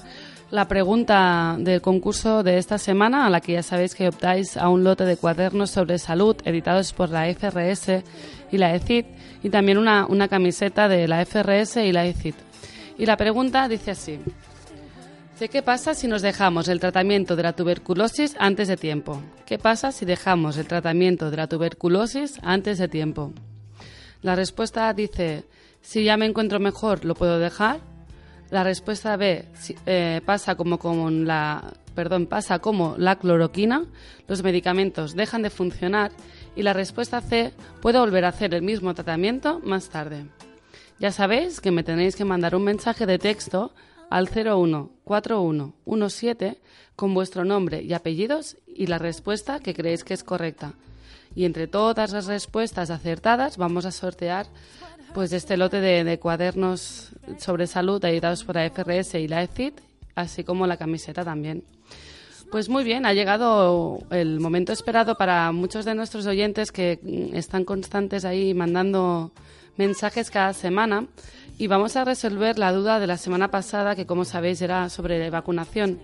La 0.50 0.68
pregunta 0.68 1.56
del 1.58 1.80
concurso 1.80 2.42
de 2.42 2.58
esta 2.58 2.78
semana, 2.78 3.26
a 3.26 3.30
la 3.30 3.40
que 3.40 3.54
ya 3.54 3.62
sabéis 3.62 3.94
que 3.94 4.08
optáis 4.08 4.56
a 4.56 4.68
un 4.68 4.84
lote 4.84 5.04
de 5.04 5.16
cuadernos 5.16 5.70
sobre 5.70 5.98
salud 5.98 6.36
editados 6.44 6.92
por 6.92 7.10
la 7.10 7.26
FRS 7.26 8.04
y 8.52 8.58
la 8.58 8.74
ECIT 8.74 9.06
y 9.42 9.50
también 9.50 9.76
una, 9.76 10.06
una 10.06 10.28
camiseta 10.28 10.88
de 10.88 11.08
la 11.08 11.24
FRS 11.26 11.78
y 11.78 11.92
la 11.92 12.06
ECIT. 12.06 12.36
Y 12.96 13.06
la 13.06 13.16
pregunta 13.16 13.68
dice 13.68 13.90
así. 13.90 14.20
¿Qué 15.38 15.62
pasa 15.62 15.94
si 15.94 16.08
nos 16.08 16.22
dejamos 16.22 16.68
el 16.68 16.80
tratamiento 16.80 17.36
de 17.36 17.42
la 17.42 17.52
tuberculosis 17.54 18.34
antes 18.38 18.68
de 18.68 18.76
tiempo? 18.76 19.22
¿Qué 19.44 19.58
pasa 19.58 19.92
si 19.92 20.04
dejamos 20.04 20.56
el 20.56 20.66
tratamiento 20.66 21.30
de 21.30 21.36
la 21.36 21.46
tuberculosis 21.46 22.38
antes 22.42 22.78
de 22.78 22.88
tiempo? 22.88 23.32
La 24.22 24.34
respuesta 24.34 24.88
A 24.88 24.94
dice, 24.94 25.44
si 25.82 26.04
ya 26.04 26.16
me 26.16 26.26
encuentro 26.26 26.58
mejor, 26.58 27.04
¿lo 27.04 27.14
puedo 27.14 27.38
dejar? 27.38 27.80
La 28.50 28.64
respuesta 28.64 29.16
B 29.16 29.44
si- 29.54 29.76
eh, 29.86 30.20
pasa 30.24 30.54
como 30.54 30.78
con 30.78 31.26
la 31.26 31.72
perdón, 31.94 32.26
pasa 32.26 32.58
como 32.58 32.94
la 32.98 33.16
cloroquina, 33.16 33.84
los 34.28 34.42
medicamentos 34.42 35.14
dejan 35.14 35.40
de 35.42 35.48
funcionar 35.50 36.12
y 36.54 36.62
la 36.62 36.74
respuesta 36.74 37.20
C 37.22 37.52
puedo 37.80 38.00
volver 38.00 38.24
a 38.26 38.28
hacer 38.28 38.54
el 38.54 38.60
mismo 38.62 38.92
tratamiento 38.94 39.60
más 39.64 39.88
tarde. 39.88 40.26
Ya 40.98 41.10
sabéis 41.12 41.60
que 41.60 41.70
me 41.70 41.82
tenéis 41.84 42.14
que 42.16 42.24
mandar 42.26 42.54
un 42.54 42.64
mensaje 42.64 43.06
de 43.06 43.18
texto 43.18 43.72
al 44.10 44.28
014117 44.28 46.58
con 46.94 47.14
vuestro 47.14 47.44
nombre 47.44 47.82
y 47.82 47.92
apellidos 47.92 48.56
y 48.66 48.86
la 48.86 48.98
respuesta 48.98 49.60
que 49.60 49.74
creéis 49.74 50.04
que 50.04 50.14
es 50.14 50.24
correcta. 50.24 50.74
Y 51.34 51.44
entre 51.44 51.66
todas 51.66 52.12
las 52.12 52.26
respuestas 52.26 52.90
acertadas 52.90 53.56
vamos 53.56 53.84
a 53.84 53.92
sortear 53.92 54.46
pues 55.14 55.32
este 55.32 55.56
lote 55.56 55.80
de, 55.80 56.04
de 56.04 56.18
cuadernos 56.18 57.10
sobre 57.38 57.66
salud 57.66 58.04
editados 58.04 58.44
por 58.44 58.56
la 58.56 58.70
FRS 58.70 59.14
y 59.14 59.28
la 59.28 59.42
ECIT, 59.42 59.80
así 60.14 60.44
como 60.44 60.66
la 60.66 60.76
camiseta 60.76 61.24
también. 61.24 61.64
Pues 62.50 62.68
muy 62.68 62.84
bien, 62.84 63.06
ha 63.06 63.12
llegado 63.12 63.98
el 64.10 64.40
momento 64.40 64.72
esperado 64.72 65.16
para 65.16 65.50
muchos 65.52 65.84
de 65.84 65.94
nuestros 65.94 66.26
oyentes 66.26 66.70
que 66.70 67.00
mm, 67.02 67.34
están 67.34 67.64
constantes 67.64 68.24
ahí 68.24 68.54
mandando 68.54 69.32
mensajes 69.76 70.30
cada 70.30 70.52
semana 70.52 71.06
y 71.58 71.66
vamos 71.68 71.96
a 71.96 72.04
resolver 72.04 72.58
la 72.58 72.72
duda 72.72 72.98
de 72.98 73.06
la 73.06 73.16
semana 73.16 73.50
pasada 73.50 73.96
que 73.96 74.06
como 74.06 74.24
sabéis 74.24 74.60
era 74.60 74.88
sobre 74.90 75.30
vacunación. 75.30 75.98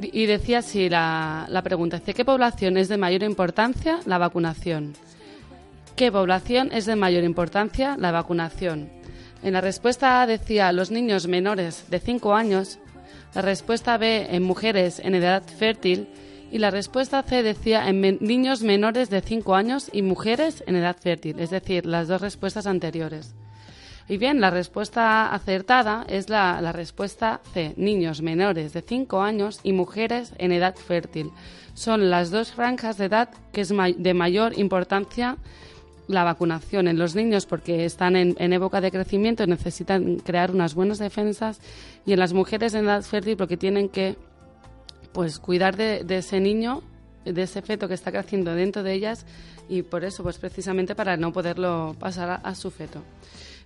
Y 0.00 0.26
decía 0.26 0.58
así 0.58 0.88
la, 0.88 1.46
la 1.48 1.62
pregunta, 1.62 2.00
¿de 2.00 2.14
qué 2.14 2.24
población 2.24 2.76
es 2.76 2.88
de 2.88 2.96
mayor 2.96 3.22
importancia 3.22 4.00
la 4.06 4.18
vacunación? 4.18 4.94
¿Qué 5.94 6.10
población 6.10 6.70
es 6.72 6.86
de 6.86 6.96
mayor 6.96 7.22
importancia 7.22 7.96
la 7.96 8.10
vacunación? 8.10 8.90
En 9.44 9.52
la 9.52 9.60
respuesta 9.60 10.20
A 10.20 10.26
decía 10.26 10.72
los 10.72 10.90
niños 10.90 11.28
menores 11.28 11.84
de 11.90 12.00
5 12.00 12.34
años, 12.34 12.80
la 13.34 13.42
respuesta 13.42 13.98
B 13.98 14.26
en 14.30 14.42
mujeres 14.42 14.98
en 14.98 15.14
edad 15.14 15.44
fértil 15.44 16.08
y 16.50 16.58
la 16.58 16.70
respuesta 16.70 17.22
C 17.22 17.44
decía 17.44 17.88
en 17.88 18.18
niños 18.20 18.62
menores 18.62 19.10
de 19.10 19.20
5 19.20 19.54
años 19.54 19.90
y 19.92 20.02
mujeres 20.02 20.64
en 20.66 20.74
edad 20.76 20.96
fértil, 20.98 21.38
es 21.38 21.50
decir, 21.50 21.86
las 21.86 22.08
dos 22.08 22.20
respuestas 22.20 22.66
anteriores. 22.66 23.34
Y 24.06 24.18
bien, 24.18 24.40
la 24.40 24.50
respuesta 24.50 25.32
acertada 25.32 26.04
es 26.08 26.28
la, 26.28 26.72
respuesta 26.72 27.40
C, 27.54 27.72
niños 27.76 28.20
menores 28.20 28.74
de 28.74 28.82
5 28.82 29.22
años 29.22 29.60
y 29.62 29.72
mujeres 29.72 30.34
en 30.36 30.52
edad 30.52 30.76
fértil. 30.76 31.30
Son 31.72 32.10
las 32.10 32.30
dos 32.30 32.52
franjas 32.52 32.98
de 32.98 33.06
edad 33.06 33.30
que 33.52 33.62
es 33.62 33.68
de 33.70 34.14
mayor 34.14 34.58
importancia 34.58 35.38
la 36.06 36.22
vacunación 36.22 36.86
en 36.86 36.98
los 36.98 37.14
niños 37.14 37.46
porque 37.46 37.86
están 37.86 38.14
en, 38.14 38.52
época 38.52 38.82
de 38.82 38.90
crecimiento 38.90 39.42
y 39.42 39.46
necesitan 39.46 40.16
crear 40.16 40.50
unas 40.50 40.74
buenas 40.74 40.98
defensas 40.98 41.60
y 42.04 42.12
en 42.12 42.18
las 42.18 42.34
mujeres 42.34 42.74
en 42.74 42.84
edad 42.84 43.02
fértil 43.02 43.38
porque 43.38 43.56
tienen 43.56 43.88
que 43.88 44.16
pues 45.12 45.38
cuidar 45.38 45.76
de, 45.76 46.04
ese 46.10 46.40
niño, 46.40 46.82
de 47.24 47.42
ese 47.42 47.62
feto 47.62 47.88
que 47.88 47.94
está 47.94 48.12
creciendo 48.12 48.54
dentro 48.54 48.82
de 48.82 48.92
ellas 48.92 49.24
y 49.66 49.80
por 49.80 50.04
eso 50.04 50.22
pues 50.22 50.38
precisamente 50.38 50.94
para 50.94 51.16
no 51.16 51.32
poderlo 51.32 51.96
pasar 51.98 52.40
a 52.42 52.54
su 52.54 52.70
feto. 52.70 53.00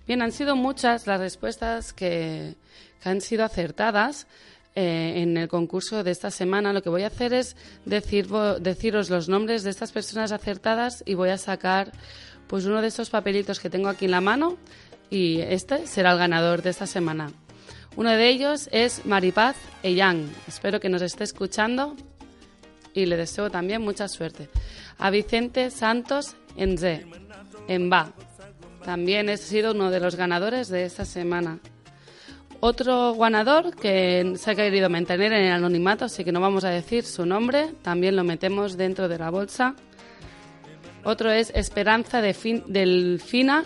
Bien, 0.09 0.23
han 0.23 0.31
sido 0.31 0.55
muchas 0.55 1.05
las 1.05 1.19
respuestas 1.19 1.93
que, 1.93 2.55
han 3.03 3.21
sido 3.21 3.45
acertadas 3.45 4.25
eh, 4.73 5.13
en 5.17 5.37
el 5.37 5.47
concurso 5.47 6.03
de 6.03 6.09
esta 6.09 6.31
semana. 6.31 6.73
Lo 6.73 6.81
que 6.81 6.89
voy 6.89 7.03
a 7.03 7.07
hacer 7.07 7.31
es 7.31 7.55
decir, 7.85 8.27
deciros 8.59 9.11
los 9.11 9.29
nombres 9.29 9.61
de 9.61 9.69
estas 9.69 9.91
personas 9.91 10.31
acertadas 10.31 11.03
y 11.05 11.13
voy 11.13 11.29
a 11.29 11.37
sacar 11.37 11.91
pues 12.47 12.65
uno 12.65 12.81
de 12.81 12.87
esos 12.87 13.11
papelitos 13.11 13.59
que 13.59 13.69
tengo 13.69 13.87
aquí 13.87 14.05
en 14.05 14.11
la 14.11 14.19
mano 14.19 14.57
y 15.11 15.41
este 15.41 15.85
será 15.85 16.13
el 16.13 16.17
ganador 16.17 16.63
de 16.63 16.71
esta 16.71 16.87
semana. 16.87 17.31
Uno 17.95 18.09
de 18.09 18.29
ellos 18.29 18.67
es 18.71 19.05
Maripaz 19.05 19.57
Eyang. 19.83 20.27
Espero 20.47 20.79
que 20.79 20.89
nos 20.89 21.03
esté 21.03 21.23
escuchando 21.23 21.95
y 22.95 23.05
le 23.05 23.15
deseo 23.15 23.51
también 23.51 23.83
mucha 23.83 24.07
suerte. 24.07 24.49
A 24.97 25.11
Vicente 25.11 25.69
Santos 25.69 26.35
Enze, 26.57 27.05
en 27.67 27.91
Va. 27.91 28.11
También 28.89 29.29
he 29.29 29.37
sido 29.37 29.73
uno 29.73 29.91
de 29.91 29.99
los 29.99 30.15
ganadores 30.15 30.67
de 30.67 30.83
esta 30.83 31.05
semana. 31.05 31.59
Otro 32.59 33.13
ganador 33.13 33.75
que 33.75 34.33
se 34.35 34.49
ha 34.49 34.55
querido 34.55 34.89
mantener 34.89 35.31
en 35.31 35.43
el 35.45 35.51
anonimato, 35.51 36.05
así 36.05 36.23
que 36.23 36.31
no 36.31 36.41
vamos 36.41 36.63
a 36.63 36.69
decir 36.69 37.03
su 37.03 37.23
nombre, 37.23 37.67
también 37.83 38.15
lo 38.15 38.23
metemos 38.23 38.77
dentro 38.77 39.07
de 39.07 39.19
la 39.19 39.29
bolsa. 39.29 39.75
Otro 41.03 41.29
es 41.29 41.51
Esperanza 41.53 42.19
de 42.19 42.33
fin, 42.33 42.63
del 42.65 43.21
Fina 43.23 43.65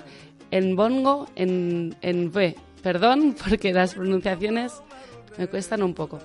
en 0.51 0.75
Bongo 0.75 1.29
en, 1.37 1.95
en 2.01 2.29
B. 2.29 2.57
Perdón, 2.81 3.33
porque 3.47 3.71
las 3.71 3.93
pronunciaciones 3.93 4.73
me 5.37 5.47
cuestan 5.47 5.83
un 5.83 5.93
poco. 5.93 6.19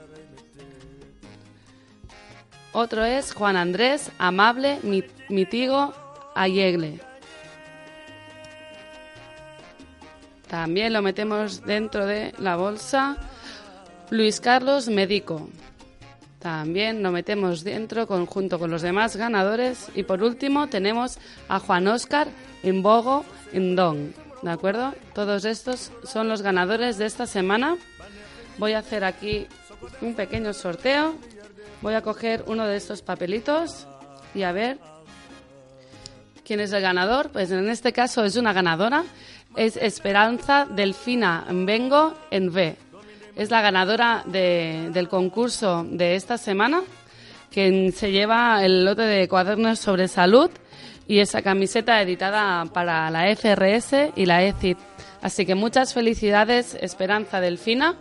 Otro 2.73 3.05
es 3.05 3.33
Juan 3.33 3.55
Andrés 3.57 4.11
Amable 4.19 4.81
Mi- 4.83 5.05
Mitigo 5.29 5.95
Ayegle. 6.35 7.07
También 10.49 10.93
lo 10.93 11.03
metemos 11.03 11.63
dentro 11.65 12.07
de 12.07 12.35
la 12.39 12.57
bolsa. 12.57 13.17
Luis 14.11 14.41
Carlos 14.41 14.89
Medico. 14.89 15.49
También 16.39 17.03
lo 17.03 17.11
metemos 17.11 17.65
dentro 17.65 18.07
junto 18.07 18.59
con 18.59 18.71
los 18.71 18.83
demás 18.83 19.17
ganadores. 19.17 19.89
Y 19.95 20.05
por 20.05 20.23
último 20.23 20.69
tenemos 20.69 21.19
a 21.49 21.59
Juan 21.59 21.87
Oscar 21.89 22.29
Imbogo 22.63 23.25
Indong. 23.53 24.13
¿De 24.43 24.51
acuerdo? 24.51 24.95
Todos 25.15 25.45
estos 25.45 25.91
son 26.05 26.29
los 26.29 26.43
ganadores 26.43 26.97
de 26.97 27.07
esta 27.07 27.27
semana. 27.27 27.77
Voy 28.57 28.73
a 28.73 28.79
hacer 28.79 29.05
aquí 29.05 29.47
un 30.01 30.15
pequeño 30.15 30.55
sorteo. 30.55 31.15
Voy 31.83 31.95
a 31.95 32.03
coger 32.03 32.45
uno 32.47 32.67
de 32.67 32.77
estos 32.77 33.03
papelitos 33.03 33.87
y 34.35 34.45
a 34.45 34.53
ver 34.53 34.79
quién 36.45 36.61
es 36.61 36.73
el 36.73 36.81
ganador. 36.81 37.31
Pues 37.31 37.51
en 37.51 37.69
este 37.69 37.93
caso 37.93 38.25
es 38.25 38.37
una 38.37 38.53
ganadora. 38.53 39.05
Es 39.59 39.77
Esperanza 39.77 40.67
Delfina 40.71 41.45
Vengo 41.51 42.15
en 42.31 42.49
V. 42.51 42.77
Es 43.35 43.51
la 43.51 43.61
ganadora 43.61 44.23
de- 44.25 44.91
del 44.93 45.09
concurso 45.09 45.85
de 45.89 46.15
esta 46.15 46.39
semana, 46.39 46.83
que 47.51 47.91
se 47.93 48.13
lleva 48.13 48.65
el 48.65 48.85
lote 48.85 49.03
de 49.03 49.27
cuadernos 49.29 49.81
sobre 49.81 50.07
salud 50.07 50.49
y 51.09 51.19
esa 51.19 51.43
camiseta 51.43 52.01
editada 52.03 52.67
para 52.67 53.11
la 53.11 53.29
FRS 53.31 54.13
y 54.15 54.27
la 54.27 54.45
ECIT. 54.45 54.79
Así 55.23 55.45
que 55.45 55.57
muchas 55.57 55.93
felicidades, 55.93 56.77
Esperanza 56.81 57.41
Delfina. 57.41 57.97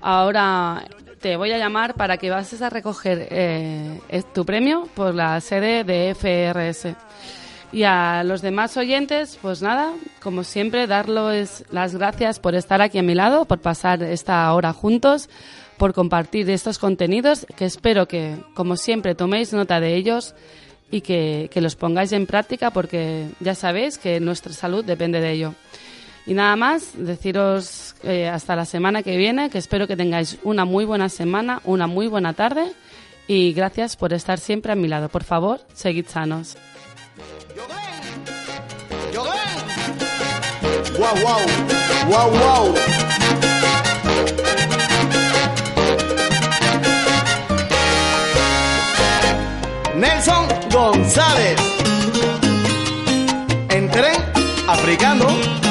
Ahora 0.00 0.84
te 1.20 1.36
voy 1.36 1.52
a 1.52 1.58
llamar 1.58 1.94
para 1.94 2.16
que 2.16 2.30
vases 2.30 2.62
a 2.62 2.70
recoger 2.70 3.28
eh, 3.30 4.00
tu 4.34 4.44
premio 4.44 4.88
por 4.94 5.14
la 5.14 5.40
sede 5.40 5.84
de 5.84 6.10
FRS. 6.14 6.96
Y 7.76 7.84
a 7.84 8.24
los 8.24 8.40
demás 8.40 8.74
oyentes, 8.78 9.38
pues 9.42 9.60
nada, 9.60 9.92
como 10.22 10.44
siempre, 10.44 10.86
darles 10.86 11.62
las 11.70 11.94
gracias 11.94 12.40
por 12.40 12.54
estar 12.54 12.80
aquí 12.80 12.96
a 12.96 13.02
mi 13.02 13.14
lado, 13.14 13.44
por 13.44 13.60
pasar 13.60 14.02
esta 14.02 14.50
hora 14.54 14.72
juntos, 14.72 15.28
por 15.76 15.92
compartir 15.92 16.48
estos 16.48 16.78
contenidos, 16.78 17.46
que 17.54 17.66
espero 17.66 18.08
que, 18.08 18.36
como 18.54 18.78
siempre, 18.78 19.14
toméis 19.14 19.52
nota 19.52 19.78
de 19.78 19.94
ellos 19.94 20.34
y 20.90 21.02
que, 21.02 21.50
los 21.56 21.76
pongáis 21.76 22.12
en 22.12 22.24
práctica, 22.24 22.70
porque 22.70 23.28
ya 23.40 23.54
sabéis 23.54 23.98
que 23.98 24.20
nuestra 24.20 24.54
salud 24.54 24.82
depende 24.82 25.20
de 25.20 25.32
ello. 25.32 25.52
Y 26.24 26.32
nada 26.32 26.56
más, 26.56 26.92
deciros 26.96 27.94
eh, 28.04 28.26
hasta 28.26 28.56
la 28.56 28.64
semana 28.64 29.02
que 29.02 29.18
viene, 29.18 29.50
que 29.50 29.58
espero 29.58 29.86
que 29.86 29.98
tengáis 29.98 30.38
una 30.44 30.64
muy 30.64 30.86
buena 30.86 31.10
semana, 31.10 31.60
una 31.64 31.86
muy 31.86 32.06
buena 32.06 32.32
tarde 32.32 32.72
y 33.28 33.52
gracias 33.52 33.96
por 33.96 34.14
estar 34.14 34.38
siempre 34.38 34.72
a 34.72 34.76
mi 34.76 34.88
lado. 34.88 35.10
Por 35.10 35.24
favor, 35.24 35.60
seguid 35.74 36.06
sanos. 36.06 36.56
Wow, 40.76 41.14
wow, 41.24 41.40
wow, 42.06 42.30
wow. 42.30 42.74
Nelson 49.94 50.46
González. 50.70 51.58
En 53.70 53.90
tren 53.90 54.16
africano. 54.66 55.65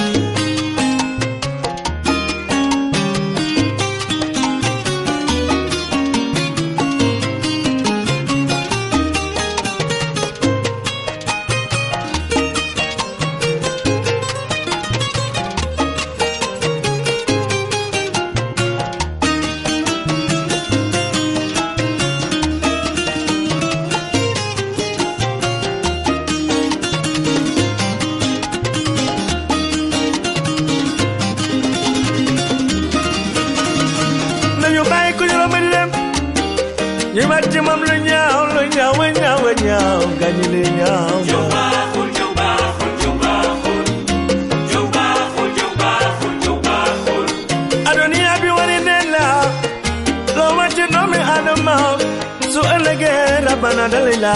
Dalila 53.94 54.34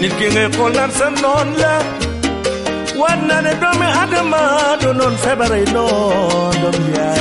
nit 0.00 0.12
ki 0.18 0.26
ngay 0.34 0.48
xoolaat 0.56 0.90
sa 0.98 1.06
noon 1.22 1.48
la 1.62 1.74
war 3.00 3.18
na 3.28 3.36
ne 3.46 3.52
doomi 3.62 3.88
adama 4.02 4.42
du 4.80 4.88
noon 5.00 5.14
feebaray 5.22 5.64
noon 5.74 6.52
doom 6.62 6.78
yaay 6.96 7.18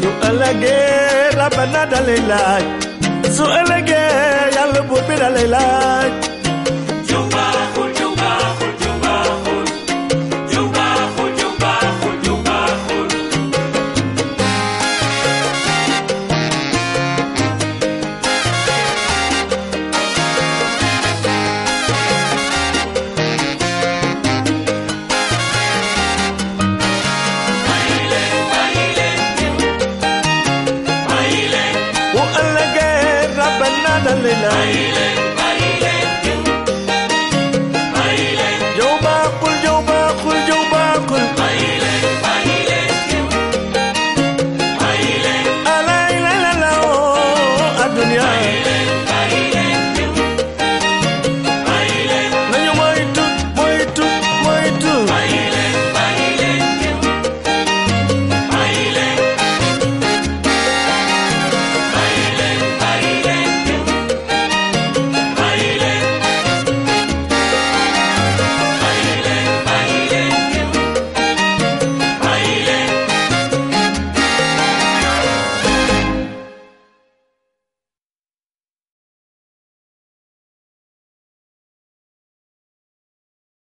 su 0.00 0.08
ëllëgee 0.28 1.30
rabana 1.38 1.82
dalay 1.92 2.20
laaj 2.30 2.64
su 3.36 3.44
ëllëgee 3.60 4.06
yàlla 4.56 4.80
buur 4.88 5.02
bi 5.08 5.14
dalay 5.22 5.46
laaj 5.54 6.10